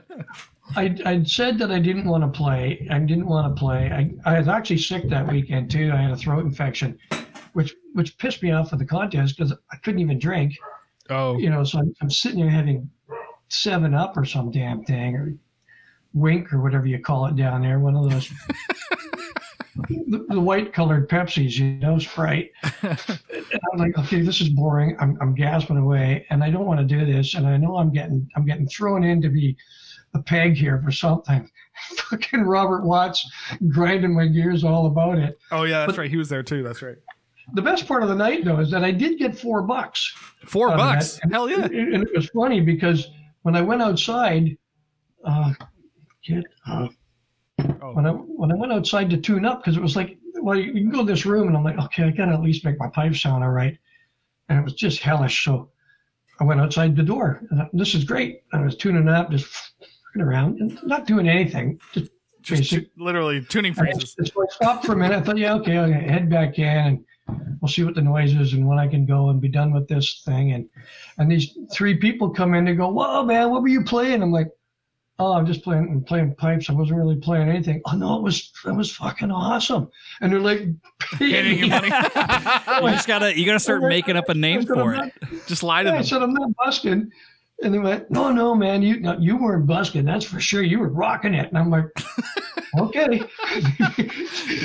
I, 0.75 0.95
I 1.05 1.23
said 1.23 1.57
that 1.59 1.71
I 1.71 1.79
didn't 1.79 2.05
want 2.05 2.23
to 2.23 2.37
play. 2.37 2.87
I 2.89 2.99
didn't 2.99 3.27
want 3.27 3.55
to 3.55 3.59
play. 3.59 3.91
I, 3.91 4.29
I 4.29 4.39
was 4.39 4.47
actually 4.47 4.79
sick 4.79 5.07
that 5.09 5.27
weekend 5.31 5.69
too. 5.71 5.91
I 5.93 5.97
had 5.97 6.11
a 6.11 6.15
throat 6.17 6.43
infection, 6.45 6.97
which 7.53 7.73
which 7.93 8.17
pissed 8.17 8.41
me 8.41 8.51
off 8.51 8.69
for 8.69 8.75
the 8.77 8.85
contest 8.85 9.37
because 9.37 9.53
I 9.71 9.77
couldn't 9.77 10.01
even 10.01 10.19
drink. 10.19 10.53
oh, 11.09 11.37
You 11.37 11.49
know, 11.49 11.63
so 11.63 11.79
I'm, 11.79 11.93
I'm 12.01 12.09
sitting 12.09 12.39
there 12.39 12.49
having 12.49 12.89
Seven 13.49 13.93
Up 13.93 14.17
or 14.17 14.25
some 14.25 14.51
damn 14.51 14.83
thing, 14.83 15.15
or 15.15 15.35
Wink 16.13 16.51
or 16.51 16.61
whatever 16.61 16.87
you 16.87 16.99
call 16.99 17.27
it 17.27 17.35
down 17.35 17.61
there. 17.61 17.79
One 17.79 17.95
of 17.95 18.09
those. 18.09 18.29
The, 20.07 20.25
the 20.29 20.39
white 20.39 20.71
colored 20.71 21.09
Pepsis, 21.09 21.57
you 21.57 21.73
know, 21.79 21.99
Sprite. 21.99 22.49
And 22.81 22.97
I'm 23.73 23.77
like, 23.77 23.97
okay, 23.97 24.21
this 24.21 24.39
is 24.39 24.47
boring. 24.49 24.95
I'm, 24.99 25.17
I'm 25.19 25.35
gasping 25.35 25.77
away, 25.77 26.25
and 26.29 26.43
I 26.43 26.49
don't 26.49 26.65
want 26.65 26.79
to 26.79 26.85
do 26.85 27.05
this. 27.05 27.35
And 27.35 27.45
I 27.45 27.57
know 27.57 27.75
I'm 27.75 27.91
getting 27.91 28.27
I'm 28.35 28.45
getting 28.45 28.67
thrown 28.67 29.03
in 29.03 29.21
to 29.21 29.29
be 29.29 29.57
a 30.15 30.19
peg 30.23 30.55
here 30.55 30.81
for 30.83 30.91
something. 30.91 31.47
Fucking 32.09 32.41
Robert 32.43 32.83
Watts 32.83 33.29
grinding 33.69 34.15
my 34.15 34.25
gears 34.27 34.63
all 34.63 34.87
about 34.87 35.17
it. 35.19 35.37
oh 35.51 35.63
yeah, 35.63 35.79
that's 35.79 35.91
But- 35.93 35.97
right. 35.99 36.09
He 36.09 36.17
was 36.17 36.29
there 36.29 36.43
too. 36.43 36.63
That's 36.63 36.81
right. 36.81 36.95
The 37.53 37.61
best 37.61 37.87
part 37.87 38.01
of 38.01 38.09
the 38.09 38.15
night 38.15 38.43
though 38.43 38.59
is 38.59 38.71
that 38.71 38.83
I 38.83 38.89
did 38.91 39.19
get 39.19 39.37
four 39.37 39.61
bucks. 39.61 40.11
Four 40.45 40.69
bucks. 40.69 41.19
that. 41.21 41.31
Hell 41.31 41.47
yeah. 41.47 41.65
And, 41.65 41.93
and 41.93 42.03
it 42.03 42.09
was 42.15 42.27
funny 42.29 42.59
because 42.59 43.07
when 43.43 43.55
I 43.55 43.61
went 43.61 43.83
outside, 43.83 44.57
uh, 45.23 45.53
get, 46.25 46.43
uh, 46.67 46.87
Oh. 47.81 47.93
when 47.93 48.05
I 48.05 48.11
when 48.11 48.51
I 48.51 48.55
went 48.55 48.73
outside 48.73 49.09
to 49.11 49.17
tune 49.17 49.45
up 49.45 49.59
because 49.63 49.77
it 49.77 49.81
was 49.81 49.95
like, 49.95 50.17
well, 50.41 50.57
you, 50.57 50.73
can 50.73 50.89
go 50.89 50.99
to 50.99 51.05
this 51.05 51.25
room 51.25 51.47
and 51.47 51.55
I'm 51.55 51.63
like, 51.63 51.77
okay, 51.77 52.03
I 52.03 52.09
gotta 52.11 52.33
at 52.33 52.41
least 52.41 52.65
make 52.65 52.77
my 52.79 52.89
pipe 52.89 53.15
sound 53.15 53.43
all 53.43 53.51
right, 53.51 53.77
and 54.49 54.59
it 54.59 54.63
was 54.63 54.73
just 54.73 54.99
hellish. 55.01 55.45
So 55.45 55.69
I 56.39 56.43
went 56.43 56.59
outside 56.59 56.95
the 56.95 57.03
door. 57.03 57.41
And 57.51 57.67
this 57.73 57.95
is 57.95 58.03
great. 58.03 58.41
I 58.53 58.59
was 58.61 58.75
tuning 58.75 59.07
up, 59.07 59.31
just 59.31 59.47
f***ing 60.15 60.21
around 60.21 60.59
and 60.61 60.79
not 60.83 61.05
doing 61.05 61.27
anything, 61.27 61.79
just 61.93 62.11
Just 62.41 62.61
basic. 62.71 62.89
literally 62.97 63.43
tuning 63.43 63.73
phrases. 63.73 64.15
So 64.23 64.43
I 64.43 64.45
stopped 64.53 64.85
for 64.85 64.93
a 64.93 64.95
minute. 64.95 65.17
I 65.17 65.21
thought, 65.21 65.37
yeah, 65.37 65.53
okay, 65.55 65.77
I'll 65.77 65.91
head 65.91 66.29
back 66.29 66.59
in 66.59 66.65
and 66.67 67.57
we'll 67.61 67.69
see 67.69 67.83
what 67.83 67.95
the 67.95 68.01
noise 68.01 68.33
is 68.33 68.53
and 68.53 68.67
when 68.67 68.77
I 68.79 68.87
can 68.87 69.05
go 69.05 69.29
and 69.29 69.41
be 69.41 69.47
done 69.49 69.73
with 69.73 69.87
this 69.87 70.21
thing. 70.25 70.51
And 70.53 70.69
and 71.17 71.31
these 71.31 71.57
three 71.73 71.95
people 71.97 72.29
come 72.29 72.53
in 72.53 72.67
and 72.67 72.77
go, 72.77 72.87
whoa, 72.89 73.23
man, 73.23 73.49
what 73.49 73.61
were 73.61 73.67
you 73.67 73.83
playing? 73.83 74.21
I'm 74.21 74.31
like, 74.31 74.49
oh, 75.17 75.33
I'm 75.33 75.45
just 75.47 75.63
playing 75.63 75.87
I'm 75.89 76.03
playing 76.03 76.35
pipes. 76.35 76.69
I 76.69 76.73
wasn't 76.73 76.99
really 76.99 77.15
playing 77.15 77.49
anything. 77.49 77.81
Oh 77.85 77.95
no, 77.95 78.17
it 78.17 78.21
was 78.21 78.51
it 78.65 78.75
was 78.75 78.91
fucking 78.95 79.31
awesome. 79.31 79.89
And 80.21 80.31
they're 80.31 80.39
like, 80.39 80.61
Handing 81.17 81.57
you 81.59 81.67
money. 81.67 81.87
you 81.87 82.91
just 82.91 83.07
gotta 83.07 83.35
you 83.37 83.45
gotta 83.45 83.59
start 83.59 83.81
making 83.83 84.17
up 84.17 84.29
a 84.29 84.35
name 84.35 84.65
for 84.67 84.93
it. 84.93 84.97
not- 84.97 85.11
Just 85.47 85.63
lie 85.63 85.81
to 85.83 85.89
I 85.89 85.93
them. 85.95 86.03
said, 86.03 86.21
I'm 86.21 86.33
not 86.33 86.49
busking. 86.63 87.09
And 87.61 87.73
they 87.73 87.79
went, 87.79 88.11
no, 88.11 88.31
no, 88.31 88.53
man, 88.53 88.81
you 88.81 88.99
no, 88.99 89.17
you 89.17 89.37
weren't 89.37 89.65
busking. 89.65 90.03
That's 90.03 90.25
for 90.25 90.39
sure. 90.39 90.61
You 90.61 90.79
were 90.79 90.89
rocking 90.89 91.33
it. 91.33 91.47
And 91.47 91.57
I'm 91.57 91.69
like, 91.69 91.85
okay. 92.79 93.23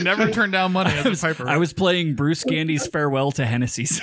Never 0.02 0.30
turn 0.32 0.50
down 0.50 0.72
money 0.72 0.90
as 0.90 1.04
I 1.04 1.08
a 1.08 1.10
was, 1.10 1.20
piper. 1.20 1.48
I 1.48 1.56
was 1.56 1.72
playing 1.72 2.14
Bruce 2.14 2.42
Gandy's 2.48 2.86
farewell 2.86 3.30
to 3.32 3.46
Hennessy's. 3.46 4.00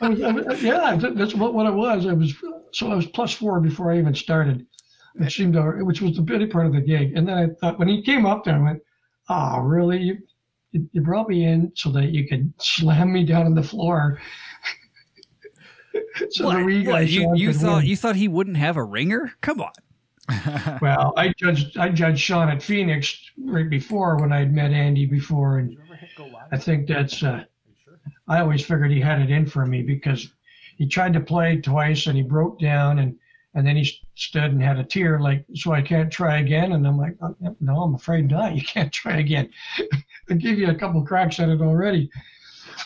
I 0.00 0.08
was, 0.08 0.22
I 0.22 0.32
was, 0.32 0.62
yeah, 0.62 0.96
that's 1.14 1.34
what, 1.34 1.54
what 1.54 1.66
it 1.66 1.74
was. 1.74 2.06
I 2.06 2.12
was 2.12 2.34
so 2.72 2.90
I 2.90 2.94
was 2.94 3.06
plus 3.06 3.32
four 3.32 3.60
before 3.60 3.92
I 3.92 3.98
even 3.98 4.14
started. 4.14 4.66
It 5.14 5.30
seemed 5.30 5.52
to, 5.54 5.62
which 5.84 6.00
was 6.00 6.16
the 6.16 6.22
pity 6.22 6.46
part 6.46 6.66
of 6.66 6.72
the 6.72 6.80
gig. 6.80 7.16
And 7.16 7.28
then 7.28 7.38
I 7.38 7.48
thought 7.60 7.78
when 7.78 7.88
he 7.88 8.02
came 8.02 8.24
up 8.26 8.44
there, 8.44 8.56
I 8.56 8.62
went, 8.62 8.82
"Oh, 9.28 9.60
really? 9.60 9.98
You, 9.98 10.18
you, 10.72 10.88
you 10.92 11.02
brought 11.02 11.28
me 11.28 11.44
in 11.44 11.70
so 11.76 11.90
that 11.92 12.10
you 12.10 12.26
could 12.26 12.52
slam 12.58 13.12
me 13.12 13.24
down 13.24 13.46
on 13.46 13.54
the 13.54 13.62
floor." 13.62 14.18
So 16.30 16.50
the 16.50 16.64
wee 16.64 16.86
What, 16.86 17.08
you 17.08 17.34
you 17.36 17.52
thought 17.52 17.78
win. 17.78 17.86
you 17.86 17.96
thought 17.96 18.16
he 18.16 18.28
wouldn't 18.28 18.56
have 18.56 18.76
a 18.76 18.84
ringer? 18.84 19.32
Come 19.40 19.60
on. 19.60 19.72
Well, 20.80 21.12
I 21.16 21.34
judged 21.36 21.76
I 21.76 21.88
judged 21.88 22.20
Sean 22.20 22.48
at 22.48 22.62
Phoenix 22.62 23.18
right 23.44 23.68
before 23.68 24.16
when 24.18 24.32
I'd 24.32 24.52
met 24.52 24.70
Andy 24.72 25.04
before, 25.06 25.58
and 25.58 25.76
I 26.52 26.56
think 26.56 26.86
that's. 26.86 27.22
Uh, 27.22 27.44
I 28.28 28.40
always 28.40 28.62
figured 28.64 28.90
he 28.90 29.00
had 29.00 29.20
it 29.20 29.30
in 29.30 29.46
for 29.46 29.66
me 29.66 29.82
because 29.82 30.32
he 30.76 30.86
tried 30.86 31.12
to 31.14 31.20
play 31.20 31.60
twice 31.60 32.06
and 32.06 32.16
he 32.16 32.22
broke 32.22 32.58
down 32.60 32.98
and 33.00 33.16
and 33.54 33.66
then 33.66 33.76
he 33.76 33.84
stood 34.14 34.44
and 34.52 34.62
had 34.62 34.78
a 34.78 34.84
tear 34.84 35.20
like 35.20 35.44
so 35.54 35.72
I 35.72 35.82
can't 35.82 36.10
try 36.10 36.38
again 36.38 36.72
and 36.72 36.86
I'm 36.86 36.96
like 36.96 37.16
"Oh, 37.20 37.36
no 37.60 37.82
I'm 37.82 37.94
afraid 37.94 38.30
not 38.30 38.54
you 38.56 38.62
can't 38.62 38.92
try 38.92 39.18
again 39.18 39.50
I 40.30 40.34
gave 40.34 40.58
you 40.58 40.70
a 40.70 40.74
couple 40.74 41.04
cracks 41.04 41.38
at 41.40 41.48
it 41.50 41.60
already 41.60 42.10
at 42.14 42.22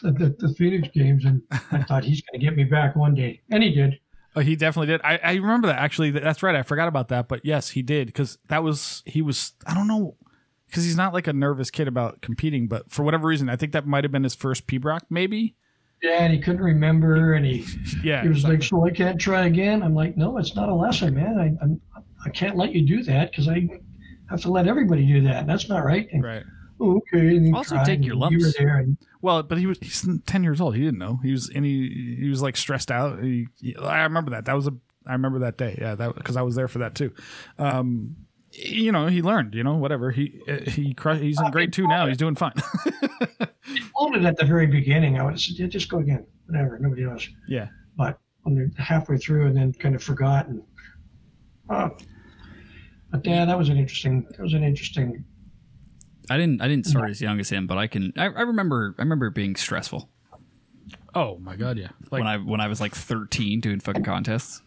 the, 0.02 0.34
the 0.38 0.54
Phoenix 0.54 0.88
games 0.94 1.24
and 1.24 1.42
I 1.72 1.82
thought 1.82 2.04
he's 2.04 2.22
going 2.22 2.40
to 2.40 2.44
get 2.44 2.56
me 2.56 2.64
back 2.64 2.96
one 2.96 3.14
day 3.14 3.40
and 3.50 3.62
he 3.62 3.72
did 3.72 3.98
Oh, 4.36 4.40
he 4.40 4.54
definitely 4.54 4.88
did. 4.88 5.00
I, 5.02 5.18
I 5.24 5.34
remember 5.36 5.68
that 5.68 5.78
actually. 5.78 6.10
That's 6.10 6.42
right. 6.42 6.54
I 6.54 6.62
forgot 6.62 6.88
about 6.88 7.08
that. 7.08 7.26
But 7.26 7.40
yes, 7.42 7.70
he 7.70 7.80
did 7.80 8.08
because 8.08 8.36
that 8.48 8.62
was 8.62 9.02
he 9.06 9.22
was. 9.22 9.54
I 9.66 9.72
don't 9.72 9.88
know 9.88 10.14
because 10.66 10.84
he's 10.84 10.96
not 10.96 11.14
like 11.14 11.26
a 11.26 11.32
nervous 11.32 11.70
kid 11.70 11.88
about 11.88 12.20
competing. 12.20 12.68
But 12.68 12.90
for 12.90 13.02
whatever 13.02 13.28
reason, 13.28 13.48
I 13.48 13.56
think 13.56 13.72
that 13.72 13.86
might 13.86 14.04
have 14.04 14.12
been 14.12 14.24
his 14.24 14.34
first 14.34 14.66
piobaireachd. 14.66 15.06
Maybe. 15.08 15.56
yeah 16.02 16.24
and 16.24 16.34
he 16.34 16.38
couldn't 16.38 16.60
remember 16.60 17.32
and 17.32 17.46
he 17.46 17.64
Yeah. 18.04 18.20
He 18.22 18.28
was 18.28 18.44
exactly. 18.44 18.56
like, 18.58 18.62
"So 18.62 18.84
I 18.84 18.90
can't 18.90 19.18
try 19.18 19.46
again." 19.46 19.82
I'm 19.82 19.94
like, 19.94 20.18
"No, 20.18 20.36
it's 20.36 20.54
not 20.54 20.68
a 20.68 20.74
lesson, 20.74 21.14
man. 21.14 21.38
I 21.38 21.64
I'm, 21.64 21.80
I 22.22 22.28
can't 22.28 22.56
let 22.56 22.74
you 22.74 22.86
do 22.86 23.02
that 23.04 23.30
because 23.30 23.48
I 23.48 23.66
have 24.28 24.42
to 24.42 24.50
let 24.50 24.68
everybody 24.68 25.06
do 25.06 25.22
that. 25.22 25.46
That's 25.46 25.70
not 25.70 25.82
right." 25.82 26.08
And, 26.12 26.22
right. 26.22 26.42
"Oh, 26.80 26.96
okay. 26.98 27.36
And 27.36 27.54
Also 27.54 27.74
tried, 27.76 27.84
take 27.86 28.04
your 28.04 28.14
and 28.22 28.32
You 28.32 28.38
were 28.38 28.44
lumps. 28.44 28.58
there, 28.58 28.76
and 28.78 28.96
Well, 29.22 29.42
but 29.42 29.58
he 29.58 29.66
was 29.66 29.78
he's 29.80 30.06
ten 30.26 30.42
years 30.42 30.60
old. 30.60 30.74
He 30.76 30.82
didn't 30.82 30.98
know. 30.98 31.20
He 31.22 31.32
was 31.32 31.48
and 31.54 31.64
he 31.64 32.16
he 32.20 32.28
was 32.28 32.42
like 32.42 32.56
stressed 32.56 32.90
out. 32.90 33.22
He, 33.22 33.48
he- 33.60 33.76
I 33.76 34.02
remember 34.02 34.30
that. 34.32 34.44
That 34.46 34.54
was 34.54 34.66
a 34.66 34.74
I 35.06 35.12
remember 35.12 35.38
that 35.40 35.56
day. 35.56 35.78
Yeah, 35.80 35.94
that 35.94 36.14
because 36.16 36.36
I 36.36 36.42
was 36.42 36.54
there 36.56 36.68
for 36.68 36.78
that 36.80 36.94
too. 36.94 37.12
Um, 37.58 38.16
you 38.52 38.90
know, 38.92 39.06
he 39.06 39.22
learned. 39.22 39.54
You 39.54 39.62
know, 39.64 39.74
whatever. 39.76 40.10
He 40.10 40.40
he 40.66 40.94
cru- 40.94 41.14
he's 41.18 41.40
in 41.40 41.50
grade 41.50 41.72
two 41.72 41.86
now. 41.86 42.06
He's 42.06 42.16
doing 42.16 42.34
fine. 42.34 42.54
floated 43.96 44.24
at 44.24 44.36
the 44.36 44.44
very 44.44 44.66
beginning. 44.66 45.18
I 45.18 45.24
would 45.24 45.38
said, 45.40 45.58
yeah, 45.58 45.66
just 45.66 45.88
go 45.88 45.98
again, 45.98 46.24
whatever, 46.46 46.78
nobody 46.78 47.02
knows. 47.04 47.28
Yeah. 47.48 47.68
But 47.96 48.18
when 48.42 48.54
they're 48.54 48.70
halfway 48.84 49.16
through 49.16 49.46
and 49.46 49.56
then 49.56 49.72
kind 49.72 49.94
of 49.94 50.02
forgotten. 50.02 50.62
Uh, 51.68 51.88
but 53.10 53.26
yeah, 53.26 53.44
that 53.44 53.58
was 53.58 53.68
an 53.68 53.76
interesting. 53.76 54.26
That 54.30 54.40
was 54.40 54.52
an 54.54 54.62
interesting. 54.62 55.24
I 56.28 56.36
didn't 56.36 56.60
I 56.60 56.68
didn't 56.68 56.86
start 56.86 57.10
as 57.10 57.20
young 57.20 57.40
as 57.40 57.50
him, 57.50 57.66
but 57.66 57.78
I 57.78 57.86
can 57.86 58.12
I, 58.16 58.24
I 58.24 58.42
remember 58.42 58.94
I 58.98 59.02
remember 59.02 59.26
it 59.26 59.34
being 59.34 59.56
stressful 59.56 60.10
Oh 61.16 61.38
my 61.38 61.56
god, 61.56 61.78
yeah. 61.78 61.88
Like, 62.10 62.20
when 62.20 62.26
I 62.26 62.36
when 62.36 62.60
I 62.60 62.68
was 62.68 62.78
like 62.78 62.94
13 62.94 63.60
doing 63.60 63.80
fucking 63.80 64.04
contests. 64.04 64.60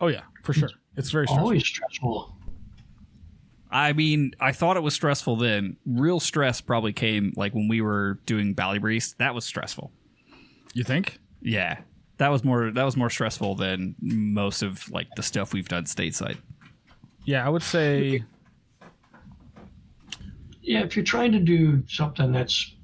oh 0.00 0.08
yeah, 0.08 0.22
for 0.42 0.54
sure. 0.54 0.70
It's 0.96 1.10
very 1.10 1.26
stressful. 1.26 1.44
Always 1.44 1.66
stressful. 1.66 2.34
I 3.70 3.92
mean, 3.92 4.32
I 4.40 4.52
thought 4.52 4.78
it 4.78 4.82
was 4.82 4.94
stressful 4.94 5.36
then. 5.36 5.76
Real 5.84 6.18
stress 6.18 6.62
probably 6.62 6.94
came 6.94 7.34
like 7.36 7.54
when 7.54 7.68
we 7.68 7.82
were 7.82 8.18
doing 8.24 8.54
Ballybreeze. 8.54 9.16
That 9.18 9.34
was 9.34 9.44
stressful. 9.44 9.92
You 10.72 10.84
think? 10.84 11.18
Yeah. 11.42 11.80
That 12.16 12.28
was 12.28 12.44
more 12.44 12.70
that 12.70 12.84
was 12.84 12.96
more 12.96 13.10
stressful 13.10 13.56
than 13.56 13.94
most 14.00 14.62
of 14.62 14.90
like 14.90 15.08
the 15.16 15.22
stuff 15.22 15.52
we've 15.52 15.68
done 15.68 15.84
stateside. 15.84 16.38
Yeah, 17.26 17.46
I 17.46 17.50
would 17.50 17.62
say. 17.62 18.24
Yeah, 20.62 20.80
if 20.80 20.94
you're 20.96 21.04
trying 21.04 21.32
to 21.32 21.38
do 21.40 21.82
something 21.88 22.32
that's 22.32 22.74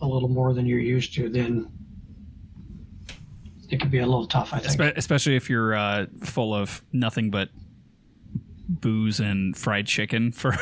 a 0.00 0.06
little 0.06 0.28
more 0.28 0.52
than 0.54 0.66
you're 0.66 0.78
used 0.78 1.14
to, 1.14 1.28
then 1.28 1.70
it 3.70 3.80
could 3.80 3.90
be 3.90 3.98
a 3.98 4.06
little 4.06 4.26
tough. 4.26 4.52
I 4.52 4.58
think. 4.58 4.74
Espe- 4.80 4.96
especially 4.96 5.36
if 5.36 5.48
you're 5.48 5.74
uh, 5.74 6.06
full 6.22 6.54
of 6.54 6.82
nothing 6.92 7.30
but 7.30 7.48
booze 8.68 9.18
and 9.20 9.56
fried 9.56 9.86
chicken 9.86 10.30
for 10.32 10.54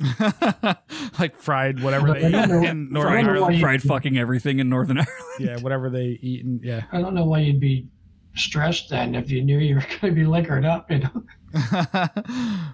like 1.18 1.36
fried 1.36 1.82
whatever 1.82 2.12
they 2.12 2.26
eat 2.26 2.30
know- 2.48 2.62
in 2.62 2.90
Northern 2.92 3.12
I 3.12 3.22
don't 3.22 3.34
know 3.34 3.40
why 3.42 3.46
Ireland. 3.48 3.60
fried 3.60 3.82
fucking 3.82 4.18
everything 4.18 4.58
in 4.58 4.68
Northern 4.68 4.98
Ireland. 4.98 5.16
Yeah, 5.38 5.56
whatever 5.58 5.90
they 5.90 6.18
eat. 6.22 6.44
And, 6.44 6.62
yeah. 6.62 6.84
I 6.92 7.00
don't 7.00 7.14
know 7.14 7.24
why 7.24 7.40
you'd 7.40 7.60
be 7.60 7.88
stressed 8.34 8.88
then 8.90 9.14
if 9.14 9.30
you 9.30 9.42
knew 9.42 9.58
you 9.58 9.74
were 9.76 9.80
going 10.00 10.14
to 10.14 10.20
be 10.20 10.24
liquored 10.24 10.64
up. 10.64 10.90
You 10.90 11.00
know. 11.00 12.08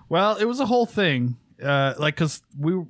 well, 0.09 0.37
it 0.37 0.45
was 0.45 0.61
a 0.61 0.67
whole 0.67 0.87
thing. 0.87 1.37
Uh, 1.63 1.95
like, 1.99 2.17
cause 2.17 2.43
we, 2.59 2.81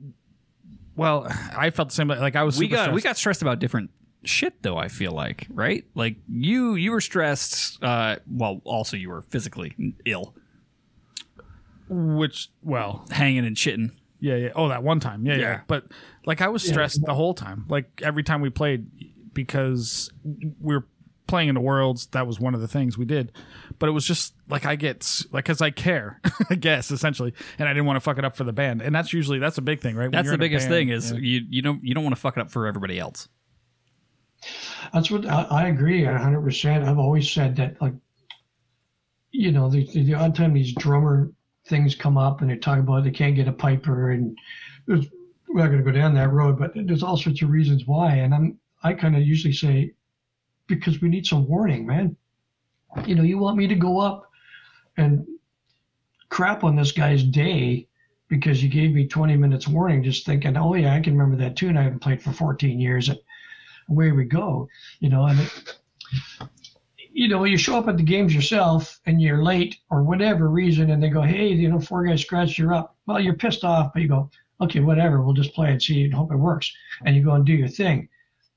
well, 0.96 1.26
I 1.56 1.70
felt 1.70 1.90
the 1.90 1.94
same. 1.94 2.08
Like, 2.08 2.36
I 2.36 2.42
was. 2.42 2.58
we 2.58 2.66
super 2.66 2.76
got 2.76 2.92
we 2.92 3.00
stressed. 3.00 3.04
got 3.04 3.16
stressed 3.18 3.42
about 3.42 3.58
different 3.58 3.90
shit 4.24 4.62
though. 4.62 4.76
I 4.76 4.88
feel 4.88 5.12
like 5.12 5.46
right, 5.50 5.84
like 5.94 6.16
you 6.28 6.74
you 6.74 6.90
were 6.92 7.00
stressed. 7.00 7.82
Uh, 7.82 8.16
well, 8.30 8.60
also 8.64 8.96
you 8.96 9.10
were 9.10 9.22
physically 9.22 9.74
ill, 10.04 10.34
which 11.88 12.50
well, 12.62 13.06
hanging 13.10 13.46
and 13.46 13.56
shitting. 13.56 13.92
yeah, 14.20 14.36
yeah. 14.36 14.50
Oh, 14.54 14.68
that 14.68 14.82
one 14.82 15.00
time, 15.00 15.24
yeah, 15.24 15.34
yeah. 15.34 15.40
Yeah. 15.40 15.60
But 15.66 15.84
like, 16.26 16.40
I 16.42 16.48
was 16.48 16.62
stressed 16.62 17.04
the 17.04 17.14
whole 17.14 17.34
time. 17.34 17.64
Like 17.68 18.02
every 18.02 18.22
time 18.22 18.40
we 18.40 18.50
played, 18.50 18.86
because 19.32 20.10
we 20.60 20.74
were 20.76 20.86
playing 21.28 21.48
in 21.48 21.54
the 21.54 21.60
worlds. 21.60 22.06
That 22.08 22.26
was 22.26 22.40
one 22.40 22.54
of 22.56 22.60
the 22.60 22.66
things 22.66 22.98
we 22.98 23.04
did. 23.04 23.30
But 23.78 23.88
it 23.88 23.92
was 23.92 24.04
just 24.04 24.34
like 24.48 24.66
I 24.66 24.76
get 24.76 24.98
s- 25.02 25.26
like 25.30 25.44
because 25.44 25.60
I 25.60 25.70
care, 25.70 26.20
I 26.50 26.54
guess 26.54 26.90
essentially, 26.90 27.34
and 27.58 27.68
I 27.68 27.72
didn't 27.72 27.86
want 27.86 27.96
to 27.96 28.00
fuck 28.00 28.18
it 28.18 28.24
up 28.24 28.36
for 28.36 28.44
the 28.44 28.52
band. 28.52 28.82
And 28.82 28.94
that's 28.94 29.12
usually 29.12 29.38
that's 29.38 29.58
a 29.58 29.62
big 29.62 29.80
thing, 29.80 29.96
right? 29.96 30.04
When 30.04 30.12
That's 30.12 30.30
the 30.30 30.38
biggest 30.38 30.64
band, 30.68 30.74
thing 30.74 30.88
is 30.90 31.12
yeah. 31.12 31.18
you 31.18 31.46
you 31.48 31.62
don't 31.62 31.82
you 31.84 31.94
don't 31.94 32.04
want 32.04 32.14
to 32.16 32.20
fuck 32.20 32.36
it 32.36 32.40
up 32.40 32.50
for 32.50 32.66
everybody 32.66 32.98
else. 32.98 33.28
That's 34.92 35.10
what 35.10 35.26
I, 35.26 35.42
I 35.50 35.68
agree 35.68 36.04
a 36.04 36.16
hundred 36.16 36.42
percent. 36.42 36.84
I've 36.84 36.98
always 36.98 37.30
said 37.30 37.56
that, 37.56 37.80
like, 37.82 37.94
you 39.32 39.50
know, 39.52 39.68
the, 39.68 39.84
the, 39.92 40.04
the 40.04 40.14
odd 40.14 40.34
time 40.34 40.54
these 40.54 40.74
drummer 40.74 41.32
things 41.66 41.94
come 41.94 42.16
up 42.16 42.40
and 42.40 42.50
they 42.50 42.56
talk 42.56 42.78
about 42.78 43.04
they 43.04 43.10
can't 43.10 43.34
get 43.36 43.48
a 43.48 43.52
piper 43.52 44.12
and 44.12 44.38
there's, 44.86 45.06
we're 45.48 45.60
not 45.60 45.66
going 45.66 45.84
to 45.84 45.84
go 45.84 45.96
down 45.96 46.14
that 46.14 46.30
road, 46.32 46.58
but 46.58 46.72
there's 46.74 47.02
all 47.02 47.16
sorts 47.16 47.42
of 47.42 47.50
reasons 47.50 47.84
why. 47.86 48.14
And 48.14 48.34
I'm, 48.34 48.58
I 48.82 48.94
kind 48.94 49.16
of 49.16 49.22
usually 49.22 49.52
say, 49.52 49.92
because 50.66 51.00
we 51.02 51.08
need 51.08 51.26
some 51.26 51.46
warning, 51.48 51.84
man. 51.86 52.16
You 53.06 53.14
know, 53.16 53.22
you 53.22 53.38
want 53.38 53.56
me 53.56 53.66
to 53.66 53.74
go 53.74 53.98
up 53.98 54.27
and 54.98 55.26
crap 56.28 56.64
on 56.64 56.76
this 56.76 56.92
guy's 56.92 57.22
day 57.22 57.86
because 58.28 58.62
you 58.62 58.68
gave 58.68 58.92
me 58.92 59.06
20 59.06 59.36
minutes 59.36 59.66
warning, 59.66 60.02
just 60.02 60.26
thinking, 60.26 60.56
oh 60.56 60.74
yeah, 60.74 60.94
I 60.94 61.00
can 61.00 61.16
remember 61.16 61.42
that 61.42 61.56
tune. 61.56 61.78
I 61.78 61.84
haven't 61.84 62.00
played 62.00 62.22
for 62.22 62.32
14 62.32 62.78
years. 62.78 63.08
And 63.08 63.18
away 63.88 64.12
we 64.12 64.24
go. 64.24 64.68
You 65.00 65.08
know, 65.08 65.26
and 65.26 65.40
it, 65.40 65.74
you 67.10 67.28
know, 67.28 67.44
you 67.44 67.56
show 67.56 67.78
up 67.78 67.88
at 67.88 67.96
the 67.96 68.02
games 68.02 68.34
yourself 68.34 69.00
and 69.06 69.20
you're 69.20 69.42
late 69.42 69.76
or 69.90 70.02
whatever 70.02 70.48
reason, 70.48 70.90
and 70.90 71.02
they 71.02 71.08
go, 71.08 71.22
hey, 71.22 71.48
you 71.48 71.68
know, 71.68 71.80
four 71.80 72.04
guys 72.04 72.20
scratched 72.20 72.58
you 72.58 72.74
up. 72.74 72.96
Well, 73.06 73.20
you're 73.20 73.34
pissed 73.34 73.64
off, 73.64 73.92
but 73.92 74.02
you 74.02 74.08
go, 74.08 74.30
okay, 74.60 74.80
whatever, 74.80 75.22
we'll 75.22 75.34
just 75.34 75.54
play 75.54 75.70
and 75.70 75.82
see 75.82 76.04
and 76.04 76.14
hope 76.14 76.32
it 76.32 76.36
works. 76.36 76.70
And 77.04 77.16
you 77.16 77.24
go 77.24 77.32
and 77.32 77.46
do 77.46 77.54
your 77.54 77.68
thing. 77.68 78.08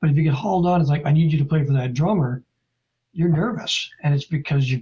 But 0.02 0.10
if 0.10 0.18
you 0.18 0.24
get 0.24 0.34
hauled 0.34 0.66
on, 0.66 0.82
it's 0.82 0.90
like, 0.90 1.06
I 1.06 1.12
need 1.12 1.32
you 1.32 1.40
to 1.40 1.46
play 1.46 1.64
for 1.64 1.74
that 1.74 1.94
drummer, 1.94 2.44
you're 3.14 3.30
nervous. 3.30 3.90
And 4.04 4.14
it's 4.14 4.26
because 4.26 4.70
you, 4.70 4.82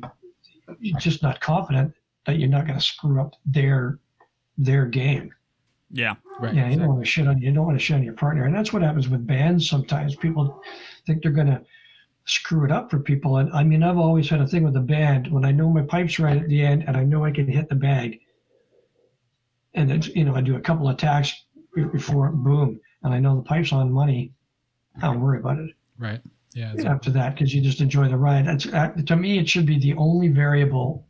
just 0.99 1.23
not 1.23 1.39
confident 1.41 1.93
that 2.25 2.37
you're 2.37 2.49
not 2.49 2.65
going 2.65 2.77
to 2.79 2.85
screw 2.85 3.21
up 3.21 3.35
their 3.45 3.99
their 4.57 4.85
game. 4.85 5.33
Yeah, 5.91 6.15
Right. 6.39 6.53
Yeah, 6.53 6.69
you 6.69 6.77
don't 6.77 6.87
want 6.87 6.99
to 6.99 7.05
shit 7.05 7.27
on 7.27 7.39
you 7.39 7.51
don't 7.51 7.65
want 7.65 7.79
to 7.79 7.83
shit 7.83 7.95
on 7.95 8.03
your 8.03 8.13
partner, 8.13 8.45
and 8.45 8.53
that's 8.53 8.71
what 8.71 8.81
happens 8.81 9.09
with 9.09 9.25
bands. 9.25 9.69
Sometimes 9.69 10.15
people 10.15 10.61
think 11.05 11.23
they're 11.23 11.31
gonna 11.31 11.63
screw 12.25 12.63
it 12.65 12.71
up 12.71 12.91
for 12.91 12.99
people, 12.99 13.37
and 13.37 13.51
I 13.53 13.63
mean, 13.63 13.81
I've 13.81 13.97
always 13.97 14.29
had 14.29 14.41
a 14.41 14.47
thing 14.47 14.63
with 14.63 14.73
the 14.73 14.81
band 14.81 15.31
when 15.31 15.45
I 15.45 15.51
know 15.51 15.69
my 15.69 15.81
pipes 15.81 16.19
right 16.19 16.37
at 16.37 16.47
the 16.47 16.61
end, 16.61 16.83
and 16.87 16.95
I 16.95 17.03
know 17.03 17.25
I 17.25 17.31
can 17.31 17.47
hit 17.47 17.69
the 17.69 17.75
bag, 17.75 18.19
and 19.73 19.91
it's, 19.91 20.07
you 20.09 20.25
know 20.25 20.35
I 20.35 20.41
do 20.41 20.55
a 20.55 20.61
couple 20.61 20.87
of 20.87 20.97
tacks 20.97 21.45
before 21.73 22.29
boom, 22.29 22.79
and 23.03 23.13
I 23.13 23.19
know 23.19 23.37
the 23.37 23.43
pipes 23.43 23.73
on 23.73 23.91
money. 23.91 24.31
I 24.97 25.07
don't 25.07 25.21
worry 25.21 25.39
about 25.39 25.59
it 25.59 25.71
Right. 25.97 26.21
Yeah. 26.53 26.73
after 26.85 27.11
that 27.11 27.35
because 27.35 27.53
you 27.53 27.61
just 27.61 27.79
enjoy 27.81 28.07
the 28.07 28.17
ride. 28.17 28.47
That's 28.47 28.65
uh, 28.67 28.89
to 29.05 29.15
me, 29.15 29.37
it 29.39 29.47
should 29.47 29.65
be 29.65 29.77
the 29.79 29.93
only 29.95 30.29
variable 30.29 31.05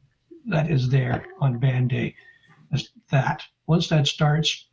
that 0.47 0.69
is 0.69 0.89
there 0.89 1.25
on 1.39 1.60
band 1.60 1.89
day. 1.91 2.15
Is 2.73 2.89
that 3.12 3.41
once 3.67 3.88
that 3.88 4.06
starts, 4.08 4.67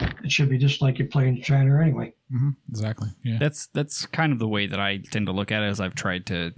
it 0.00 0.30
should 0.30 0.48
be 0.50 0.58
just 0.58 0.82
like 0.82 0.98
you're 0.98 1.08
playing 1.08 1.42
Shiner 1.42 1.80
anyway. 1.82 2.12
hmm 2.30 2.50
Exactly. 2.68 3.08
Yeah. 3.24 3.38
that's 3.40 3.66
that's 3.68 4.06
kind 4.06 4.32
of 4.32 4.38
the 4.38 4.48
way 4.48 4.66
that 4.66 4.78
I 4.80 4.98
tend 5.10 5.26
to 5.26 5.32
look 5.32 5.50
at 5.52 5.62
it. 5.62 5.66
As 5.66 5.80
I've 5.80 5.94
tried 5.94 6.26
to, 6.26 6.52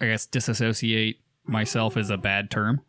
I 0.00 0.06
guess, 0.06 0.26
disassociate 0.26 1.20
myself 1.44 1.96
is 1.96 2.10
a 2.10 2.16
bad 2.18 2.50
term, 2.50 2.80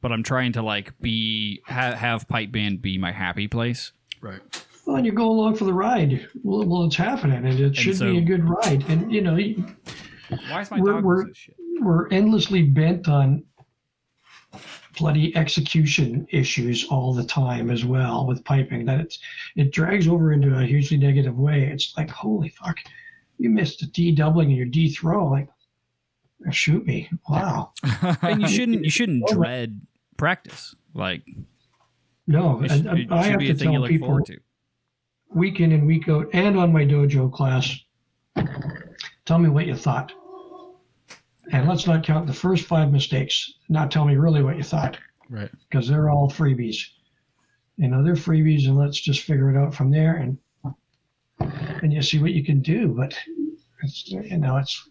but 0.00 0.12
I'm 0.12 0.22
trying 0.22 0.52
to 0.52 0.62
like 0.62 0.98
be 1.00 1.60
ha- 1.66 1.94
have 1.94 2.28
pipe 2.28 2.52
band 2.52 2.80
be 2.80 2.96
my 2.98 3.12
happy 3.12 3.48
place. 3.48 3.92
Right. 4.20 4.40
Well, 4.88 4.96
and 4.96 5.04
you 5.04 5.12
go 5.12 5.28
along 5.28 5.56
for 5.56 5.64
the 5.64 5.72
ride. 5.74 6.26
Well, 6.42 6.66
well 6.66 6.84
it's 6.84 6.96
happening, 6.96 7.44
and 7.44 7.60
it 7.60 7.76
should 7.76 7.98
so- 7.98 8.10
be 8.10 8.16
a 8.18 8.22
good 8.22 8.42
ride. 8.48 8.88
And 8.88 9.12
you 9.12 9.20
know, 9.20 9.34
Why 10.48 10.62
is 10.62 10.70
my 10.70 10.80
We're- 10.80 10.94
dog 10.94 11.04
we're- 11.04 11.30
shit? 11.34 11.54
we're 11.82 12.08
endlessly 12.08 12.62
bent 12.62 13.06
on 13.06 13.44
bloody 14.98 15.36
execution 15.36 16.26
issues 16.30 16.86
all 16.86 17.12
the 17.12 17.22
time 17.22 17.70
as 17.70 17.84
well 17.84 18.26
with 18.26 18.42
piping. 18.44 18.86
That 18.86 19.00
it's 19.00 19.18
it 19.56 19.72
drags 19.72 20.08
over 20.08 20.32
into 20.32 20.56
a 20.58 20.64
hugely 20.64 20.96
negative 20.96 21.36
way. 21.38 21.64
It's 21.66 21.94
like 21.98 22.08
holy 22.08 22.48
fuck, 22.48 22.78
you 23.36 23.50
missed 23.50 23.82
a 23.82 23.86
D 23.90 24.10
doubling 24.12 24.50
in 24.50 24.56
your 24.56 24.64
D 24.66 24.88
throw. 24.88 25.28
Like, 25.28 25.48
shoot 26.50 26.86
me! 26.86 27.10
Wow. 27.28 27.72
and 28.22 28.40
you 28.40 28.48
shouldn't 28.48 28.84
you 28.84 28.90
shouldn't 28.90 29.26
dread 29.34 29.82
practice. 30.16 30.74
Like 30.94 31.28
No, 32.26 32.62
it, 32.62 32.70
and, 32.72 32.84
sh- 32.84 32.86
and 32.88 32.98
it 33.00 33.12
I 33.12 33.22
should 33.24 33.30
have 33.32 33.40
be 33.40 33.46
to 33.48 33.52
a 33.52 33.54
thing 33.54 33.68
you 33.68 33.72
tell 33.74 33.80
look 33.82 33.90
people 33.90 34.08
forward 34.08 34.24
to. 34.26 34.38
Week 35.34 35.60
in 35.60 35.72
and 35.72 35.86
week 35.86 36.08
out, 36.08 36.28
and 36.32 36.58
on 36.58 36.72
my 36.72 36.84
dojo 36.84 37.30
class, 37.32 37.76
tell 39.24 39.38
me 39.38 39.48
what 39.48 39.66
you 39.66 39.74
thought. 39.76 40.12
And 41.52 41.66
let's 41.68 41.86
not 41.86 42.04
count 42.04 42.26
the 42.26 42.32
first 42.32 42.66
five 42.66 42.92
mistakes. 42.92 43.54
Not 43.68 43.90
tell 43.90 44.04
me 44.04 44.16
really 44.16 44.42
what 44.42 44.56
you 44.56 44.62
thought, 44.62 44.98
Right. 45.30 45.50
because 45.68 45.88
they're 45.88 46.10
all 46.10 46.30
freebies. 46.30 46.76
You 47.76 47.88
know, 47.88 48.02
they're 48.02 48.14
freebies, 48.14 48.66
and 48.66 48.76
let's 48.76 49.00
just 49.00 49.22
figure 49.22 49.50
it 49.50 49.56
out 49.56 49.74
from 49.74 49.90
there, 49.90 50.16
and 50.16 50.38
and 51.82 51.92
you 51.92 52.02
see 52.02 52.18
what 52.18 52.32
you 52.32 52.44
can 52.44 52.60
do. 52.60 52.88
But 52.88 53.16
it's, 53.82 54.08
you 54.10 54.36
know, 54.38 54.56
it's 54.56 54.88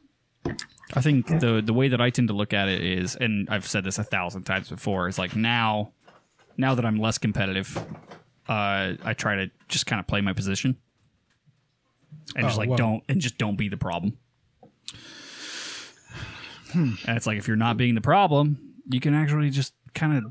I 0.93 1.01
think 1.01 1.29
Yeah. 1.29 1.37
the 1.39 1.61
the 1.61 1.73
way 1.73 1.89
that 1.89 1.99
I 1.99 2.09
tend 2.09 2.29
to 2.29 2.33
look 2.33 2.53
at 2.53 2.69
it 2.69 2.81
is, 2.81 3.15
and 3.17 3.49
I've 3.49 3.67
said 3.67 3.83
this 3.83 3.99
a 3.99 4.03
thousand 4.03 4.43
times 4.43 4.69
before, 4.69 5.07
is 5.09 5.19
like 5.19 5.35
now, 5.35 5.91
now 6.57 6.73
that 6.75 6.85
I'm 6.85 6.97
less 6.97 7.17
competitive, 7.17 7.77
uh, 8.49 8.93
I 9.03 9.13
try 9.13 9.35
to 9.35 9.51
just 9.67 9.85
kind 9.85 9.99
of 9.99 10.07
play 10.07 10.21
my 10.21 10.33
position, 10.33 10.77
and 12.35 12.45
just 12.45 12.55
Oh, 12.57 12.59
like 12.59 12.69
well. 12.69 12.77
don't 12.77 13.03
and 13.09 13.21
just 13.21 13.37
don't 13.37 13.55
be 13.57 13.69
the 13.69 13.77
problem. 13.77 14.17
Hmm. 16.71 16.93
And 17.07 17.17
it's 17.17 17.27
like 17.27 17.37
if 17.37 17.47
you're 17.47 17.57
not 17.57 17.77
being 17.77 17.95
the 17.95 18.01
problem, 18.01 18.73
you 18.89 18.99
can 18.99 19.13
actually 19.13 19.49
just 19.49 19.73
kind 19.93 20.17
of 20.17 20.23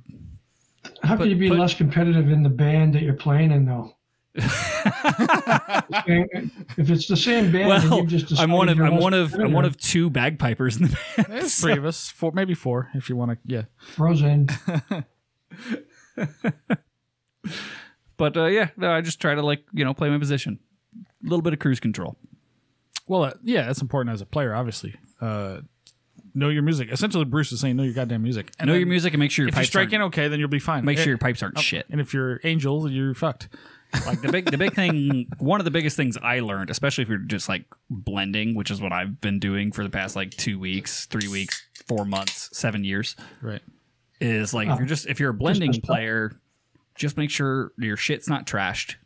how 1.03 1.17
Put- 1.17 1.25
can 1.25 1.31
you 1.31 1.37
be 1.37 1.49
put- 1.49 1.59
less 1.59 1.75
competitive 1.75 2.31
in 2.31 2.43
the 2.43 2.49
band 2.51 2.95
that 2.95 3.03
you're 3.03 3.15
playing 3.15 3.51
in, 3.53 3.65
though? 3.67 3.93
if 4.37 4.45
it's 6.91 7.09
the 7.09 7.17
same 7.17 7.51
band, 7.51 7.69
well. 7.69 7.97
you've 7.99 8.07
just 8.09 8.39
I'm 8.39 8.51
one 8.51 8.69
of 8.69 8.79
I'm 8.79 8.99
one 8.99 9.15
of 9.15 9.33
I'm 9.35 9.53
one 9.53 9.65
of 9.65 9.79
two 9.79 10.11
bagpipers 10.11 10.77
in 10.77 10.83
the 10.89 10.99
band. 11.17 11.29
There's 11.31 11.55
three 11.55 11.73
of 11.73 11.87
us. 11.87 12.11
Four, 12.11 12.33
maybe 12.33 12.53
four, 12.53 12.91
if 12.95 13.09
you 13.09 13.17
want 13.17 13.31
to. 13.33 13.39
Yeah. 13.47 13.63
Frozen. 13.79 14.49
But 18.17 18.37
uh, 18.37 18.47
yeah, 18.47 18.71
no, 18.77 18.91
I 18.93 19.01
just 19.01 19.21
try 19.21 19.35
to 19.35 19.43
like 19.43 19.65
you 19.73 19.85
know 19.85 19.95
play 19.95 20.09
my 20.11 20.19
position. 20.19 20.59
A 20.97 21.29
little 21.29 21.43
bit 21.43 21.53
of 21.53 21.59
cruise 21.59 21.81
control. 21.81 22.17
Well, 23.07 23.25
uh, 23.25 23.33
yeah, 23.43 23.67
that's 23.67 23.83
important 23.83 24.13
as 24.15 24.21
a 24.21 24.27
player, 24.27 24.55
obviously. 24.55 24.95
Uh, 25.21 25.61
know 26.35 26.49
your 26.49 26.63
music. 26.63 26.91
Essentially, 26.91 27.25
Bruce 27.25 27.53
is 27.53 27.61
saying 27.61 27.77
know 27.77 27.83
your 27.83 27.95
goddamn 27.95 28.23
music. 28.23 28.53
And 28.59 28.67
Know 28.69 28.73
then 28.75 28.81
your 28.81 28.89
music 28.89 29.13
and 29.13 29.21
make 29.21 29.31
sure 29.31 29.45
your 29.45 29.49
If 29.51 29.55
you 29.55 29.61
pipes 29.61 29.69
strike 29.69 29.83
aren't- 29.87 29.95
in 29.95 30.03
okay, 30.03 30.29
then 30.29 30.41
you'll 30.41 30.49
be 30.49 30.59
fine. 30.59 30.85
make 30.85 30.99
Eh, 30.99 31.03
sure 31.03 31.11
your 31.11 31.19
pipes 31.19 31.43
aren't 31.43 31.59
shit. 31.59 31.87
And 31.91 32.01
if 32.01 32.13
you're 32.15 32.41
Angel, 32.45 32.91
you're 32.91 33.15
fucked. 33.15 33.49
Like 34.05 34.21
the 34.21 34.31
big 34.33 34.51
the 34.51 34.59
big 34.59 34.75
thing 34.75 35.29
one 35.39 35.61
of 35.61 35.65
the 35.65 35.71
biggest 35.71 35.97
things 35.97 36.17
I 36.21 36.41
learned, 36.41 36.71
especially 36.71 37.03
if 37.03 37.09
you're 37.09 37.19
just 37.19 37.49
like 37.49 37.65
blending, 37.89 38.55
which 38.55 38.71
is 38.71 38.81
what 38.81 38.93
I've 38.93 39.21
been 39.21 39.39
doing 39.39 39.71
for 39.73 39.85
the 39.85 39.89
past 39.91 40.17
like 40.17 40.33
two 40.33 40.59
weeks, 40.59 41.07
three 41.07 41.29
weeks, 41.29 41.63
four 41.87 42.05
months, 42.05 42.51
seven 42.53 42.83
years, 42.85 43.15
Right. 43.41 43.63
is 44.21 44.53
like 44.53 44.69
if 44.69 44.79
you're 44.79 44.89
just 44.89 45.07
if 45.07 45.21
you're 45.21 45.31
a 45.31 45.35
blending 45.35 45.73
just- 45.73 45.85
player, 45.85 46.33
just 46.97 47.17
make 47.17 47.31
sure 47.31 47.73
your 47.79 47.97
shit's 47.97 48.29
not 48.29 48.47
trashed 48.47 48.97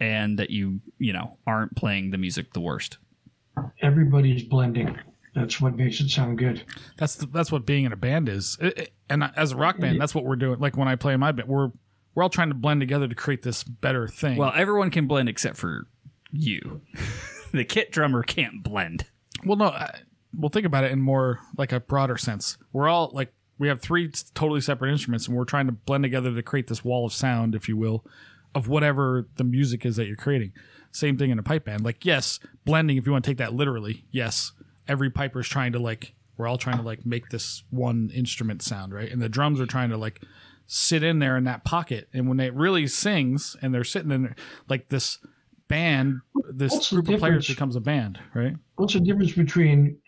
and 0.00 0.38
that 0.38 0.50
you, 0.50 0.80
you 0.98 1.12
know, 1.12 1.38
aren't 1.46 1.76
playing 1.76 2.10
the 2.10 2.18
music 2.18 2.52
the 2.52 2.60
worst. 2.60 2.98
Everybody's 3.80 4.42
blending. 4.42 4.98
That's 5.34 5.60
what 5.60 5.76
makes 5.76 6.00
it 6.00 6.10
sound 6.10 6.38
good. 6.38 6.62
That's 6.96 7.16
the, 7.16 7.26
that's 7.26 7.50
what 7.50 7.66
being 7.66 7.84
in 7.84 7.92
a 7.92 7.96
band 7.96 8.28
is. 8.28 8.56
It- 8.60 8.78
it- 8.78 8.90
and 9.10 9.30
as 9.36 9.52
a 9.52 9.56
rock 9.56 9.78
band, 9.78 9.92
mm-hmm. 9.92 10.00
that's 10.00 10.14
what 10.14 10.24
we're 10.24 10.36
doing. 10.36 10.58
Like 10.60 10.76
when 10.78 10.88
I 10.88 10.96
play 10.96 11.12
in 11.12 11.20
my 11.20 11.30
band, 11.30 11.48
we're 11.48 11.70
we're 12.14 12.22
all 12.22 12.30
trying 12.30 12.48
to 12.48 12.54
blend 12.54 12.80
together 12.80 13.08
to 13.08 13.14
create 13.14 13.42
this 13.42 13.64
better 13.64 14.08
thing. 14.08 14.38
Well, 14.38 14.52
everyone 14.54 14.90
can 14.90 15.06
blend 15.06 15.28
except 15.28 15.56
for 15.56 15.86
you. 16.30 16.80
the 17.52 17.64
kit 17.64 17.90
drummer 17.90 18.22
can't 18.22 18.62
blend. 18.62 19.06
Well, 19.44 19.56
no, 19.56 19.66
I, 19.66 20.00
we'll 20.32 20.48
think 20.48 20.64
about 20.64 20.84
it 20.84 20.92
in 20.92 21.00
more 21.00 21.40
like 21.58 21.72
a 21.72 21.80
broader 21.80 22.16
sense. 22.16 22.56
We're 22.72 22.88
all 22.88 23.10
like 23.12 23.32
we 23.58 23.68
have 23.68 23.80
three 23.80 24.10
totally 24.34 24.60
separate 24.60 24.90
instruments, 24.90 25.28
and 25.28 25.36
we're 25.36 25.44
trying 25.44 25.66
to 25.66 25.72
blend 25.72 26.04
together 26.04 26.34
to 26.34 26.42
create 26.42 26.66
this 26.66 26.84
wall 26.84 27.06
of 27.06 27.12
sound, 27.12 27.54
if 27.54 27.68
you 27.68 27.76
will, 27.76 28.04
of 28.54 28.68
whatever 28.68 29.28
the 29.36 29.44
music 29.44 29.84
is 29.86 29.96
that 29.96 30.06
you're 30.06 30.16
creating. 30.16 30.52
Same 30.90 31.16
thing 31.16 31.30
in 31.30 31.38
a 31.38 31.42
pipe 31.42 31.64
band. 31.64 31.84
Like, 31.84 32.04
yes, 32.04 32.38
blending. 32.64 32.96
If 32.96 33.06
you 33.06 33.12
want 33.12 33.24
to 33.24 33.30
take 33.30 33.38
that 33.38 33.54
literally, 33.54 34.04
yes, 34.10 34.52
every 34.86 35.10
piper 35.10 35.40
is 35.40 35.48
trying 35.48 35.72
to 35.72 35.78
like. 35.78 36.14
We're 36.36 36.48
all 36.48 36.58
trying 36.58 36.78
to 36.78 36.82
like 36.82 37.06
make 37.06 37.28
this 37.28 37.62
one 37.70 38.10
instrument 38.12 38.60
sound 38.60 38.92
right, 38.92 39.10
and 39.10 39.22
the 39.22 39.28
drums 39.28 39.60
are 39.60 39.66
trying 39.66 39.90
to 39.90 39.96
like 39.96 40.20
sit 40.66 41.04
in 41.04 41.20
there 41.20 41.36
in 41.36 41.44
that 41.44 41.64
pocket. 41.64 42.08
And 42.12 42.28
when 42.28 42.40
it 42.40 42.54
really 42.54 42.88
sings, 42.88 43.56
and 43.62 43.72
they're 43.72 43.84
sitting 43.84 44.10
in 44.10 44.22
there, 44.24 44.36
like 44.68 44.88
this 44.88 45.18
band, 45.68 46.20
this 46.52 46.72
What's 46.72 46.90
group 46.90 47.08
of 47.08 47.20
players 47.20 47.46
becomes 47.46 47.76
a 47.76 47.80
band, 47.80 48.18
right? 48.34 48.54
What's 48.76 48.94
the 48.94 49.00
difference 49.00 49.32
between 49.32 49.98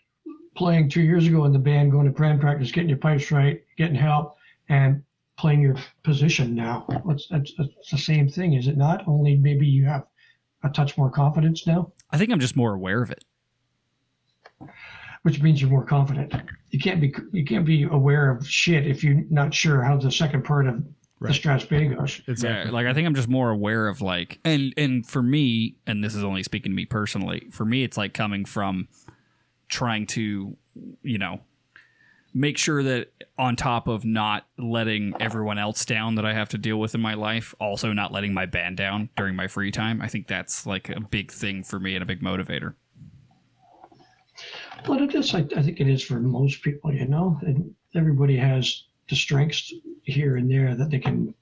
playing 0.57 0.89
two 0.89 1.01
years 1.01 1.27
ago 1.27 1.45
in 1.45 1.53
the 1.53 1.59
band, 1.59 1.91
going 1.91 2.05
to 2.05 2.11
band 2.19 2.41
practice, 2.41 2.71
getting 2.71 2.89
your 2.89 2.97
pipes 2.97 3.31
right, 3.31 3.61
getting 3.77 3.95
help, 3.95 4.37
and 4.69 5.01
playing 5.37 5.61
your 5.61 5.75
position 6.03 6.55
now? 6.55 6.85
It's, 7.09 7.27
that's, 7.29 7.53
that's 7.57 7.91
the 7.91 7.97
same 7.97 8.27
thing, 8.27 8.53
is 8.53 8.67
it 8.67 8.75
not? 8.77 9.07
Only 9.07 9.35
maybe 9.37 9.67
you 9.67 9.85
have 9.85 10.05
a 10.63 10.69
touch 10.69 10.97
more 10.97 11.11
confidence 11.11 11.67
now, 11.67 11.91
I 12.09 12.17
think 12.17 12.31
I'm 12.31 12.39
just 12.39 12.55
more 12.55 12.73
aware 12.73 13.03
of 13.03 13.11
it. 13.11 13.23
which 15.21 15.41
means 15.41 15.61
you're 15.61 15.69
more 15.69 15.85
confident. 15.85 16.33
You 16.71 16.79
can't 16.79 16.99
be 16.99 17.13
you 17.31 17.45
can't 17.45 17.65
be 17.65 17.83
aware 17.83 18.31
of 18.31 18.47
shit 18.47 18.87
if 18.87 19.03
you're 19.03 19.23
not 19.29 19.53
sure 19.53 19.81
how 19.83 19.97
the 19.97 20.11
second 20.11 20.43
part 20.43 20.67
of 20.67 20.83
Right. 21.19 21.33
the 21.33 21.39
Strathspey 21.39 21.95
goes. 21.97 22.21
Exactly. 22.27 22.65
Yeah, 22.69 22.71
like 22.71 22.85
I 22.85 22.93
think 22.93 23.07
I'm 23.07 23.15
just 23.15 23.27
more 23.27 23.49
aware 23.49 23.87
of 23.87 24.01
like 24.01 24.39
and 24.45 24.71
and 24.77 25.03
for 25.05 25.21
me, 25.23 25.75
and 25.87 26.03
this 26.03 26.13
is 26.15 26.23
only 26.23 26.43
speaking 26.43 26.71
to 26.71 26.75
me 26.75 26.85
personally, 26.85 27.47
for 27.51 27.65
me 27.65 27.83
it's 27.83 27.97
like 27.97 28.13
coming 28.13 28.45
from 28.45 28.87
trying 29.67 30.07
to, 30.07 30.55
you 31.03 31.17
know, 31.17 31.41
make 32.33 32.57
sure 32.57 32.83
that 32.83 33.11
on 33.37 33.55
top 33.55 33.87
of 33.87 34.05
not 34.05 34.45
letting 34.57 35.13
everyone 35.19 35.57
else 35.57 35.85
down 35.85 36.15
that 36.15 36.25
I 36.25 36.33
have 36.33 36.49
to 36.49 36.57
deal 36.57 36.79
with 36.79 36.93
in 36.93 37.01
my 37.01 37.13
life, 37.13 37.55
also 37.59 37.93
not 37.93 38.11
letting 38.11 38.33
my 38.33 38.45
band 38.45 38.77
down 38.77 39.09
during 39.17 39.35
my 39.35 39.47
free 39.47 39.71
time. 39.71 40.01
I 40.01 40.07
think 40.07 40.27
that's 40.27 40.65
like 40.65 40.89
a 40.89 40.99
big 40.99 41.31
thing 41.31 41.63
for 41.63 41.79
me 41.79 41.95
and 41.95 42.03
a 42.03 42.05
big 42.05 42.21
motivator. 42.21 42.75
But 44.85 45.01
it 45.01 45.15
is, 45.15 45.33
I, 45.33 45.39
I 45.55 45.61
think 45.63 45.79
it 45.79 45.87
is 45.87 46.03
for 46.03 46.19
most 46.19 46.61
people, 46.61 46.93
you 46.93 47.07
know, 47.07 47.39
and 47.41 47.73
everybody 47.95 48.37
has 48.37 48.83
the 49.09 49.15
strengths 49.15 49.73
here 50.03 50.37
and 50.37 50.49
there 50.49 50.75
that 50.75 50.89
they 50.89 50.99
can 50.99 51.33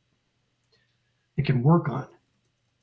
they 1.35 1.43
can 1.43 1.61
work 1.61 1.89
on. 1.89 2.07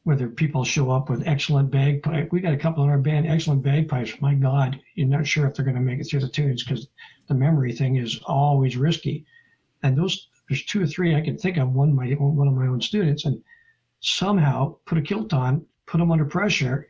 Whether 0.04 0.28
people 0.28 0.64
show 0.64 0.90
up 0.90 1.08
with 1.08 1.26
excellent 1.26 1.70
bagpipe, 1.70 2.32
we 2.32 2.40
got 2.40 2.54
a 2.54 2.58
couple 2.58 2.82
in 2.82 2.90
our 2.90 2.98
band, 2.98 3.28
excellent 3.28 3.62
bagpipes. 3.62 4.20
My 4.20 4.34
God, 4.34 4.80
you're 4.94 5.06
not 5.06 5.26
sure 5.26 5.46
if 5.46 5.54
they're 5.54 5.64
going 5.64 5.76
to 5.76 5.80
make 5.80 6.00
it 6.00 6.04
through 6.04 6.20
the 6.20 6.28
tunes 6.28 6.64
because 6.64 6.88
the 7.28 7.34
memory 7.34 7.72
thing 7.72 7.96
is 7.96 8.18
always 8.26 8.76
risky. 8.76 9.24
And 9.84 9.96
those, 9.96 10.28
there's 10.48 10.64
two 10.64 10.82
or 10.82 10.86
three 10.86 11.14
I 11.14 11.20
can 11.20 11.38
think 11.38 11.56
of. 11.56 11.72
One 11.72 11.94
my 11.94 12.10
one 12.10 12.48
of 12.48 12.54
my 12.54 12.66
own 12.66 12.80
students, 12.80 13.24
and 13.26 13.40
somehow 14.00 14.76
put 14.86 14.98
a 14.98 15.02
kilt 15.02 15.32
on, 15.32 15.64
put 15.86 15.98
them 15.98 16.10
under 16.10 16.24
pressure, 16.24 16.88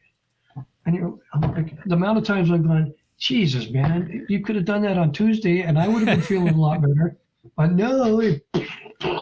and 0.86 0.94
you're 0.94 1.18
I'm 1.34 1.54
like 1.54 1.84
the 1.84 1.94
amount 1.94 2.18
of 2.18 2.24
times 2.24 2.50
I've 2.50 2.66
gone, 2.66 2.94
Jesus, 3.18 3.70
man, 3.70 4.26
you 4.28 4.42
could 4.42 4.56
have 4.56 4.64
done 4.64 4.82
that 4.82 4.98
on 4.98 5.12
Tuesday, 5.12 5.62
and 5.62 5.78
I 5.78 5.86
would 5.86 6.06
have 6.06 6.18
been 6.18 6.22
feeling 6.22 6.54
a 6.54 6.60
lot 6.60 6.80
better. 6.80 7.16
But 7.56 7.72
no, 7.72 8.38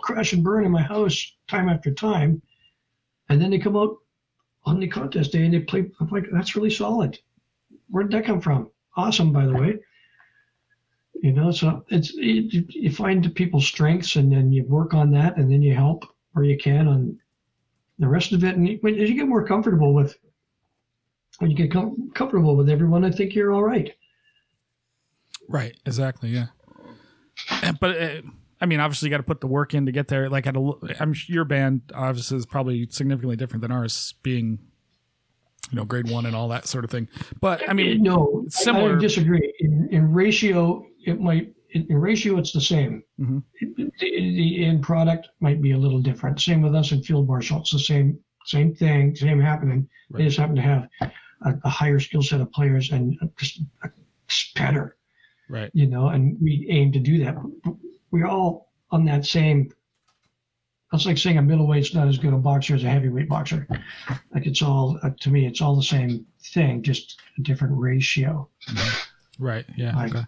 crash 0.02 0.32
and 0.32 0.44
burn 0.44 0.64
in 0.64 0.70
my 0.70 0.82
house 0.82 1.32
time 1.48 1.68
after 1.68 1.92
time, 1.92 2.40
and 3.30 3.40
then 3.40 3.50
they 3.50 3.58
come 3.58 3.76
out 3.76 3.96
on 4.64 4.80
the 4.80 4.88
contest 4.88 5.32
day 5.32 5.44
and 5.44 5.54
they 5.54 5.60
play. 5.60 5.90
I'm 6.00 6.08
like, 6.08 6.26
that's 6.30 6.54
really 6.56 6.70
solid. 6.70 7.18
Where 7.88 8.04
did 8.04 8.12
that 8.12 8.26
come 8.26 8.40
from? 8.40 8.70
Awesome, 8.96 9.32
by 9.32 9.46
the 9.46 9.54
way. 9.54 9.78
You 11.22 11.32
know, 11.32 11.50
so 11.50 11.84
it's 11.88 12.12
you, 12.14 12.64
you 12.68 12.90
find 12.90 13.34
people's 13.34 13.66
strengths 13.66 14.16
and 14.16 14.30
then 14.30 14.52
you 14.52 14.64
work 14.64 14.94
on 14.94 15.10
that, 15.12 15.36
and 15.36 15.50
then 15.50 15.62
you 15.62 15.74
help 15.74 16.04
where 16.32 16.44
you 16.44 16.58
can 16.58 16.88
on 16.88 17.18
the 17.98 18.08
rest 18.08 18.32
of 18.32 18.42
it. 18.44 18.56
And 18.56 18.68
you, 18.68 18.78
when 18.80 18.98
as 18.98 19.08
you 19.08 19.16
get 19.16 19.28
more 19.28 19.46
comfortable 19.46 19.94
with 19.94 20.16
when 21.38 21.50
you 21.50 21.56
get 21.56 21.72
com- 21.72 22.10
comfortable 22.14 22.56
with 22.56 22.68
everyone, 22.68 23.04
I 23.04 23.10
think 23.10 23.34
you're 23.34 23.52
all 23.52 23.62
right. 23.62 23.94
Right. 25.48 25.76
Exactly. 25.86 26.30
Yeah. 26.30 26.46
But 27.80 28.00
uh, 28.00 28.20
I 28.60 28.66
mean, 28.66 28.80
obviously, 28.80 29.08
you 29.08 29.10
got 29.10 29.18
to 29.18 29.22
put 29.22 29.40
the 29.40 29.46
work 29.46 29.72
in 29.74 29.86
to 29.86 29.92
get 29.92 30.08
there. 30.08 30.28
Like, 30.28 30.46
at 30.46 30.56
a, 30.56 30.72
I'm 31.00 31.14
your 31.26 31.44
band 31.44 31.82
obviously 31.94 32.36
is 32.36 32.46
probably 32.46 32.86
significantly 32.90 33.36
different 33.36 33.62
than 33.62 33.72
ours, 33.72 34.14
being 34.22 34.58
you 35.70 35.76
know 35.76 35.84
grade 35.84 36.10
one 36.10 36.26
and 36.26 36.34
all 36.36 36.48
that 36.48 36.66
sort 36.66 36.84
of 36.84 36.90
thing. 36.90 37.08
But 37.40 37.68
I 37.68 37.72
mean, 37.72 38.02
no, 38.02 38.42
it's 38.46 38.60
I- 38.60 38.64
similar- 38.64 38.96
I 38.96 39.00
disagree. 39.00 39.52
In, 39.60 39.88
in 39.90 40.12
ratio, 40.12 40.84
it 41.06 41.20
might. 41.20 41.52
In, 41.72 41.86
in 41.88 41.96
ratio, 41.98 42.36
it's 42.36 42.52
the 42.52 42.60
same. 42.60 43.02
Mhm. 43.20 43.42
The, 43.60 43.90
the 44.00 44.64
end 44.64 44.82
product 44.82 45.28
might 45.40 45.62
be 45.62 45.70
a 45.72 45.78
little 45.78 46.00
different. 46.00 46.40
Same 46.40 46.62
with 46.62 46.74
us 46.74 46.90
in 46.92 47.02
field 47.02 47.28
marshal. 47.28 47.60
It's 47.60 47.70
the 47.72 47.78
same 47.78 48.18
same 48.44 48.74
thing, 48.74 49.14
same 49.14 49.40
happening. 49.40 49.88
They 50.10 50.24
just 50.24 50.36
happen 50.38 50.56
to 50.56 50.62
have 50.62 50.88
a, 51.02 51.54
a 51.62 51.68
higher 51.68 52.00
skill 52.00 52.22
set 52.22 52.40
of 52.40 52.50
players 52.52 52.90
and 52.90 53.16
just 53.38 53.62
better, 54.56 54.96
right. 55.48 55.70
you 55.72 55.86
know. 55.86 56.08
And 56.08 56.36
we 56.42 56.66
aim 56.68 56.90
to 56.92 56.98
do 56.98 57.22
that. 57.24 57.36
We're 58.10 58.26
all 58.26 58.70
on 58.90 59.04
that 59.06 59.24
same. 59.26 59.72
It's 60.92 61.06
like 61.06 61.18
saying 61.18 61.38
a 61.38 61.42
middleweight's 61.42 61.94
not 61.94 62.08
as 62.08 62.18
good 62.18 62.32
a 62.32 62.36
boxer 62.36 62.74
as 62.74 62.82
a 62.82 62.90
heavyweight 62.90 63.28
boxer. 63.28 63.66
Like 64.34 64.46
it's 64.46 64.60
all 64.62 64.98
uh, 65.04 65.10
to 65.20 65.30
me, 65.30 65.46
it's 65.46 65.60
all 65.60 65.76
the 65.76 65.82
same 65.84 66.26
thing, 66.52 66.82
just 66.82 67.20
a 67.38 67.42
different 67.42 67.78
ratio. 67.78 68.48
Right. 69.38 69.64
Yeah. 69.76 69.94
Like- 69.96 70.14
okay. 70.14 70.24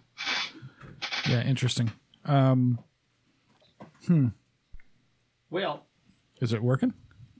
Yeah. 1.29 1.43
Interesting. 1.43 1.91
Um, 2.25 2.79
hmm. 4.07 4.27
Well, 5.49 5.85
is 6.41 6.53
it 6.53 6.63
working? 6.63 6.93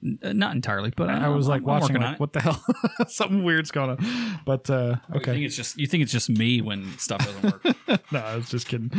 Not 0.04 0.54
entirely, 0.54 0.92
but 0.94 1.08
I 1.08 1.28
was 1.28 1.48
like 1.48 1.62
I'm, 1.62 1.70
I'm 1.70 1.80
watching, 1.80 1.96
like, 1.96 2.14
it. 2.14 2.20
what 2.20 2.32
the 2.34 2.40
hell? 2.40 2.62
Something 3.08 3.42
weird's 3.42 3.70
going 3.70 3.90
on. 3.90 4.40
But 4.44 4.68
uh, 4.68 4.96
You 5.08 5.16
okay. 5.16 5.32
think 5.32 5.44
it's 5.46 5.56
just 5.56 5.78
you 5.78 5.86
think 5.86 6.02
it's 6.02 6.12
just 6.12 6.28
me 6.28 6.60
when 6.60 6.96
stuff 6.98 7.24
doesn't 7.24 7.42
work. 7.64 7.76
no, 8.12 8.18
I 8.20 8.36
was 8.36 8.50
just 8.50 8.68
kidding. 8.68 8.92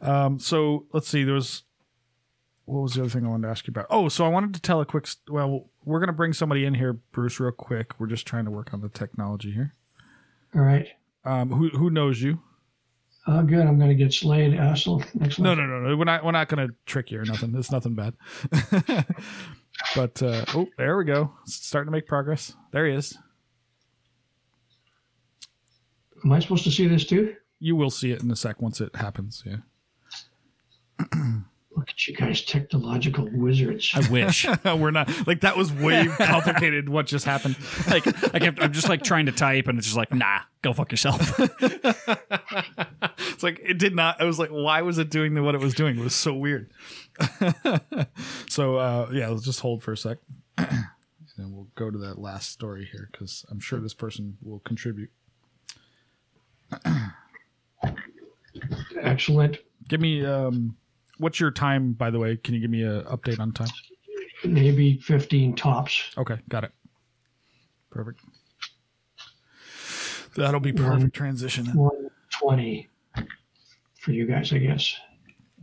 Um, 0.00 0.38
so 0.38 0.86
let's 0.92 1.08
see. 1.08 1.22
There 1.24 1.34
was 1.34 1.62
what 2.64 2.82
was 2.82 2.94
the 2.94 3.02
other 3.02 3.10
thing 3.10 3.24
I 3.24 3.28
wanted 3.28 3.46
to 3.46 3.50
ask 3.50 3.66
you 3.66 3.70
about? 3.70 3.86
Oh, 3.90 4.08
so 4.08 4.24
I 4.24 4.28
wanted 4.28 4.54
to 4.54 4.60
tell 4.60 4.80
a 4.80 4.86
quick. 4.86 5.08
Well, 5.28 5.70
we're 5.84 6.00
gonna 6.00 6.12
bring 6.12 6.32
somebody 6.32 6.64
in 6.64 6.74
here, 6.74 6.94
Bruce, 6.94 7.38
real 7.38 7.52
quick. 7.52 7.98
We're 7.98 8.08
just 8.08 8.26
trying 8.26 8.44
to 8.44 8.50
work 8.50 8.74
on 8.74 8.80
the 8.80 8.88
technology 8.88 9.52
here. 9.52 9.74
All 10.54 10.62
right. 10.62 10.88
Um, 11.24 11.50
who 11.50 11.68
who 11.68 11.90
knows 11.90 12.20
you? 12.20 12.40
Oh, 13.26 13.42
good. 13.42 13.66
I'm 13.66 13.76
going 13.78 13.90
to 13.90 13.94
get 13.94 14.12
slayed. 14.14 14.54
Excellent. 14.54 15.04
Excellent. 15.20 15.38
No, 15.40 15.54
no, 15.54 15.66
no, 15.66 15.88
no. 15.90 15.96
We're 15.96 16.04
not. 16.04 16.24
We're 16.24 16.32
not 16.32 16.48
gonna 16.48 16.68
trick 16.86 17.10
you 17.10 17.20
or 17.20 17.24
nothing. 17.24 17.54
It's 17.54 17.70
nothing 17.70 17.94
bad. 17.94 18.14
but 19.94 20.22
uh, 20.22 20.44
oh, 20.54 20.68
there 20.78 20.96
we 20.96 21.04
go. 21.04 21.32
Starting 21.44 21.88
to 21.88 21.92
make 21.92 22.06
progress. 22.06 22.54
There 22.72 22.86
he 22.86 22.94
is. 22.94 23.16
Am 26.24 26.32
I 26.32 26.40
supposed 26.40 26.64
to 26.64 26.70
see 26.70 26.86
this 26.86 27.06
too? 27.06 27.34
You 27.58 27.76
will 27.76 27.90
see 27.90 28.12
it 28.12 28.22
in 28.22 28.30
a 28.30 28.36
sec 28.36 28.60
once 28.60 28.80
it 28.80 28.94
happens. 28.96 29.42
Yeah. 29.46 29.56
Look 31.76 31.88
at 31.88 32.06
you 32.08 32.16
guys, 32.16 32.42
technological 32.42 33.28
wizards. 33.32 33.92
I 33.94 34.08
wish. 34.10 34.46
we're 34.64 34.90
not 34.90 35.08
like 35.26 35.42
that 35.42 35.56
was 35.56 35.72
way 35.72 36.08
complicated. 36.08 36.88
what 36.88 37.06
just 37.06 37.24
happened? 37.24 37.56
like 37.88 38.06
I 38.34 38.38
kept, 38.38 38.60
I'm 38.60 38.72
just 38.72 38.88
like 38.88 39.02
trying 39.02 39.26
to 39.26 39.32
type, 39.32 39.68
and 39.68 39.78
it's 39.78 39.86
just 39.86 39.96
like, 39.96 40.12
nah, 40.12 40.40
go 40.62 40.72
fuck 40.72 40.90
yourself. 40.90 41.38
it's 41.60 43.42
like 43.42 43.60
it 43.62 43.78
did 43.78 43.94
not. 43.94 44.20
I 44.20 44.24
was 44.24 44.38
like, 44.38 44.50
why 44.50 44.82
was 44.82 44.98
it 44.98 45.10
doing 45.10 45.40
what 45.42 45.54
it 45.54 45.60
was 45.60 45.74
doing? 45.74 45.98
It 45.98 46.02
was 46.02 46.14
so 46.14 46.34
weird. 46.34 46.70
so 48.48 48.76
uh, 48.76 49.08
yeah, 49.12 49.28
let's 49.28 49.44
just 49.44 49.60
hold 49.60 49.82
for 49.82 49.92
a 49.92 49.96
sec, 49.96 50.18
and 50.58 50.84
then 51.36 51.52
we'll 51.54 51.68
go 51.74 51.90
to 51.90 51.98
that 51.98 52.18
last 52.18 52.50
story 52.50 52.88
here 52.90 53.08
because 53.12 53.44
I'm 53.50 53.60
sure 53.60 53.80
this 53.80 53.94
person 53.94 54.36
will 54.42 54.60
contribute. 54.60 55.10
Excellent. 59.00 59.58
Give 59.88 60.00
me 60.00 60.24
um, 60.24 60.76
what's 61.18 61.40
your 61.40 61.50
time? 61.50 61.92
By 61.92 62.10
the 62.10 62.18
way, 62.18 62.36
can 62.36 62.54
you 62.54 62.60
give 62.60 62.70
me 62.70 62.82
an 62.82 63.02
update 63.04 63.40
on 63.40 63.52
time? 63.52 63.68
Maybe 64.44 64.98
15 64.98 65.54
tops. 65.54 66.10
Okay, 66.16 66.38
got 66.48 66.64
it. 66.64 66.72
Perfect. 67.90 68.20
That'll 70.36 70.60
be 70.60 70.72
perfect 70.72 71.14
transition. 71.14 71.66
then. 71.66 71.76
120 71.76 72.88
for 73.98 74.12
you 74.12 74.26
guys, 74.26 74.52
I 74.52 74.58
guess. 74.58 74.96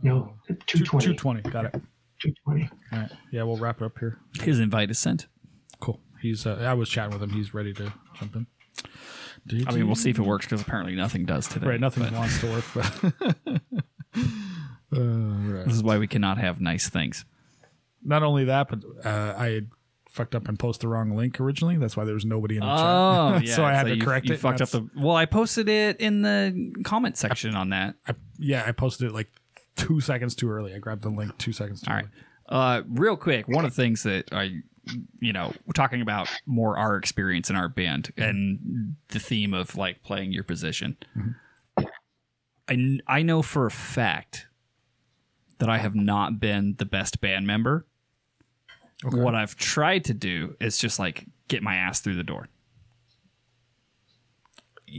No, 0.02 0.34
220. 0.66 1.06
two 1.06 1.14
twenty. 1.14 1.40
Got 1.42 1.66
it. 1.66 1.72
220. 2.20 2.70
All 2.92 2.98
right. 2.98 3.10
Yeah, 3.32 3.42
we'll 3.44 3.56
wrap 3.56 3.80
it 3.80 3.84
up 3.84 3.98
here. 3.98 4.18
His 4.40 4.58
invite 4.60 4.90
is 4.90 4.98
sent. 4.98 5.26
Cool. 5.80 6.00
He's. 6.20 6.46
Uh, 6.46 6.56
I 6.68 6.74
was 6.74 6.88
chatting 6.88 7.12
with 7.12 7.22
him. 7.22 7.30
He's 7.30 7.54
ready 7.54 7.72
to 7.74 7.92
jump 8.18 8.36
in. 8.36 8.46
I 9.66 9.72
mean, 9.72 9.86
we'll 9.86 9.96
see 9.96 10.10
if 10.10 10.18
it 10.18 10.22
works 10.22 10.44
because 10.46 10.60
apparently 10.60 10.94
nothing 10.94 11.24
does 11.24 11.48
today. 11.48 11.66
Right. 11.68 11.80
Nothing 11.80 12.04
but 12.04 12.12
wants 12.12 12.40
to 12.40 12.46
work, 12.50 12.64
but. 12.74 13.04
uh, 14.96 15.00
right. 15.00 15.64
This 15.66 15.74
is 15.74 15.82
why 15.82 15.98
we 15.98 16.06
cannot 16.06 16.38
have 16.38 16.60
nice 16.60 16.88
things. 16.88 17.24
Not 18.04 18.22
only 18.22 18.44
that, 18.44 18.68
but 18.68 18.80
uh, 19.04 19.34
I 19.38 19.62
fucked 20.08 20.34
up 20.34 20.48
and 20.48 20.58
posted 20.58 20.82
the 20.82 20.88
wrong 20.88 21.14
link 21.14 21.40
originally. 21.40 21.76
That's 21.76 21.96
why 21.96 22.04
there 22.04 22.14
was 22.14 22.24
nobody 22.24 22.56
in 22.56 22.60
the 22.60 22.66
Oh, 22.66 23.32
chat. 23.38 23.44
yeah. 23.46 23.54
so 23.54 23.64
I 23.64 23.74
had 23.74 23.84
to 23.84 23.96
you, 23.96 24.02
correct 24.02 24.26
you 24.26 24.34
it. 24.34 24.40
fucked 24.40 24.60
up 24.60 24.70
the. 24.70 24.88
Well, 24.96 25.16
I 25.16 25.26
posted 25.26 25.68
it 25.68 25.98
in 26.00 26.22
the 26.22 26.72
comment 26.84 27.16
section 27.16 27.54
on 27.54 27.70
that. 27.70 27.94
I, 28.06 28.14
yeah, 28.38 28.64
I 28.66 28.72
posted 28.72 29.08
it 29.08 29.14
like 29.14 29.28
two 29.78 30.00
seconds 30.00 30.34
too 30.34 30.50
early. 30.50 30.74
I 30.74 30.78
grabbed 30.78 31.02
the 31.02 31.08
link 31.08 31.36
two 31.38 31.52
seconds 31.52 31.80
too 31.82 31.90
All 31.90 31.96
right. 31.96 32.04
early. 32.04 32.12
Uh, 32.50 32.82
real 32.88 33.16
quick, 33.16 33.48
one 33.48 33.64
of 33.64 33.74
the 33.74 33.82
things 33.82 34.02
that 34.02 34.32
I, 34.32 34.60
you 35.20 35.32
know, 35.32 35.52
we're 35.66 35.72
talking 35.74 36.00
about 36.02 36.28
more 36.46 36.76
our 36.78 36.96
experience 36.96 37.50
in 37.50 37.56
our 37.56 37.68
band 37.68 38.10
and 38.16 38.96
the 39.08 39.18
theme 39.18 39.52
of 39.54 39.76
like 39.76 40.02
playing 40.02 40.32
your 40.32 40.44
position. 40.44 40.96
I, 41.76 42.74
kn- 42.74 43.02
I 43.06 43.22
know 43.22 43.42
for 43.42 43.66
a 43.66 43.70
fact 43.70 44.46
that 45.58 45.68
I 45.68 45.78
have 45.78 45.94
not 45.94 46.40
been 46.40 46.74
the 46.78 46.84
best 46.86 47.20
band 47.20 47.46
member. 47.46 47.86
What 49.04 49.34
I've 49.34 49.54
tried 49.56 50.04
to 50.06 50.14
do 50.14 50.56
is 50.60 50.78
just 50.78 50.98
like 50.98 51.26
get 51.48 51.62
my 51.62 51.76
ass 51.76 52.00
through 52.00 52.16
the 52.16 52.24
door. 52.24 52.48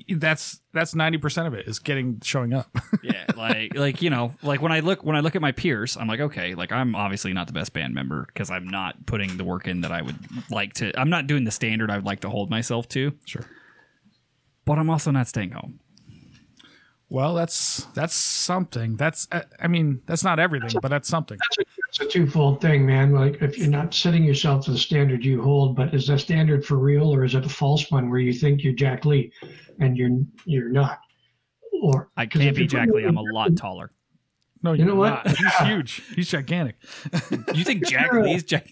That's 0.09 0.61
that's 0.73 0.95
ninety 0.95 1.17
percent 1.17 1.47
of 1.47 1.53
it 1.53 1.67
is 1.67 1.79
getting 1.79 2.21
showing 2.23 2.53
up. 2.53 2.69
yeah 3.03 3.25
like 3.35 3.75
like 3.75 4.01
you 4.01 4.09
know 4.09 4.33
like 4.43 4.61
when 4.61 4.71
i 4.71 4.79
look 4.79 5.03
when 5.03 5.15
i 5.15 5.19
look 5.19 5.35
at 5.35 5.41
my 5.41 5.51
peers 5.51 5.97
i'm 5.97 6.07
like 6.07 6.19
okay 6.19 6.55
like 6.55 6.71
i'm 6.71 6.95
obviously 6.95 7.33
not 7.33 7.47
the 7.47 7.53
best 7.53 7.73
band 7.73 7.93
member 7.93 8.25
because 8.27 8.51
i'm 8.51 8.67
not 8.67 9.05
putting 9.05 9.37
the 9.37 9.43
work 9.43 9.67
in 9.67 9.81
that 9.81 9.91
i 9.91 10.01
would 10.01 10.17
like 10.51 10.73
to 10.73 10.97
i'm 10.99 11.09
not 11.09 11.27
doing 11.27 11.43
the 11.43 11.51
standard 11.51 11.89
i 11.89 11.95
would 11.95 12.05
like 12.05 12.19
to 12.19 12.29
hold 12.29 12.49
myself 12.49 12.87
to 12.87 13.13
sure. 13.25 13.45
but 14.65 14.77
i'm 14.77 14.89
also 14.89 15.11
not 15.11 15.27
staying 15.27 15.51
home 15.51 15.79
Well, 17.11 17.33
that's 17.33 17.85
that's 17.95 18.13
something. 18.13 18.95
That's 18.95 19.27
uh, 19.31 19.41
I 19.59 19.67
mean 19.67 20.01
that's 20.05 20.23
not 20.23 20.37
everything, 20.39 20.79
but 20.81 20.89
that's 20.89 21.07
something. 21.09 21.37
It's 21.51 21.57
a, 21.57 21.63
it's 21.87 21.99
a 22.01 22.05
twofold 22.19 22.61
thing, 22.61 22.85
man. 22.85 23.13
Like 23.13 23.41
if 23.41 23.57
you're 23.57 23.67
not 23.67 23.93
setting 23.95 24.23
yourself 24.23 24.65
to 24.65 24.71
the 24.71 24.77
standard 24.77 25.25
you 25.25 25.41
hold, 25.41 25.75
but 25.75 25.91
is 25.93 26.05
that 26.07 26.19
standard 26.19 26.63
for 26.63 26.77
real 26.77 27.11
or 27.13 27.23
is 27.23 27.33
it 27.33 27.45
a 27.45 27.49
false 27.49 27.89
one 27.89 28.09
where 28.11 28.19
you 28.19 28.31
think 28.31 28.63
you're 28.63 28.73
Jack 28.73 29.05
Lee 29.05 29.31
and 29.79 29.97
you're 29.97 30.19
you're 30.45 30.69
not? 30.69 30.99
Or 31.81 32.09
I 32.17 32.25
can't 32.25 32.45
if 32.45 32.55
be 32.57 32.67
jack 32.67 32.89
lee 32.89 33.05
i'm 33.05 33.15
a 33.15 33.21
lot 33.21 33.55
taller 33.55 33.91
No, 34.61 34.73
You 34.73 34.83
know 34.83 34.91
you're 34.91 34.97
what? 34.97 35.25
not. 35.25 35.37
He's 35.37 35.55
huge. 35.67 36.03
He's 36.13 36.29
gigantic. 36.29 36.75
you 37.55 37.63
think 37.63 37.87
jack 37.87 38.11
Sure. 38.11 38.23
lee's 38.23 38.43
jack 38.43 38.67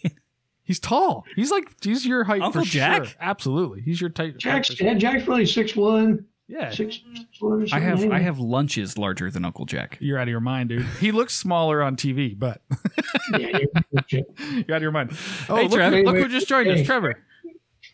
He's 0.64 0.80
tall. 0.82 1.24
He's 1.38 1.50
like 1.50 1.74
he's 1.82 2.06
your 2.06 2.26
height 2.26 2.42
Uncle 2.42 2.62
for 2.64 2.68
Jack? 2.68 3.06
sure. 3.06 3.14
Absolutely, 3.22 3.80
he's 3.82 4.02
your 4.02 4.10
type. 4.10 4.38
Jack's 4.38 4.68
for 4.68 4.76
sure. 4.76 4.94
Jack's 4.96 5.26
really 5.26 5.46
six 5.46 5.74
one, 5.78 6.26
Yeah, 6.50 6.70
six 6.72 7.00
i 7.14 7.38
something. 7.38 7.68
have 7.82 8.10
i 8.12 8.20
have 8.20 8.40
lunches 8.40 8.98
larger 8.98 9.30
than 9.30 9.44
uncle 9.44 9.66
jack 9.66 9.98
you're 10.00 10.18
out 10.18 10.24
of 10.24 10.30
your 10.30 10.40
mind, 10.40 10.70
dude. 10.70 10.86
He 11.00 11.12
looks 11.12 11.34
smaller 11.34 11.82
on 11.84 11.98
TV, 11.98 12.38
but 12.40 12.62
yeah, 13.38 13.60
you're, 14.10 14.22
you're 14.40 14.72
out 14.72 14.78
of 14.78 14.82
your 14.82 14.92
mind. 14.92 15.12
Oh, 15.50 15.58
Hey, 15.58 15.64
look, 15.64 15.72
Trev. 15.74 15.94
look 16.06 16.14
Wait, 16.16 16.24
who 16.24 16.30
just 16.30 16.48
joined 16.48 16.70
us. 16.70 16.86
Trevor. 16.86 17.22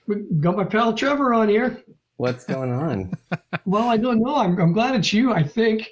We 0.07 0.17
got 0.39 0.55
my 0.55 0.65
pal 0.65 0.93
Trevor 0.93 1.33
on 1.33 1.49
here. 1.49 1.81
What's 2.17 2.45
going 2.45 2.71
on? 2.71 3.11
Well, 3.65 3.87
I 3.87 3.95
don't 3.97 4.19
know. 4.21 4.35
I'm, 4.35 4.59
I'm 4.59 4.73
glad 4.73 4.93
it's 4.95 5.13
you. 5.13 5.31
I 5.31 5.41
think. 5.41 5.89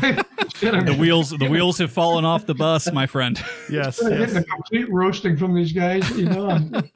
the 0.00 0.96
wheels 0.98 1.30
the 1.30 1.48
wheels 1.48 1.76
have 1.78 1.92
fallen 1.92 2.24
off 2.24 2.46
the 2.46 2.54
bus 2.54 2.90
my 2.92 3.06
friend 3.06 3.38
Yes, 3.70 4.00
Getting 4.02 4.18
yes. 4.20 4.34
a 4.34 4.44
complete 4.44 4.90
roasting 4.90 5.36
from 5.36 5.54
these 5.54 5.72
guys, 5.72 6.08
you 6.16 6.24
know. 6.24 6.48
I'm- 6.50 6.90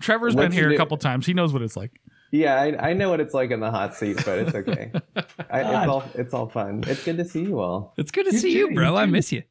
Trevor's 0.00 0.34
been 0.34 0.52
here 0.52 0.70
a 0.72 0.76
couple 0.76 0.96
times. 0.96 1.26
He 1.26 1.34
knows 1.34 1.52
what 1.52 1.62
it's 1.62 1.76
like. 1.76 1.92
Yeah, 2.32 2.60
I, 2.60 2.90
I 2.90 2.92
know 2.92 3.08
what 3.10 3.20
it's 3.20 3.34
like 3.34 3.50
in 3.50 3.60
the 3.60 3.70
hot 3.70 3.94
seat, 3.94 4.16
but 4.24 4.38
it's 4.40 4.54
okay. 4.54 4.90
I, 5.50 5.60
it's 5.60 5.88
all 5.88 6.04
it's 6.14 6.34
all 6.34 6.48
fun. 6.48 6.82
It's 6.86 7.04
good 7.04 7.16
to 7.18 7.24
see 7.24 7.42
you 7.42 7.60
all. 7.60 7.94
it's 7.96 8.10
good 8.10 8.26
to 8.26 8.32
You 8.32 8.38
see 8.38 8.52
too, 8.52 8.58
you 8.58 8.74
bro 8.74 8.90
you 8.92 8.96
i 8.96 9.06
miss 9.06 9.32
you 9.32 9.42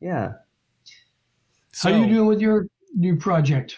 Yeah, 0.00 0.34
How 1.82 1.90
are 1.92 1.98
you 1.98 2.06
doing 2.06 2.26
with 2.26 2.40
your 2.40 2.66
new 2.94 3.16
project? 3.16 3.76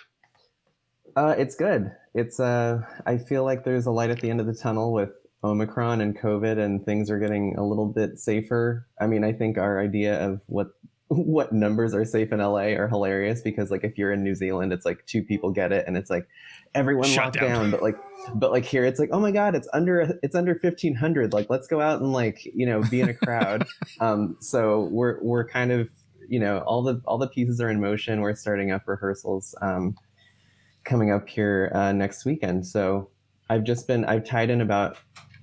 uh, 1.17 1.35
it's 1.37 1.57
good. 1.57 1.91
It's 2.15 2.39
uh, 2.41 2.81
I 3.07 3.19
feel 3.19 3.45
like 3.45 3.65
there's 3.65 3.87
a 3.87 3.91
light 3.91 4.11
at 4.11 4.21
the 4.21 4.31
end 4.31 4.41
of 4.41 4.47
the 4.47 4.55
tunnel 4.55 4.93
with 4.93 5.11
Omicron 5.43 6.01
and 6.01 6.19
COVID, 6.19 6.59
and 6.59 6.85
things 6.85 7.11
are 7.11 7.19
getting 7.19 7.57
a 7.57 7.65
little 7.65 7.87
bit 7.87 8.19
safer. 8.19 8.87
I 9.01 9.07
mean, 9.07 9.25
I 9.25 9.33
think 9.33 9.57
our 9.59 9.81
idea 9.81 10.21
of 10.25 10.41
what 10.47 10.69
what 11.11 11.53
numbers 11.53 11.93
are 11.93 12.05
safe 12.05 12.31
in 12.33 12.39
LA 12.39 12.77
are 12.77 12.87
hilarious 12.87 13.43
because 13.43 13.69
like 13.71 13.83
if 13.83 13.99
you're 13.99 14.13
in 14.13 14.23
New 14.23 14.37
Zealand, 14.37 14.73
it's 14.73 14.87
like 14.87 15.05
two 15.07 15.25
people 15.25 15.51
get 15.51 15.73
it, 15.73 15.85
and 15.89 15.97
it's 15.97 16.09
like 16.09 16.29
everyone 16.75 17.09
Shut 17.09 17.25
locked 17.25 17.41
down. 17.41 17.49
down. 17.49 17.71
But 17.73 17.83
like, 17.83 17.97
but 18.35 18.53
like 18.53 18.65
here, 18.65 18.85
it's 18.85 19.01
like 19.01 19.11
oh 19.13 19.19
my 19.19 19.33
god, 19.33 19.57
it's 19.57 19.69
under 19.73 20.19
it's 20.23 20.37
under 20.37 20.55
fifteen 20.55 20.95
hundred. 20.95 21.33
Like 21.33 21.51
let's 21.51 21.67
go 21.67 21.81
out 21.81 22.01
and 22.01 22.13
like 22.13 22.45
you 22.55 22.65
know 22.65 22.81
be 22.83 23.01
in 23.01 23.09
a 23.09 23.15
crowd. 23.15 23.67
um, 24.01 24.37
so 24.41 24.83
we're 24.93 25.21
we're 25.21 25.49
kind 25.49 25.73
of 25.73 25.89
you 26.29 26.39
know 26.39 26.59
all 26.61 26.83
the 26.83 27.03
all 27.07 27.19
the 27.19 27.29
pieces 27.29 27.61
are 27.61 27.69
in 27.69 27.81
motion. 27.81 28.21
We're 28.21 28.37
starting 28.37 28.71
up 28.71 28.87
rehearsals. 28.87 29.55
Um, 29.61 29.97
coming 30.85 31.11
up 31.11 31.29
here 31.29 31.71
uh, 31.75 31.93
next 31.93 32.25
weekend. 32.25 32.67
So 32.67 33.11
I've 33.49 33.65
just 33.65 33.87
been 33.87 34.05
I've 34.05 34.25
tied 34.25 34.51
in 34.51 34.61
about 34.61 34.97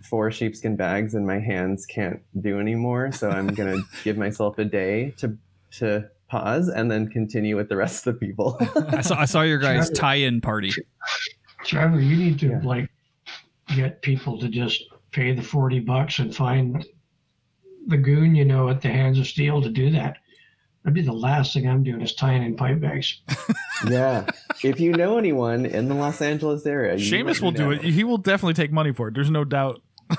four 0.09 0.31
sheepskin 0.31 0.75
bags 0.75 1.13
and 1.13 1.27
my 1.27 1.39
hands 1.39 1.85
can't 1.85 2.21
do 2.41 2.59
anymore. 2.59 3.11
So 3.11 3.29
I'm 3.29 3.47
gonna 3.47 3.77
give 4.03 4.17
myself 4.17 4.57
a 4.57 4.65
day 4.65 5.13
to 5.17 5.37
to 5.77 6.09
pause 6.29 6.67
and 6.69 6.91
then 6.91 7.07
continue 7.09 7.55
with 7.55 7.69
the 7.69 7.75
rest 7.77 8.05
of 8.05 8.13
the 8.19 8.25
people. 8.27 8.57
i 8.89 9.01
saw 9.01 9.17
i 9.19 9.25
saw 9.25 9.41
your 9.41 9.57
guys 9.59 9.87
Trevor. 9.87 9.93
tie-in 9.95 10.41
party 10.41 10.71
Trevor, 11.63 11.99
you 11.99 12.15
need 12.17 12.39
to 12.39 12.47
Yeah. 12.49 12.61
like 12.63 12.89
get 13.75 14.01
people 14.01 14.37
to 14.39 14.47
just 14.49 14.83
pay 15.11 15.33
the 15.33 15.41
forty 15.41 15.79
bucks 15.79 16.19
and 16.19 16.33
find 16.35 16.85
the 17.87 17.97
goon, 17.97 18.35
you 18.35 18.43
know, 18.45 18.69
at 18.69 18.81
the 18.81 18.89
hands 18.89 19.17
of 19.19 19.25
steel 19.27 19.61
to 19.61 19.69
do 19.69 19.89
that. 19.91 20.17
That'd 20.83 20.93
be 20.93 21.01
the 21.01 21.11
last 21.13 21.53
thing 21.53 21.67
I'm 21.67 21.83
doing 21.83 22.01
is 22.01 22.13
tying 22.13 22.43
in 22.43 22.55
pipe 22.55 22.79
bags. 22.81 23.21
yeah. 23.89 24.25
If 24.63 24.79
you 24.79 24.91
know 24.93 25.17
anyone 25.17 25.65
in 25.65 25.87
the 25.89 25.95
Los 25.95 26.21
Angeles 26.21 26.65
area, 26.65 26.95
you 26.97 27.11
Seamus 27.11 27.41
will 27.41 27.51
me 27.51 27.57
do 27.57 27.71
it. 27.71 27.81
He 27.83 28.03
will 28.03 28.17
definitely 28.17 28.53
take 28.53 28.71
money 28.71 28.93
for 28.93 29.07
it. 29.09 29.13
There's 29.13 29.31
no 29.31 29.43
doubt. 29.43 29.81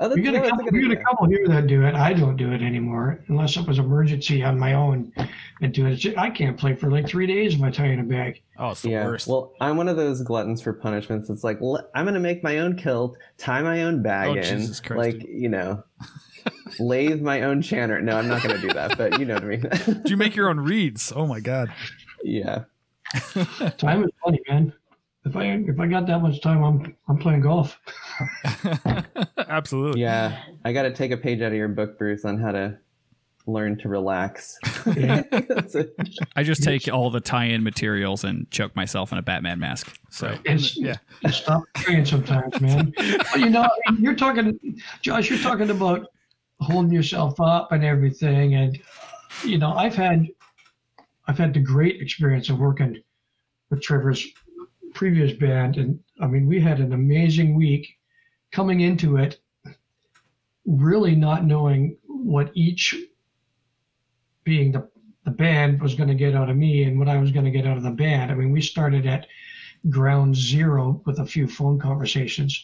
That's, 0.00 0.14
We 0.14 0.22
got 0.22 0.34
a 0.34 0.40
couple, 0.48 0.64
we 0.72 0.80
got 0.88 0.92
a 0.92 1.04
couple 1.04 1.28
here 1.28 1.46
that 1.48 1.66
do 1.66 1.84
it. 1.84 1.94
I 1.94 2.14
don't 2.14 2.36
do 2.36 2.52
it 2.52 2.62
anymore 2.62 3.22
unless 3.28 3.56
it 3.58 3.66
was 3.68 3.78
emergency 3.78 4.42
on 4.42 4.58
my 4.58 4.72
own 4.72 5.12
and 5.60 5.74
do 5.74 5.86
it. 5.86 6.16
I 6.16 6.30
can't 6.30 6.56
play 6.56 6.74
for 6.74 6.90
like 6.90 7.06
three 7.06 7.26
days 7.26 7.54
if 7.54 7.62
I 7.62 7.70
tie 7.70 7.88
in 7.88 8.00
a 8.00 8.04
bag. 8.04 8.40
Oh, 8.58 8.70
it's 8.70 8.80
the 8.80 8.90
Yeah. 8.90 9.04
worst. 9.04 9.26
Well, 9.28 9.52
I'm 9.60 9.76
one 9.76 9.88
of 9.88 9.96
those 9.98 10.22
gluttons 10.22 10.62
for 10.62 10.72
punishments. 10.72 11.28
It's 11.28 11.44
like 11.44 11.58
I'm 11.94 12.06
gonna 12.06 12.18
make 12.18 12.42
my 12.42 12.60
own 12.60 12.76
kilt, 12.78 13.14
tie 13.36 13.60
my 13.60 13.82
own 13.82 14.02
bag 14.02 14.28
Oh, 14.28 14.34
in, 14.34 14.42
Jesus 14.42 14.80
Christ, 14.80 14.98
like 14.98 15.18
dude. 15.20 15.28
you 15.28 15.50
know, 15.50 15.84
lathe 16.80 17.20
my 17.20 17.42
own 17.42 17.60
chanter. 17.60 18.00
No, 18.00 18.16
I'm 18.16 18.26
not 18.28 18.42
gonna 18.42 18.58
do 18.60 18.72
that, 18.72 18.96
but 18.96 19.18
you 19.20 19.26
know 19.26 19.34
what 19.34 19.44
I 19.44 19.46
mean. 19.48 19.60
Do 20.04 20.10
you 20.10 20.16
make 20.16 20.34
your 20.34 20.48
own 20.50 20.60
reeds? 20.60 21.12
Oh 21.14 21.26
my 21.26 21.40
god. 21.40 21.70
yeah. 22.24 22.64
Time 23.76 24.04
is 24.04 24.10
money, 24.24 24.40
man. 24.48 24.72
If 25.26 25.36
I 25.36 25.44
if 25.44 25.78
I 25.78 25.86
got 25.86 26.06
that 26.06 26.20
much 26.20 26.40
time, 26.40 26.62
I'm 26.62 26.96
I'm 27.08 27.18
playing 27.18 27.42
golf. 27.42 27.78
Absolutely. 29.38 30.00
Yeah, 30.00 30.42
I 30.64 30.72
got 30.72 30.82
to 30.82 30.92
take 30.92 31.10
a 31.10 31.16
page 31.16 31.40
out 31.42 31.52
of 31.52 31.58
your 31.58 31.68
book, 31.68 31.98
Bruce, 31.98 32.24
on 32.24 32.38
how 32.38 32.52
to 32.52 32.78
learn 33.46 33.76
to 33.78 33.88
relax. 33.88 34.58
Yeah. 34.96 35.22
I 36.36 36.42
just 36.42 36.62
take 36.62 36.88
all 36.88 37.10
the 37.10 37.20
tie-in 37.20 37.62
materials 37.64 38.22
and 38.22 38.48
choke 38.50 38.76
myself 38.76 39.12
in 39.12 39.18
a 39.18 39.22
Batman 39.22 39.58
mask. 39.58 39.98
So 40.10 40.38
It's, 40.44 40.76
Yeah. 40.76 40.96
you 41.22 41.32
stop 41.32 41.64
praying 41.74 42.04
sometimes, 42.04 42.60
man. 42.60 42.92
But 42.96 43.40
you 43.40 43.50
know, 43.50 43.68
you're 43.98 44.14
talking, 44.14 44.58
Josh. 45.02 45.30
You're 45.30 45.38
talking 45.40 45.70
about 45.70 46.06
holding 46.60 46.92
yourself 46.92 47.40
up 47.40 47.72
and 47.72 47.82
everything, 47.84 48.54
and 48.54 48.78
you 49.44 49.58
know, 49.58 49.72
I've 49.72 49.94
had, 49.94 50.26
I've 51.26 51.38
had 51.38 51.54
the 51.54 51.60
great 51.60 52.00
experience 52.00 52.50
of 52.50 52.58
working 52.58 53.02
with 53.70 53.80
Trevor's 53.82 54.26
previous 55.00 55.32
band, 55.32 55.78
and 55.78 55.98
I 56.20 56.26
mean, 56.26 56.46
we 56.46 56.60
had 56.60 56.78
an 56.78 56.92
amazing 56.92 57.54
week 57.54 57.96
coming 58.52 58.80
into 58.80 59.16
it, 59.16 59.40
really 60.66 61.16
not 61.16 61.46
knowing 61.46 61.96
what 62.06 62.50
each 62.54 62.94
being 64.44 64.72
the 64.72 64.90
the 65.24 65.30
band 65.30 65.80
was 65.80 65.94
going 65.94 66.10
to 66.10 66.14
get 66.14 66.34
out 66.34 66.50
of 66.50 66.56
me 66.58 66.82
and 66.82 66.98
what 66.98 67.08
I 67.08 67.16
was 67.16 67.30
going 67.30 67.46
to 67.46 67.50
get 67.50 67.66
out 67.66 67.78
of 67.78 67.82
the 67.82 67.90
band. 67.90 68.30
I 68.30 68.34
mean, 68.34 68.50
we 68.50 68.60
started 68.60 69.06
at 69.06 69.26
ground 69.88 70.36
zero 70.36 71.02
with 71.06 71.18
a 71.18 71.24
few 71.24 71.46
phone 71.46 71.78
conversations, 71.78 72.62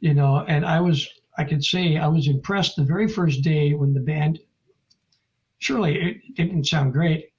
you 0.00 0.12
know, 0.12 0.44
and 0.48 0.66
I 0.66 0.78
was, 0.78 1.08
I 1.38 1.44
could 1.44 1.64
say 1.64 1.96
I 1.96 2.06
was 2.06 2.28
impressed 2.28 2.76
the 2.76 2.84
very 2.84 3.08
first 3.08 3.40
day 3.40 3.72
when 3.72 3.94
the 3.94 4.00
band, 4.00 4.40
surely 5.58 5.96
it 5.96 6.34
didn't 6.34 6.66
sound 6.66 6.92
great, 6.92 7.30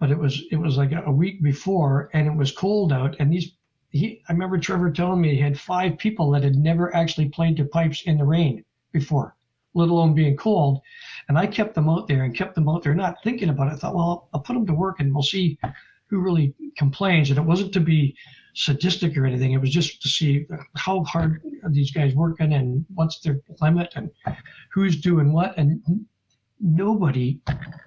but 0.00 0.10
it 0.10 0.18
was, 0.18 0.42
it 0.50 0.56
was 0.56 0.76
like 0.76 0.90
a 0.92 1.12
week 1.12 1.44
before 1.44 2.10
and 2.12 2.26
it 2.26 2.36
was 2.36 2.50
cold 2.50 2.92
out. 2.92 3.14
And 3.20 3.32
these, 3.32 3.52
he, 3.90 4.22
I 4.28 4.32
remember 4.32 4.58
Trevor 4.58 4.90
telling 4.90 5.20
me 5.20 5.34
he 5.34 5.40
had 5.40 5.58
five 5.58 5.98
people 5.98 6.30
that 6.32 6.42
had 6.42 6.56
never 6.56 6.94
actually 6.94 7.28
played 7.28 7.56
the 7.56 7.64
pipes 7.64 8.02
in 8.02 8.18
the 8.18 8.24
rain 8.24 8.64
before, 8.92 9.34
let 9.74 9.88
alone 9.88 10.14
being 10.14 10.36
cold. 10.36 10.80
And 11.28 11.38
I 11.38 11.46
kept 11.46 11.74
them 11.74 11.88
out 11.88 12.06
there 12.06 12.24
and 12.24 12.36
kept 12.36 12.54
them 12.54 12.68
out 12.68 12.82
there, 12.82 12.94
not 12.94 13.22
thinking 13.24 13.48
about 13.48 13.68
it. 13.68 13.74
I 13.74 13.76
thought, 13.76 13.94
well, 13.94 14.28
I'll 14.32 14.40
put 14.40 14.54
them 14.54 14.66
to 14.66 14.74
work 14.74 15.00
and 15.00 15.12
we'll 15.12 15.22
see 15.22 15.58
who 16.06 16.20
really 16.20 16.54
complains. 16.76 17.30
And 17.30 17.38
it 17.38 17.44
wasn't 17.44 17.72
to 17.74 17.80
be 17.80 18.16
sadistic 18.54 19.16
or 19.16 19.24
anything. 19.24 19.52
It 19.52 19.60
was 19.60 19.70
just 19.70 20.02
to 20.02 20.08
see 20.08 20.46
how 20.74 21.04
hard 21.04 21.42
these 21.70 21.90
guys 21.90 22.14
working 22.14 22.54
and 22.54 22.84
what's 22.94 23.20
their 23.20 23.40
limit 23.60 23.92
and 23.94 24.10
who's 24.72 25.00
doing 25.00 25.32
what. 25.32 25.56
And 25.56 25.80
nobody 26.60 27.40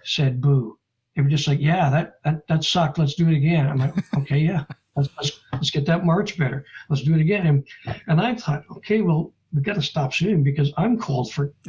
said 0.03 0.41
boo. 0.41 0.77
They 1.15 1.21
were 1.21 1.29
just 1.29 1.47
like, 1.47 1.59
yeah, 1.59 1.89
that 1.89 2.13
that, 2.23 2.47
that 2.47 2.63
sucked. 2.63 2.97
Let's 2.97 3.15
do 3.15 3.27
it 3.27 3.35
again. 3.35 3.67
I'm 3.67 3.77
like, 3.77 3.93
okay, 4.17 4.39
yeah. 4.39 4.63
Let's, 4.95 5.09
let's, 5.17 5.39
let's 5.53 5.69
get 5.69 5.85
that 5.85 6.05
march 6.05 6.37
better. 6.37 6.65
Let's 6.89 7.03
do 7.03 7.15
it 7.15 7.21
again. 7.21 7.47
And, 7.47 7.65
and 8.07 8.19
I 8.19 8.35
thought, 8.35 8.63
okay, 8.77 9.01
well, 9.01 9.33
we 9.53 9.61
got 9.61 9.75
to 9.75 9.81
stop 9.81 10.13
soon 10.13 10.43
because 10.43 10.71
I'm 10.77 10.97
cold 10.97 11.31
for 11.31 11.53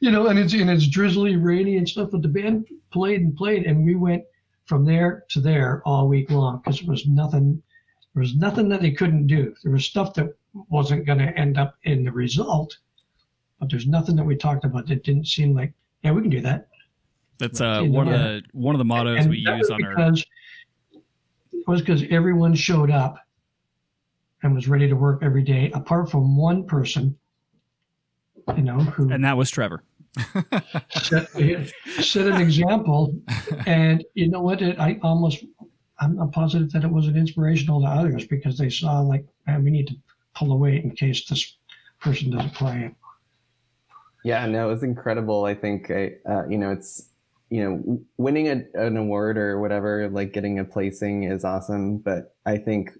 you 0.00 0.10
know, 0.10 0.26
and 0.26 0.38
it's 0.38 0.52
and 0.52 0.68
it's 0.68 0.86
drizzly, 0.86 1.36
rainy, 1.36 1.76
and 1.76 1.88
stuff. 1.88 2.10
But 2.12 2.22
the 2.22 2.28
band 2.28 2.66
played 2.92 3.20
and 3.20 3.34
played, 3.34 3.66
and 3.66 3.84
we 3.84 3.94
went 3.94 4.24
from 4.66 4.84
there 4.84 5.24
to 5.30 5.40
there 5.40 5.82
all 5.86 6.08
week 6.08 6.30
long 6.30 6.58
because 6.58 6.80
there 6.80 6.90
was 6.90 7.06
nothing. 7.06 7.62
There 8.14 8.20
was 8.20 8.34
nothing 8.36 8.68
that 8.68 8.82
they 8.82 8.90
couldn't 8.90 9.26
do. 9.28 9.54
There 9.62 9.72
was 9.72 9.86
stuff 9.86 10.12
that 10.14 10.36
wasn't 10.68 11.06
going 11.06 11.20
to 11.20 11.38
end 11.38 11.56
up 11.56 11.76
in 11.84 12.04
the 12.04 12.12
result, 12.12 12.76
but 13.58 13.70
there's 13.70 13.86
nothing 13.86 14.16
that 14.16 14.24
we 14.24 14.36
talked 14.36 14.66
about 14.66 14.86
that 14.88 15.04
didn't 15.04 15.26
seem 15.26 15.54
like, 15.54 15.72
yeah, 16.02 16.12
we 16.12 16.20
can 16.20 16.30
do 16.30 16.42
that. 16.42 16.68
That's 17.38 17.60
uh, 17.60 17.82
one 17.82 18.08
of 18.08 18.18
the 18.18 18.42
one 18.52 18.74
of 18.74 18.78
the 18.78 18.84
mottos 18.84 19.20
And 19.20 19.30
we 19.30 19.38
use 19.38 19.58
was 19.58 19.70
on 19.70 19.84
our. 19.84 19.96
because 19.96 20.24
it 21.52 21.66
was 21.66 21.80
because 21.80 22.04
everyone 22.10 22.54
showed 22.54 22.90
up 22.90 23.16
and 24.42 24.54
was 24.54 24.68
ready 24.68 24.88
to 24.88 24.94
work 24.94 25.22
every 25.22 25.42
day, 25.42 25.70
apart 25.72 26.10
from 26.10 26.36
one 26.36 26.66
person, 26.66 27.16
you 28.56 28.62
know, 28.62 28.78
who 28.80 29.10
And 29.10 29.24
that 29.24 29.36
was 29.36 29.50
Trevor. 29.50 29.82
set, 30.90 31.28
set 32.00 32.26
an 32.26 32.40
example. 32.40 33.14
And 33.66 34.04
you 34.14 34.28
know 34.28 34.40
what? 34.40 34.60
It, 34.62 34.78
I 34.78 34.98
almost, 35.02 35.44
I'm, 36.00 36.18
I'm 36.18 36.30
positive 36.30 36.70
that 36.72 36.84
it 36.84 36.90
was 36.90 37.06
an 37.06 37.16
inspirational 37.16 37.80
to 37.82 37.86
others 37.86 38.26
because 38.26 38.58
they 38.58 38.68
saw 38.70 39.00
like, 39.00 39.24
man, 39.46 39.62
we 39.62 39.70
need 39.70 39.86
to 39.88 39.94
pull 40.34 40.48
the 40.48 40.56
weight 40.56 40.82
in 40.84 40.90
case 40.90 41.24
this 41.26 41.56
person 42.00 42.30
doesn't 42.30 42.54
play. 42.54 42.92
Yeah, 44.24 44.46
no, 44.46 44.68
it 44.68 44.72
was 44.72 44.82
incredible. 44.82 45.44
I 45.44 45.54
think 45.54 45.90
I, 45.90 46.12
uh, 46.28 46.46
you 46.48 46.58
know, 46.58 46.70
it's 46.72 47.08
you 47.52 47.62
know, 47.62 48.00
winning 48.16 48.48
a, 48.48 48.62
an 48.82 48.96
award 48.96 49.36
or 49.36 49.60
whatever, 49.60 50.08
like 50.08 50.32
getting 50.32 50.58
a 50.58 50.64
placing 50.64 51.24
is 51.24 51.44
awesome. 51.44 51.98
But 51.98 52.34
I 52.46 52.56
think 52.56 52.92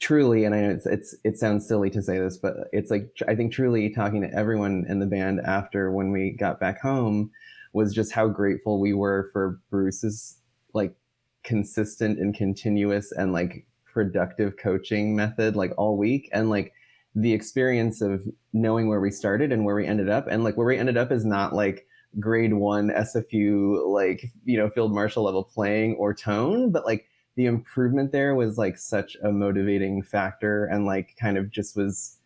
truly, 0.00 0.44
and 0.44 0.54
I 0.54 0.60
know 0.60 0.70
it's 0.70 0.84
it's 0.84 1.16
it 1.24 1.38
sounds 1.38 1.66
silly 1.66 1.88
to 1.88 2.02
say 2.02 2.18
this, 2.18 2.36
but 2.36 2.68
it's 2.74 2.90
like 2.90 3.10
I 3.26 3.34
think 3.34 3.54
truly 3.54 3.88
talking 3.88 4.20
to 4.20 4.34
everyone 4.34 4.84
in 4.86 4.98
the 4.98 5.06
band 5.06 5.40
after 5.46 5.90
when 5.92 6.12
we 6.12 6.32
got 6.32 6.60
back 6.60 6.78
home 6.78 7.30
was 7.72 7.94
just 7.94 8.12
how 8.12 8.28
grateful 8.28 8.80
we 8.80 8.92
were 8.92 9.30
for 9.32 9.62
Bruce's 9.70 10.36
like 10.74 10.94
consistent 11.42 12.18
and 12.18 12.34
continuous 12.34 13.12
and 13.12 13.32
like 13.32 13.64
productive 13.86 14.58
coaching 14.58 15.16
method 15.16 15.56
like 15.56 15.72
all 15.78 15.96
week 15.96 16.28
and 16.34 16.50
like 16.50 16.74
the 17.14 17.32
experience 17.32 18.02
of 18.02 18.22
knowing 18.52 18.88
where 18.88 19.00
we 19.00 19.10
started 19.10 19.52
and 19.52 19.64
where 19.64 19.74
we 19.74 19.86
ended 19.86 20.10
up 20.10 20.26
and 20.26 20.44
like 20.44 20.58
where 20.58 20.66
we 20.66 20.76
ended 20.76 20.98
up 20.98 21.10
is 21.10 21.24
not 21.24 21.54
like 21.54 21.86
grade 22.18 22.54
one 22.54 22.90
sfu 22.90 23.86
like 23.86 24.32
you 24.44 24.58
know 24.58 24.68
field 24.70 24.92
marshal 24.92 25.24
level 25.24 25.44
playing 25.44 25.94
or 25.94 26.12
tone 26.12 26.70
but 26.72 26.84
like 26.84 27.06
the 27.36 27.46
improvement 27.46 28.10
there 28.10 28.34
was 28.34 28.58
like 28.58 28.76
such 28.76 29.16
a 29.22 29.30
motivating 29.30 30.02
factor 30.02 30.66
and 30.66 30.86
like 30.86 31.14
kind 31.20 31.38
of 31.38 31.50
just 31.50 31.76
was 31.76 32.18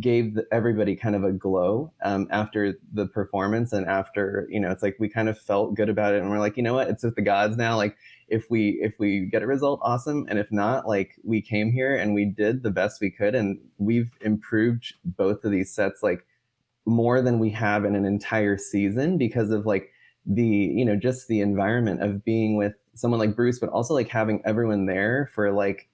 gave 0.00 0.38
everybody 0.52 0.94
kind 0.94 1.14
of 1.16 1.24
a 1.24 1.32
glow 1.32 1.90
um, 2.02 2.26
after 2.30 2.74
the 2.92 3.06
performance 3.06 3.72
and 3.72 3.86
after 3.86 4.46
you 4.50 4.60
know 4.60 4.70
it's 4.70 4.82
like 4.82 4.96
we 4.98 5.08
kind 5.08 5.28
of 5.28 5.38
felt 5.38 5.74
good 5.74 5.88
about 5.88 6.12
it 6.12 6.20
and 6.20 6.30
we're 6.30 6.38
like 6.38 6.56
you 6.58 6.62
know 6.62 6.74
what? 6.74 6.88
It's 6.88 7.02
with 7.02 7.14
the 7.14 7.22
gods 7.22 7.56
now. 7.56 7.76
Like 7.76 7.96
if 8.28 8.50
we 8.50 8.78
if 8.82 8.94
we 8.98 9.26
get 9.32 9.42
a 9.42 9.46
result 9.46 9.80
awesome. 9.82 10.26
And 10.28 10.38
if 10.38 10.52
not 10.52 10.86
like 10.86 11.12
we 11.24 11.40
came 11.40 11.72
here 11.72 11.96
and 11.96 12.14
we 12.14 12.26
did 12.26 12.62
the 12.62 12.70
best 12.70 13.00
we 13.00 13.10
could 13.10 13.34
and 13.34 13.58
we've 13.78 14.10
improved 14.20 14.94
both 15.04 15.42
of 15.44 15.50
these 15.50 15.72
sets 15.72 16.02
like 16.02 16.26
more 16.88 17.20
than 17.20 17.38
we 17.38 17.50
have 17.50 17.84
in 17.84 17.94
an 17.94 18.06
entire 18.06 18.56
season 18.56 19.18
because 19.18 19.50
of 19.50 19.66
like 19.66 19.92
the 20.24 20.42
you 20.42 20.84
know 20.84 20.96
just 20.96 21.28
the 21.28 21.40
environment 21.40 22.02
of 22.02 22.24
being 22.24 22.56
with 22.56 22.72
someone 22.94 23.20
like 23.20 23.36
Bruce 23.36 23.58
but 23.58 23.68
also 23.68 23.94
like 23.94 24.08
having 24.08 24.40
everyone 24.44 24.86
there 24.86 25.30
for 25.34 25.52
like 25.52 25.88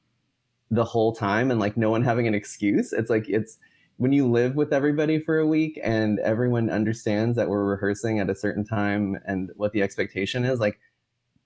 the 0.70 0.84
whole 0.84 1.14
time 1.14 1.51
and 1.51 1.61
like 1.61 1.76
no 1.76 1.90
one 1.90 2.03
having 2.03 2.26
an 2.26 2.34
excuse. 2.34 2.92
It's 2.92 3.11
like 3.11 3.28
it's 3.28 3.59
when 3.97 4.12
you 4.12 4.30
live 4.30 4.55
with 4.55 4.72
everybody 4.72 5.18
for 5.18 5.38
a 5.38 5.47
week 5.47 5.78
and 5.82 6.20
everyone 6.20 6.70
understands 6.70 7.36
that 7.36 7.49
we're 7.49 7.64
rehearsing 7.64 8.20
at 8.20 8.30
a 8.30 8.34
certain 8.34 8.64
time 8.64 9.18
and 9.26 9.51
what 9.57 9.72
the 9.72 9.82
expectation 9.82 10.45
is 10.45 10.59
like 10.59 10.80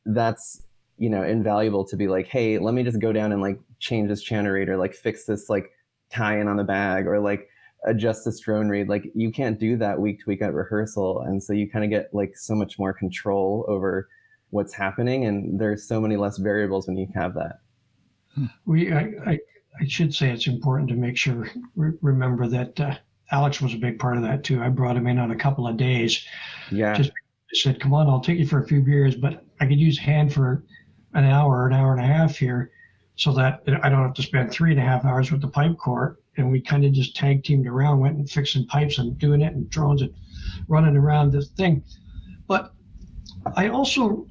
that's 0.07 0.63
you 0.97 1.11
know 1.11 1.23
invaluable 1.23 1.85
to 1.85 1.97
be 1.97 2.09
like 2.09 2.27
hey 2.27 2.59
let 2.59 2.73
me 2.73 2.83
just 2.83 3.01
go 3.01 3.13
down 3.13 3.33
and 3.33 3.43
like 3.43 3.61
change 3.81 4.09
this 4.09 4.23
generator 4.23 4.79
like 4.79 4.95
fix 4.95 5.25
this 5.25 5.51
like 5.51 5.71
tie 6.11 6.41
in 6.41 6.49
on 6.49 6.57
the 6.57 6.65
bag 6.65 7.07
or 7.07 7.21
like 7.21 7.49
adjust 7.85 8.25
this 8.25 8.41
drone 8.41 8.69
reed 8.69 8.89
like 8.89 9.11
you 9.15 9.31
can't 9.31 9.59
do 9.61 9.77
that 9.77 9.99
week 9.99 10.19
to 10.19 10.25
week 10.27 10.43
at 10.43 10.53
rehearsal 10.53 11.21
and 11.23 11.43
so 11.43 11.53
you 11.53 11.71
kind 11.71 11.85
of 11.85 11.91
get 11.91 12.13
like 12.13 12.37
so 12.37 12.55
much 12.55 12.79
more 12.79 12.93
control 12.93 13.65
over 13.69 14.09
what's 14.51 14.75
happening 14.75 15.27
and 15.27 15.61
there's 15.61 15.87
so 15.87 16.01
many 16.01 16.17
less 16.17 16.39
variables 16.39 16.87
when 16.89 16.97
you 16.97 17.07
have 17.15 17.35
that 17.35 17.61
We, 18.67 18.93
I, 18.93 19.13
I, 19.27 19.39
I 19.81 19.87
should 19.87 20.15
say 20.15 20.31
it's 20.31 20.47
important 20.47 20.89
to 20.91 20.97
make 20.97 21.17
sure, 21.17 21.49
re- 21.77 21.97
remember 22.03 22.47
that 22.49 22.79
uh, 22.81 22.97
Alex 23.31 23.61
was 23.61 23.75
a 23.75 23.79
big 23.79 23.99
part 23.99 24.17
of 24.17 24.23
that 24.23 24.43
too. 24.45 24.63
I 24.63 24.69
brought 24.69 24.97
him 24.97 25.07
in 25.07 25.19
on 25.19 25.31
a 25.31 25.37
couple 25.37 25.67
of 25.67 25.77
days. 25.77 26.25
yeah 26.71 26.95
Just- 26.95 27.13
said, 27.55 27.81
come 27.81 27.95
on, 27.95 28.07
I'll 28.09 28.21
take 28.21 28.39
you 28.39 28.47
for 28.47 28.63
a 28.63 28.67
few 28.67 28.83
beers, 28.83 29.17
but 29.17 29.43
I 29.61 29.67
could 29.67 29.81
use 29.81 29.99
hand 29.99 30.35
for 30.35 30.65
an 31.15 31.25
hour, 31.25 31.67
an 31.67 31.73
hour 31.73 31.93
and 31.95 32.05
a 32.05 32.07
half 32.07 32.37
here 32.37 32.71
so 33.17 33.33
that 33.33 33.63
I 33.83 33.89
don't 33.89 34.03
have 34.03 34.13
to 34.15 34.23
spend 34.23 34.51
three 34.51 34.71
and 34.73 34.79
a 34.79 34.83
half 34.83 35.05
hours 35.07 35.33
with 35.33 35.41
the 35.41 35.49
pipe 35.49 35.79
corps. 35.79 36.19
And 36.39 36.51
we 36.51 36.61
kind 36.61 36.85
of 36.85 36.93
just 36.93 37.17
tag 37.17 37.45
teamed 37.45 37.67
around, 37.67 37.99
went 37.99 38.17
and 38.17 38.31
fixing 38.31 38.65
pipes 38.67 38.99
and 38.99 39.19
doing 39.19 39.43
it 39.43 39.55
and 39.55 39.69
drones 39.69 40.03
and 40.03 40.15
running 40.69 40.97
around 40.97 41.33
this 41.33 41.49
thing. 41.49 41.83
But 42.47 42.73
I 43.57 43.69
also, 43.69 44.27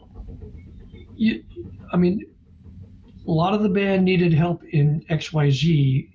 you, 1.16 1.44
I 1.92 1.98
mean, 1.98 2.26
a 3.28 3.32
lot 3.32 3.54
of 3.54 3.62
the 3.62 3.70
band 3.70 4.06
needed 4.06 4.34
help 4.34 4.64
in 4.64 5.04
XYZ, 5.10 6.10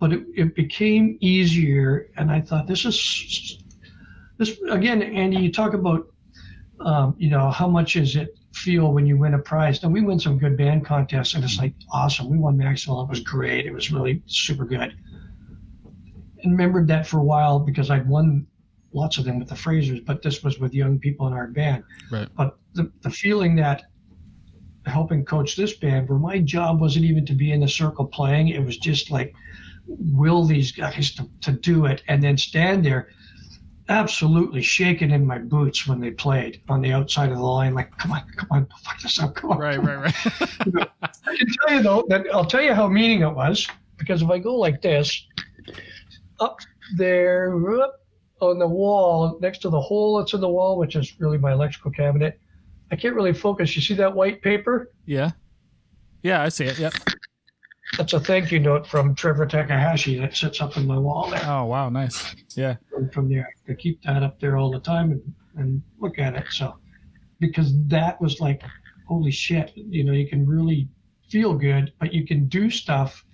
but 0.00 0.12
it, 0.12 0.24
it 0.34 0.54
became 0.54 1.18
easier. 1.20 2.10
And 2.16 2.30
I 2.30 2.40
thought, 2.40 2.66
this 2.66 2.84
is, 2.86 3.62
this 4.38 4.58
again, 4.70 5.02
Andy, 5.02 5.36
you 5.36 5.52
talk 5.52 5.74
about, 5.74 6.06
um, 6.80 7.14
you 7.18 7.28
know, 7.28 7.50
how 7.50 7.68
much 7.68 7.96
is 7.96 8.16
it 8.16 8.35
feel 8.56 8.92
when 8.92 9.06
you 9.06 9.16
win 9.16 9.34
a 9.34 9.38
prize? 9.38 9.82
And 9.82 9.92
we 9.92 10.00
win 10.00 10.18
some 10.18 10.38
good 10.38 10.56
band 10.56 10.84
contests, 10.84 11.34
and 11.34 11.44
it's 11.44 11.58
like 11.58 11.74
awesome. 11.92 12.30
We 12.30 12.38
won 12.38 12.56
Maxwell. 12.56 13.02
It 13.02 13.08
was 13.08 13.20
great. 13.20 13.66
It 13.66 13.72
was 13.72 13.92
really 13.92 14.22
super 14.26 14.64
good. 14.64 14.96
And 16.42 16.52
remembered 16.52 16.88
that 16.88 17.06
for 17.06 17.18
a 17.18 17.24
while 17.24 17.58
because 17.58 17.90
I'd 17.90 18.08
won 18.08 18.46
lots 18.92 19.18
of 19.18 19.24
them 19.24 19.38
with 19.38 19.48
the 19.48 19.54
Frasers, 19.54 20.04
but 20.04 20.22
this 20.22 20.42
was 20.42 20.58
with 20.58 20.72
young 20.72 20.98
people 20.98 21.26
in 21.26 21.32
our 21.32 21.48
band. 21.48 21.84
Right. 22.10 22.28
But 22.36 22.58
the, 22.74 22.90
the 23.02 23.10
feeling 23.10 23.56
that 23.56 23.84
helping 24.86 25.24
coach 25.24 25.56
this 25.56 25.76
band, 25.76 26.08
where 26.08 26.18
my 26.18 26.38
job 26.38 26.80
wasn't 26.80 27.04
even 27.04 27.26
to 27.26 27.34
be 27.34 27.52
in 27.52 27.60
the 27.60 27.68
circle 27.68 28.06
playing, 28.06 28.48
it 28.48 28.64
was 28.64 28.78
just 28.78 29.10
like 29.10 29.34
will 29.88 30.44
these 30.44 30.72
guys 30.72 31.14
to, 31.14 31.28
to 31.40 31.52
do 31.52 31.86
it 31.86 32.02
and 32.08 32.22
then 32.22 32.36
stand 32.36 32.84
there 32.84 33.08
absolutely 33.88 34.62
shaking 34.62 35.10
in 35.12 35.24
my 35.24 35.38
boots 35.38 35.86
when 35.86 36.00
they 36.00 36.10
played 36.10 36.60
on 36.68 36.80
the 36.80 36.92
outside 36.92 37.30
of 37.30 37.36
the 37.36 37.42
line 37.42 37.72
like 37.72 37.96
come 37.98 38.10
on 38.10 38.22
come 38.36 38.48
on 38.50 38.66
fuck 38.82 39.00
this 39.00 39.20
up 39.20 39.34
come 39.34 39.52
on 39.52 39.58
Right, 39.58 39.82
right, 39.82 39.96
right. 39.96 40.14
I 41.24 41.36
can 41.36 41.46
tell 41.60 41.76
you 41.76 41.82
though 41.82 42.04
that 42.08 42.26
I'll 42.32 42.44
tell 42.44 42.62
you 42.62 42.74
how 42.74 42.88
meaning 42.88 43.22
it 43.22 43.30
was 43.30 43.68
because 43.98 44.22
if 44.22 44.30
I 44.30 44.38
go 44.38 44.54
like 44.54 44.82
this, 44.82 45.26
up 46.40 46.58
there 46.96 47.52
on 48.40 48.58
the 48.58 48.66
wall 48.68 49.38
next 49.40 49.58
to 49.58 49.70
the 49.70 49.80
hole 49.80 50.18
that's 50.18 50.34
in 50.34 50.40
the 50.40 50.48
wall, 50.48 50.78
which 50.78 50.96
is 50.96 51.18
really 51.20 51.38
my 51.38 51.52
electrical 51.52 51.90
cabinet, 51.90 52.38
I 52.90 52.96
can't 52.96 53.14
really 53.14 53.32
focus. 53.32 53.74
You 53.74 53.82
see 53.82 53.94
that 53.94 54.14
white 54.14 54.42
paper? 54.42 54.92
yeah. 55.06 55.32
Yeah, 56.22 56.42
I 56.42 56.48
see 56.48 56.64
it. 56.64 56.76
Yep. 56.78 56.92
That's 57.96 58.12
a 58.12 58.20
thank 58.20 58.50
you 58.52 58.58
note 58.58 58.86
from 58.86 59.14
Trevor 59.14 59.46
Takahashi 59.46 60.18
that 60.18 60.36
sits 60.36 60.60
up 60.60 60.76
in 60.76 60.86
my 60.86 60.98
wall 60.98 61.30
there. 61.30 61.42
Oh, 61.44 61.64
wow. 61.64 61.88
Nice. 61.88 62.34
Yeah. 62.54 62.76
From, 62.90 63.10
from 63.10 63.28
there, 63.28 63.48
I 63.68 63.74
keep 63.74 64.02
that 64.02 64.22
up 64.22 64.40
there 64.40 64.56
all 64.56 64.70
the 64.70 64.80
time 64.80 65.12
and 65.12 65.34
and 65.56 65.82
look 65.98 66.18
at 66.18 66.34
it. 66.34 66.44
So, 66.50 66.76
because 67.40 67.72
that 67.88 68.20
was 68.20 68.40
like, 68.40 68.62
holy 69.08 69.30
shit, 69.30 69.72
you 69.74 70.04
know, 70.04 70.12
you 70.12 70.28
can 70.28 70.46
really 70.46 70.88
feel 71.28 71.54
good, 71.54 71.92
but 71.98 72.12
you 72.12 72.26
can 72.26 72.46
do 72.46 72.70
stuff. 72.70 73.24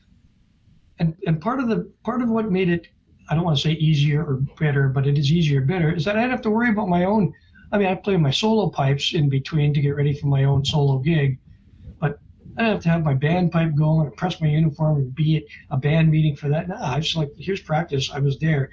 And 0.98 1.14
and 1.26 1.40
part 1.40 1.60
of 1.60 1.68
the 1.68 1.90
part 2.04 2.22
of 2.22 2.30
what 2.30 2.50
made 2.50 2.68
it, 2.68 2.88
I 3.28 3.34
don't 3.34 3.44
want 3.44 3.56
to 3.56 3.62
say 3.62 3.72
easier 3.72 4.24
or 4.24 4.36
better, 4.58 4.88
but 4.88 5.06
it 5.06 5.18
is 5.18 5.32
easier 5.32 5.60
or 5.60 5.64
better, 5.64 5.92
is 5.92 6.04
that 6.04 6.16
I 6.16 6.20
didn't 6.20 6.32
have 6.32 6.42
to 6.42 6.50
worry 6.50 6.70
about 6.70 6.88
my 6.88 7.04
own. 7.04 7.32
I 7.72 7.78
mean, 7.78 7.88
I 7.88 7.94
play 7.94 8.16
my 8.16 8.30
solo 8.30 8.68
pipes 8.68 9.14
in 9.14 9.28
between 9.28 9.72
to 9.74 9.80
get 9.80 9.96
ready 9.96 10.14
for 10.14 10.26
my 10.26 10.44
own 10.44 10.64
solo 10.64 10.98
gig, 10.98 11.38
I 12.56 12.62
didn't 12.62 12.74
have 12.74 12.82
to 12.82 12.88
have 12.90 13.04
my 13.04 13.14
band 13.14 13.50
pipe 13.52 13.74
going 13.74 14.06
and 14.06 14.16
press 14.16 14.40
my 14.40 14.48
uniform 14.48 14.96
and 14.98 15.14
be 15.14 15.38
at 15.38 15.44
a 15.70 15.76
band 15.76 16.10
meeting 16.10 16.36
for 16.36 16.48
that. 16.50 16.68
No, 16.68 16.76
I 16.76 17.00
just 17.00 17.16
like, 17.16 17.30
here's 17.38 17.60
practice. 17.62 18.10
I 18.12 18.18
was 18.18 18.38
there. 18.38 18.70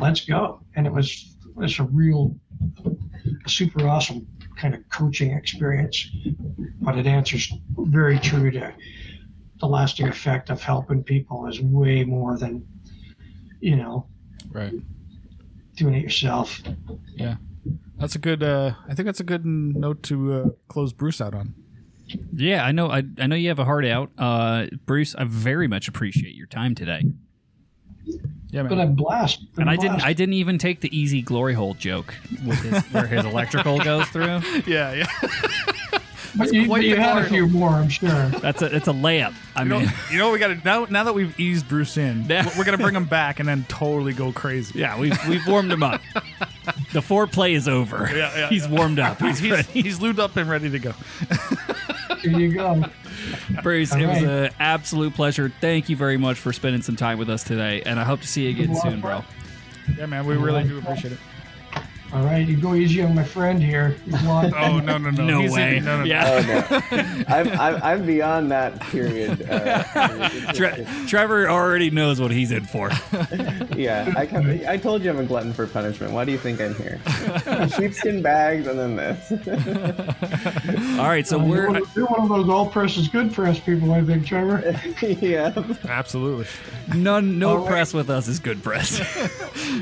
Let's 0.00 0.24
go. 0.24 0.62
And 0.76 0.86
it 0.86 0.92
was, 0.92 1.36
it 1.46 1.54
was 1.56 1.78
a 1.78 1.84
real, 1.84 2.34
a 3.44 3.48
super 3.48 3.86
awesome 3.86 4.26
kind 4.56 4.74
of 4.74 4.88
coaching 4.88 5.32
experience. 5.32 6.08
But 6.80 6.96
it 6.96 7.06
answers 7.06 7.52
very 7.76 8.18
true 8.18 8.50
to 8.52 8.72
the 9.60 9.66
lasting 9.66 10.08
effect 10.08 10.48
of 10.48 10.62
helping 10.62 11.02
people 11.04 11.46
is 11.46 11.60
way 11.60 12.02
more 12.04 12.38
than, 12.38 12.66
you 13.60 13.76
know, 13.76 14.06
Right. 14.50 14.72
doing 15.76 15.94
it 15.94 16.02
yourself. 16.02 16.62
Yeah, 17.14 17.36
that's 17.98 18.14
a 18.14 18.18
good. 18.18 18.42
Uh, 18.42 18.72
I 18.88 18.94
think 18.94 19.04
that's 19.04 19.20
a 19.20 19.24
good 19.24 19.44
note 19.44 20.02
to 20.04 20.32
uh, 20.32 20.48
close 20.68 20.94
Bruce 20.94 21.20
out 21.20 21.34
on. 21.34 21.54
Yeah, 22.34 22.64
I 22.64 22.72
know. 22.72 22.88
I, 22.90 23.02
I 23.18 23.26
know 23.26 23.36
you 23.36 23.48
have 23.48 23.58
a 23.58 23.64
heart 23.64 23.84
out, 23.84 24.10
uh, 24.18 24.66
Bruce. 24.86 25.14
I 25.14 25.24
very 25.24 25.68
much 25.68 25.88
appreciate 25.88 26.34
your 26.34 26.46
time 26.46 26.74
today. 26.74 27.04
Yeah, 28.50 28.62
But 28.64 28.78
man. 28.78 28.80
I 28.80 28.86
blast. 28.86 29.44
And 29.58 29.70
I 29.70 29.76
didn't. 29.76 30.02
I 30.04 30.12
didn't 30.12 30.34
even 30.34 30.58
take 30.58 30.80
the 30.80 30.96
easy 30.96 31.22
glory 31.22 31.54
hole 31.54 31.74
joke 31.74 32.14
with 32.44 32.58
his, 32.62 32.82
where 32.92 33.06
his 33.06 33.24
electrical 33.24 33.78
goes 33.78 34.08
through. 34.08 34.24
yeah, 34.66 34.92
yeah. 34.92 35.06
but 36.36 36.52
you, 36.52 36.66
quite 36.66 36.78
but 36.78 36.84
you 36.84 36.96
had 36.96 37.18
a 37.24 37.28
few 37.28 37.46
more, 37.46 37.68
I'm 37.70 37.88
sure. 37.88 38.08
That's 38.40 38.60
a. 38.62 38.74
It's 38.74 38.88
a 38.88 38.92
layup. 38.92 39.34
I 39.54 39.62
You 39.62 39.68
know, 39.68 39.78
mean, 39.80 39.92
you 40.10 40.18
know 40.18 40.32
we 40.32 40.40
got 40.40 40.48
to 40.48 40.56
now. 40.64 40.86
Now 40.90 41.04
that 41.04 41.12
we've 41.14 41.38
eased 41.38 41.68
Bruce 41.68 41.96
in, 41.96 42.26
we're 42.26 42.64
gonna 42.64 42.78
bring 42.78 42.96
him 42.96 43.04
back 43.04 43.38
and 43.38 43.48
then 43.48 43.64
totally 43.68 44.14
go 44.14 44.32
crazy. 44.32 44.80
yeah, 44.80 44.98
we've 44.98 45.16
we've 45.28 45.46
warmed 45.46 45.70
him 45.70 45.84
up. 45.84 46.00
The 46.92 47.00
foreplay 47.00 47.52
is 47.54 47.68
over. 47.68 48.08
Yeah, 48.12 48.36
yeah, 48.36 48.48
He's 48.48 48.66
yeah. 48.66 48.76
warmed 48.76 48.98
up. 48.98 49.20
He's, 49.20 49.38
He's, 49.38 49.50
ready. 49.52 49.82
he's 49.82 49.98
lubed 50.00 50.18
up 50.18 50.36
and 50.36 50.50
ready 50.50 50.70
to 50.70 50.78
go. 50.80 50.92
Here 52.22 52.38
you 52.38 52.54
go. 52.54 52.84
Bruce, 53.62 53.92
All 53.92 54.00
it 54.00 54.06
was 54.06 54.22
an 54.22 54.50
absolute 54.58 55.14
pleasure. 55.14 55.52
Thank 55.60 55.88
you 55.88 55.96
very 55.96 56.16
much 56.16 56.38
for 56.38 56.52
spending 56.52 56.82
some 56.82 56.96
time 56.96 57.18
with 57.18 57.30
us 57.30 57.42
today, 57.44 57.82
and 57.82 57.98
I 57.98 58.04
hope 58.04 58.20
to 58.20 58.26
see 58.26 58.44
you 58.48 58.50
again 58.50 58.74
soon, 58.76 59.00
bro. 59.00 59.24
Yeah, 59.96 60.06
man. 60.06 60.26
We 60.26 60.36
really 60.36 60.64
do 60.64 60.78
appreciate 60.78 61.12
it. 61.12 61.18
All 62.12 62.24
right, 62.24 62.46
you 62.46 62.56
go 62.56 62.74
easy 62.74 63.02
on 63.02 63.14
my 63.14 63.22
friend 63.22 63.62
here. 63.62 63.90
He's. 64.04 64.14
Oh 64.24 64.78
no, 64.78 64.98
no, 64.98 65.10
no. 65.10 65.24
No 65.24 65.40
He's 65.42 65.52
way. 65.52 65.80
no, 65.80 65.98
no, 65.98 65.98
no. 65.98 66.04
Yeah. 66.04 66.70
Oh 66.70 66.96
no, 66.96 67.22
I'm, 67.28 67.48
I'm 67.60 67.82
I'm 67.82 68.06
beyond 68.06 68.50
that 68.50 68.78
period. 68.80 69.48
Uh, 69.48 70.28
Tre- 70.54 70.84
Trevor 71.06 71.48
already 71.48 71.90
knows 71.90 72.20
what 72.20 72.30
he's 72.30 72.50
in 72.52 72.64
for. 72.64 72.90
yeah, 73.76 74.12
I 74.16 74.26
come, 74.26 74.46
I 74.68 74.76
told 74.76 75.02
you 75.04 75.10
I'm 75.10 75.18
a 75.18 75.24
glutton 75.24 75.52
for 75.52 75.66
punishment. 75.66 76.12
Why 76.12 76.24
do 76.24 76.32
you 76.32 76.38
think 76.38 76.60
I'm 76.60 76.74
here? 76.74 77.00
Sheepskin 77.76 78.22
bags 78.22 78.66
and 78.66 78.78
then 78.78 78.96
this. 78.96 79.30
All 80.98 81.06
right, 81.08 81.26
so 81.26 81.38
Uh, 81.40 81.44
you're, 81.44 81.48
we're 81.48 81.66
one 81.68 81.76
of, 81.76 81.96
you're 81.96 82.06
one 82.06 82.20
of 82.22 82.28
those 82.28 82.48
all 82.48 82.66
press 82.68 82.96
is 82.96 83.08
good 83.08 83.32
press 83.32 83.58
people, 83.60 83.92
I 83.92 84.02
think, 84.04 84.26
Trevor. 84.26 84.62
yeah. 85.02 85.52
Absolutely. 85.88 86.46
none. 86.96 87.38
No 87.38 87.50
All 87.50 87.58
right. 87.58 87.68
press 87.68 87.94
with 87.94 88.10
us 88.10 88.26
is 88.28 88.38
good 88.38 88.62
press. 88.62 88.98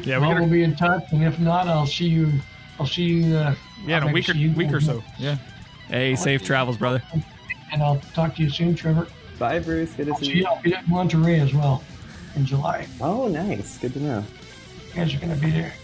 Yeah, 0.05 0.19
we 0.19 0.27
Well, 0.27 0.31
gotta, 0.33 0.41
we'll 0.43 0.51
be 0.51 0.63
in 0.63 0.77
touch, 0.77 1.05
and 1.13 1.23
if 1.25 1.39
not, 1.39 1.67
I'll 1.69 1.87
see 1.87 2.07
you. 2.07 2.18
I'll 2.81 2.87
see 2.87 3.03
you. 3.05 3.37
Uh, 3.37 3.55
yeah, 3.87 3.99
in 4.03 4.09
a 4.09 4.13
week 4.13 4.29
or 4.29 4.33
you 4.33 4.53
week 4.53 4.73
or 4.73 4.81
so. 4.81 5.03
Yeah. 5.19 5.37
hey, 5.89 6.15
safe 6.17 6.45
travels, 6.45 6.77
brother. 6.77 7.03
And 7.73 7.83
I'll 7.83 8.01
talk 8.15 8.35
to 8.37 8.43
you 8.43 8.51
soon, 8.51 8.75
Trevor. 8.75 9.07
Bye, 9.39 9.59
Bruce. 9.61 9.93
Good 9.95 10.07
to 10.07 10.13
I'll 10.13 10.19
see 10.19 10.25
see 10.27 10.33
you. 10.33 10.39
you. 10.41 10.47
I'll 10.47 10.63
be 10.63 10.75
at 10.75 10.89
Monterey 10.89 11.39
as 11.41 11.53
well 11.55 11.83
in 12.37 12.45
July. 12.47 12.87
Oh, 13.01 13.29
nice. 13.29 13.79
Good 13.79 13.93
to 13.95 14.01
know. 14.01 14.25
You 14.89 14.95
guys 14.95 15.15
are 15.15 15.19
going 15.19 15.35
to 15.35 15.41
be 15.41 15.51
there. 15.51 15.73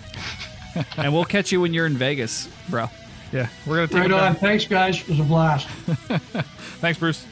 And 0.97 1.12
we'll 1.14 1.24
catch 1.24 1.53
you 1.53 1.61
when 1.61 1.72
you're 1.72 1.87
in 1.87 1.97
Vegas, 1.97 2.49
bro. 2.68 2.91
Yeah. 3.32 3.49
We're 3.64 3.76
gonna 3.76 3.87
take 3.87 3.97
Right 3.97 4.07
him 4.07 4.14
on. 4.14 4.20
down. 4.20 4.35
Thanks, 4.35 4.64
guys. 4.64 5.01
It 5.03 5.09
was 5.09 5.20
a 5.20 5.22
blast. 5.22 5.68
Thanks, 6.80 6.99
Bruce. 6.99 7.24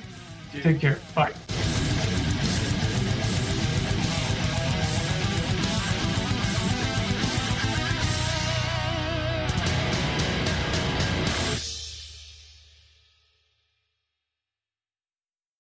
Take 0.63 0.79
care. 0.79 1.01
Bye. 1.13 1.33